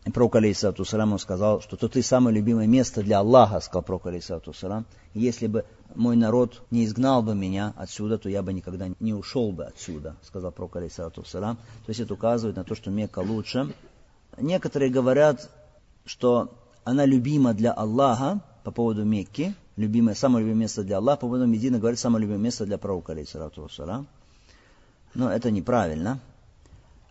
И 0.04 0.10
пророк, 0.10 0.36
алейсалату 0.36 0.84
салам, 0.84 1.18
сказал, 1.18 1.62
что 1.62 1.76
то 1.76 1.88
ты 1.88 2.02
самое 2.02 2.36
любимое 2.36 2.66
место 2.66 3.02
для 3.02 3.20
Аллаха, 3.20 3.60
сказал 3.60 3.82
пророк, 3.82 4.06
салам. 4.54 4.84
Если 5.14 5.46
бы 5.46 5.64
мой 5.94 6.14
народ 6.14 6.62
не 6.70 6.84
изгнал 6.84 7.22
бы 7.22 7.34
меня 7.34 7.72
отсюда, 7.76 8.18
то 8.18 8.28
я 8.28 8.42
бы 8.42 8.52
никогда 8.52 8.88
не 9.00 9.14
ушел 9.14 9.52
бы 9.52 9.64
отсюда, 9.64 10.16
сказал 10.22 10.52
пророк, 10.52 10.76
салам. 11.26 11.56
То 11.56 11.88
есть 11.88 12.00
это 12.00 12.12
указывает 12.12 12.56
на 12.56 12.64
то, 12.64 12.74
что 12.74 12.90
Мекка 12.90 13.20
лучше. 13.20 13.74
Некоторые 14.36 14.90
говорят, 14.90 15.50
что 16.04 16.52
она 16.84 17.06
любима 17.06 17.54
для 17.54 17.72
Аллаха 17.72 18.40
по 18.62 18.70
поводу 18.70 19.04
Мекки, 19.04 19.54
любимое, 19.76 20.14
самое 20.14 20.44
любимое 20.44 20.62
место 20.62 20.84
для 20.84 20.98
Аллаха, 20.98 21.20
по 21.20 21.26
поводу 21.28 21.46
Медины 21.46 21.78
говорит 21.78 21.98
самое 21.98 22.22
любимое 22.22 22.42
место 22.42 22.66
для 22.66 22.76
пророка, 22.76 23.16
салам. 23.70 24.06
Но 25.14 25.30
это 25.30 25.50
неправильно. 25.50 26.20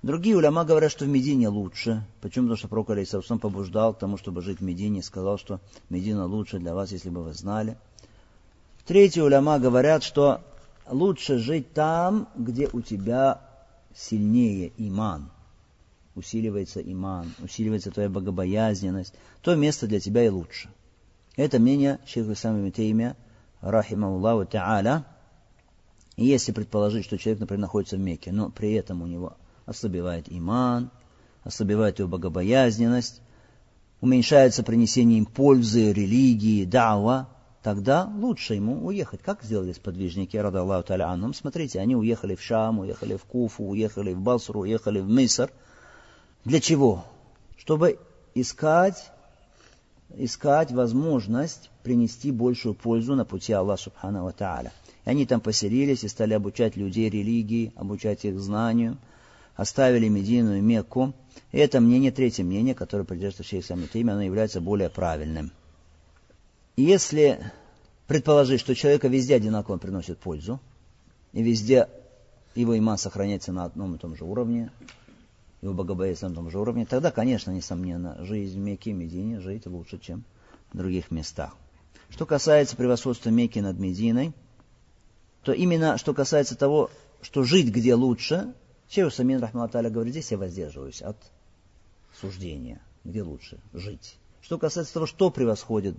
Другие 0.04 0.36
уляма 0.36 0.66
говорят, 0.66 0.92
что 0.92 1.06
в 1.06 1.08
Медине 1.08 1.48
лучше. 1.48 2.04
Почему? 2.20 2.48
Потому 2.48 2.58
что 2.58 2.68
пророк 2.68 2.90
Алейсалам 2.90 3.40
побуждал 3.40 3.94
к 3.94 4.00
тому, 4.00 4.18
чтобы 4.18 4.42
жить 4.42 4.60
в 4.60 4.62
Медине, 4.62 5.02
сказал, 5.02 5.38
что 5.38 5.62
Медина 5.90 6.26
лучше 6.26 6.60
для 6.60 6.76
вас, 6.76 6.92
если 6.92 7.10
бы 7.10 7.24
вы 7.24 7.34
знали. 7.34 7.78
Третьи 8.86 9.22
уляма 9.22 9.60
говорят, 9.60 10.04
что 10.04 10.42
лучше 10.90 11.38
жить 11.38 11.72
там, 11.72 12.28
где 12.36 12.68
у 12.74 12.82
тебя 12.82 13.40
сильнее 13.96 14.74
иман. 14.78 15.30
Усиливается 16.16 16.82
иман, 16.82 17.34
усиливается 17.42 17.90
твоя 17.90 18.10
богобоязненность. 18.10 19.14
То 19.42 19.56
место 19.56 19.88
для 19.88 20.02
тебя 20.02 20.26
и 20.26 20.30
лучше. 20.30 20.68
Это 21.38 21.60
мнение 21.60 22.00
шейха 22.06 22.34
Исама 22.34 22.70
Теймия, 22.72 23.16
рахимахуллаху 23.62 24.52
та'аля. 24.52 25.06
И 26.18 26.26
если 26.26 26.52
предположить, 26.52 27.06
что 27.06 27.18
человек, 27.18 27.40
например, 27.40 27.62
находится 27.62 27.96
в 27.96 28.02
Мекке, 28.02 28.34
но 28.34 28.50
при 28.50 28.74
этом 28.74 29.02
у 29.02 29.08
него 29.08 29.38
ослабевает 29.66 30.26
иман, 30.28 30.92
ослабевает 31.44 32.00
его 32.00 32.10
богобоязненность, 32.10 33.22
уменьшается 34.02 34.64
принесение 34.64 35.20
им 35.20 35.26
пользы, 35.26 35.94
религии, 35.94 36.66
дава, 36.66 37.30
тогда 37.62 38.12
лучше 38.16 38.56
ему 38.56 38.86
уехать. 38.86 39.22
Как 39.22 39.44
сделали 39.44 39.74
сподвижники, 39.74 40.36
рада 40.38 40.62
Аллаху 40.62 40.88
Таля 40.88 41.18
Смотрите, 41.34 41.80
они 41.80 41.96
уехали 41.96 42.36
в 42.36 42.42
Шам, 42.42 42.80
уехали 42.80 43.16
в 43.16 43.24
Куфу, 43.24 43.64
уехали 43.64 44.14
в 44.14 44.20
Басру, 44.20 44.62
уехали 44.62 45.00
в 45.00 45.10
Миср. 45.10 45.52
Для 46.44 46.60
чего? 46.60 47.06
Чтобы 47.58 48.00
искать, 48.36 49.12
искать 50.16 50.72
возможность 50.72 51.70
принести 51.84 52.32
большую 52.32 52.74
пользу 52.76 53.16
на 53.16 53.24
пути 53.24 53.54
Аллаха 53.54 53.84
Субхану 53.84 54.26
Ва 54.26 54.34
Тааля. 54.34 54.74
И 55.06 55.10
они 55.10 55.26
там 55.26 55.40
поселились 55.40 56.04
и 56.04 56.10
стали 56.10 56.34
обучать 56.34 56.76
людей 56.76 57.10
религии, 57.10 57.72
обучать 57.76 58.26
их 58.26 58.40
знанию– 58.40 58.98
оставили 59.56 60.08
Медину 60.08 60.56
и 60.56 60.62
Мекку. 60.62 61.14
Это 61.52 61.80
мнение, 61.80 62.12
третье 62.12 62.44
мнение, 62.44 62.74
которое 62.76 63.04
придерживается 63.04 63.44
шейх 63.44 63.66
Самитейми, 63.66 64.12
оно 64.12 64.22
является 64.22 64.62
более 64.62 64.90
правильным. 64.90 65.52
Если 66.76 67.40
предположить, 68.08 68.60
что 68.60 68.76
человека 68.76 69.08
везде 69.08 69.36
одинаково 69.36 69.78
приносит 69.78 70.18
пользу, 70.18 70.60
и 71.32 71.42
везде 71.42 71.88
его 72.56 72.78
иман 72.78 72.98
сохраняется 72.98 73.52
на 73.52 73.66
одном 73.66 73.96
и 73.96 73.98
том 73.98 74.16
же 74.16 74.24
уровне, 74.24 74.72
его 75.62 75.74
богобоязнь 75.74 76.26
на 76.28 76.36
том 76.36 76.50
же 76.52 76.60
уровне, 76.60 76.86
тогда, 76.86 77.12
конечно, 77.12 77.52
несомненно, 77.52 78.18
жизнь 78.26 78.60
в 78.60 78.62
Мекке 78.62 78.92
и 78.92 78.94
Медине 78.94 79.40
жить 79.40 79.66
лучше, 79.66 79.98
чем 79.98 80.24
в 80.72 80.78
других 80.78 81.10
местах. 81.10 81.56
Что 82.10 82.26
касается 82.26 82.76
превосходства 82.76 83.30
Мекки 83.30 83.60
над 83.60 83.80
Мединой, 83.80 84.34
то 85.44 85.52
именно 85.54 85.98
что 85.98 86.14
касается 86.14 86.56
того, 86.56 86.92
что 87.22 87.44
жить 87.44 87.72
где 87.72 87.96
лучше, 87.96 88.54
Шейх 88.94 89.12
Самин 89.12 89.40
Рахматаля 89.40 89.90
говорит, 89.90 90.14
здесь 90.14 90.30
я 90.30 90.38
воздерживаюсь 90.38 91.02
от 91.02 91.18
суждения, 92.22 92.80
где 93.04 93.24
лучше 93.24 93.58
жить. 93.74 94.18
Что 94.40 94.60
касается 94.60 94.94
того, 94.94 95.08
что 95.08 95.32
превосходит, 95.32 95.96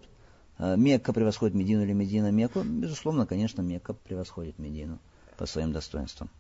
э, 0.59 0.76
Мекка 0.76 1.12
превосходит 1.12 1.57
Медину 1.57 1.82
или 1.82 1.92
Медина 1.92 2.30
Мекку, 2.30 2.62
безусловно, 2.62 3.26
конечно, 3.26 3.62
Мекка 3.62 3.95
превосходит 3.95 4.61
Медину 4.61 5.01
по 5.36 5.47
своим 5.47 5.72
достоинствам. 5.72 6.30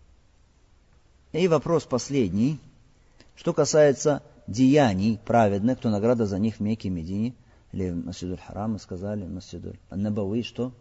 И 1.32 1.48
вопрос 1.48 1.86
последний. 1.86 2.60
Что 3.34 3.52
касается 3.52 4.22
деяний 4.46 5.18
праведных, 5.26 5.80
то 5.80 5.90
награда 5.90 6.24
за 6.24 6.38
них 6.38 6.58
в 6.58 6.60
Мекке 6.60 6.86
и 6.86 6.92
Медине, 6.92 7.34
или 7.72 7.90
в 7.90 8.06
Масидуль 8.06 8.38
Харам, 8.38 8.74
мы 8.74 8.78
сказали, 8.78 9.26
Масидуль 9.26 9.76
Набауи, 9.90 10.42
что 10.42 10.72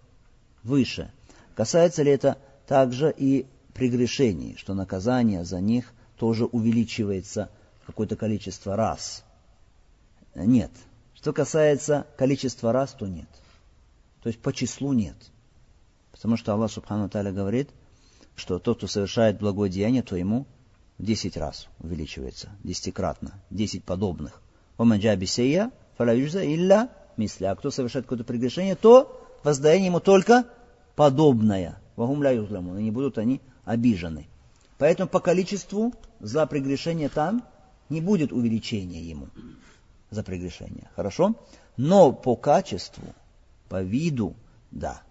выше. 0.62 1.10
Касается 1.56 2.04
ли 2.04 2.12
это 2.12 2.38
также 2.68 3.12
и 3.18 3.48
прегрешений, 3.74 4.56
что 4.58 4.74
наказание 4.74 5.44
за 5.46 5.60
них 5.60 5.94
тоже 6.18 6.46
увеличивается 6.46 7.50
какое-то 7.86 8.16
количество 8.16 8.76
раз. 8.76 9.24
Нет. 10.36 10.72
Что 11.16 11.34
касается 11.34 12.08
количества 12.18 12.72
раз, 12.72 12.92
то 12.94 13.08
нет. 13.08 13.30
То 14.22 14.28
есть 14.28 14.40
по 14.40 14.54
числу 14.54 14.94
нет. 14.94 15.16
Потому 16.12 16.38
что 16.38 16.54
Аллах 16.54 16.72
Субхану 16.72 17.10
Таля 17.10 17.32
говорит, 17.32 17.70
что 18.36 18.60
тот, 18.60 18.78
кто 18.78 18.88
совершает 18.88 19.40
благое 19.40 19.72
деяние, 19.72 20.04
то 20.04 20.16
ему 20.16 20.48
10 21.00 21.38
раз 21.38 21.68
увеличивается, 21.80 22.50
десятикратно, 22.64 23.34
10 23.50 23.84
подобных. 23.84 24.42
Омаджаби 24.78 25.26
сея, 25.26 25.72
фалаюжза 25.98 26.46
илля 26.46 26.90
мисля. 27.18 27.52
А 27.52 27.56
кто 27.56 27.72
совершает 27.72 28.06
какое-то 28.06 28.24
прегрешение, 28.24 28.76
то 28.76 29.22
воздаяние 29.44 29.88
ему 29.88 30.00
только 30.00 30.46
подобное. 30.96 31.80
Вагум 31.96 32.24
ля 32.24 32.34
не 32.34 32.92
будут 32.92 33.18
они 33.18 33.42
обижены. 33.65 34.27
Поэтому 34.79 35.09
по 35.09 35.21
количеству 35.21 35.93
за 36.21 36.47
прегрешение 36.47 37.09
там 37.09 37.45
не 37.89 38.01
будет 38.01 38.33
увеличения 38.33 39.03
ему 39.03 39.29
за 40.11 40.23
прегрешение. 40.23 40.89
Хорошо? 40.95 41.35
Но 41.77 42.13
по 42.13 42.37
качеству, 42.37 43.05
по 43.69 43.83
виду, 43.83 44.35
да. 44.71 45.03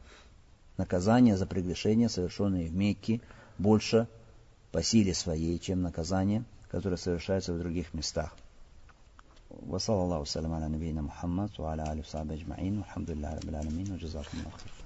Наказание 0.78 1.38
за 1.38 1.46
прегрешение, 1.46 2.10
совершенное 2.10 2.68
в 2.68 2.74
Мекке, 2.74 3.22
больше 3.58 4.08
по 4.72 4.84
силе 4.84 5.14
своей, 5.14 5.60
чем 5.60 5.82
наказание, 5.82 6.44
которое 6.70 6.98
совершается 6.98 7.54
в 7.54 7.60
других 7.60 7.94
местах. 7.94 8.36
وصلى 9.50 10.04
الله 10.04 10.20
وسلم 10.20 10.54
على 10.54 10.68
نبينا 10.68 11.02
محمد 11.02 11.50
وعلى 11.60 11.84
آله 11.84 12.00
وصحبه 12.00 12.34
أجمعين 12.34 12.78
والحمد 12.78 13.12
لله 13.12 13.34
رب 13.34 13.50
العالمين 13.50 13.92
وجزاكم 13.92 14.38
الله 14.38 14.52
خير 14.52 14.81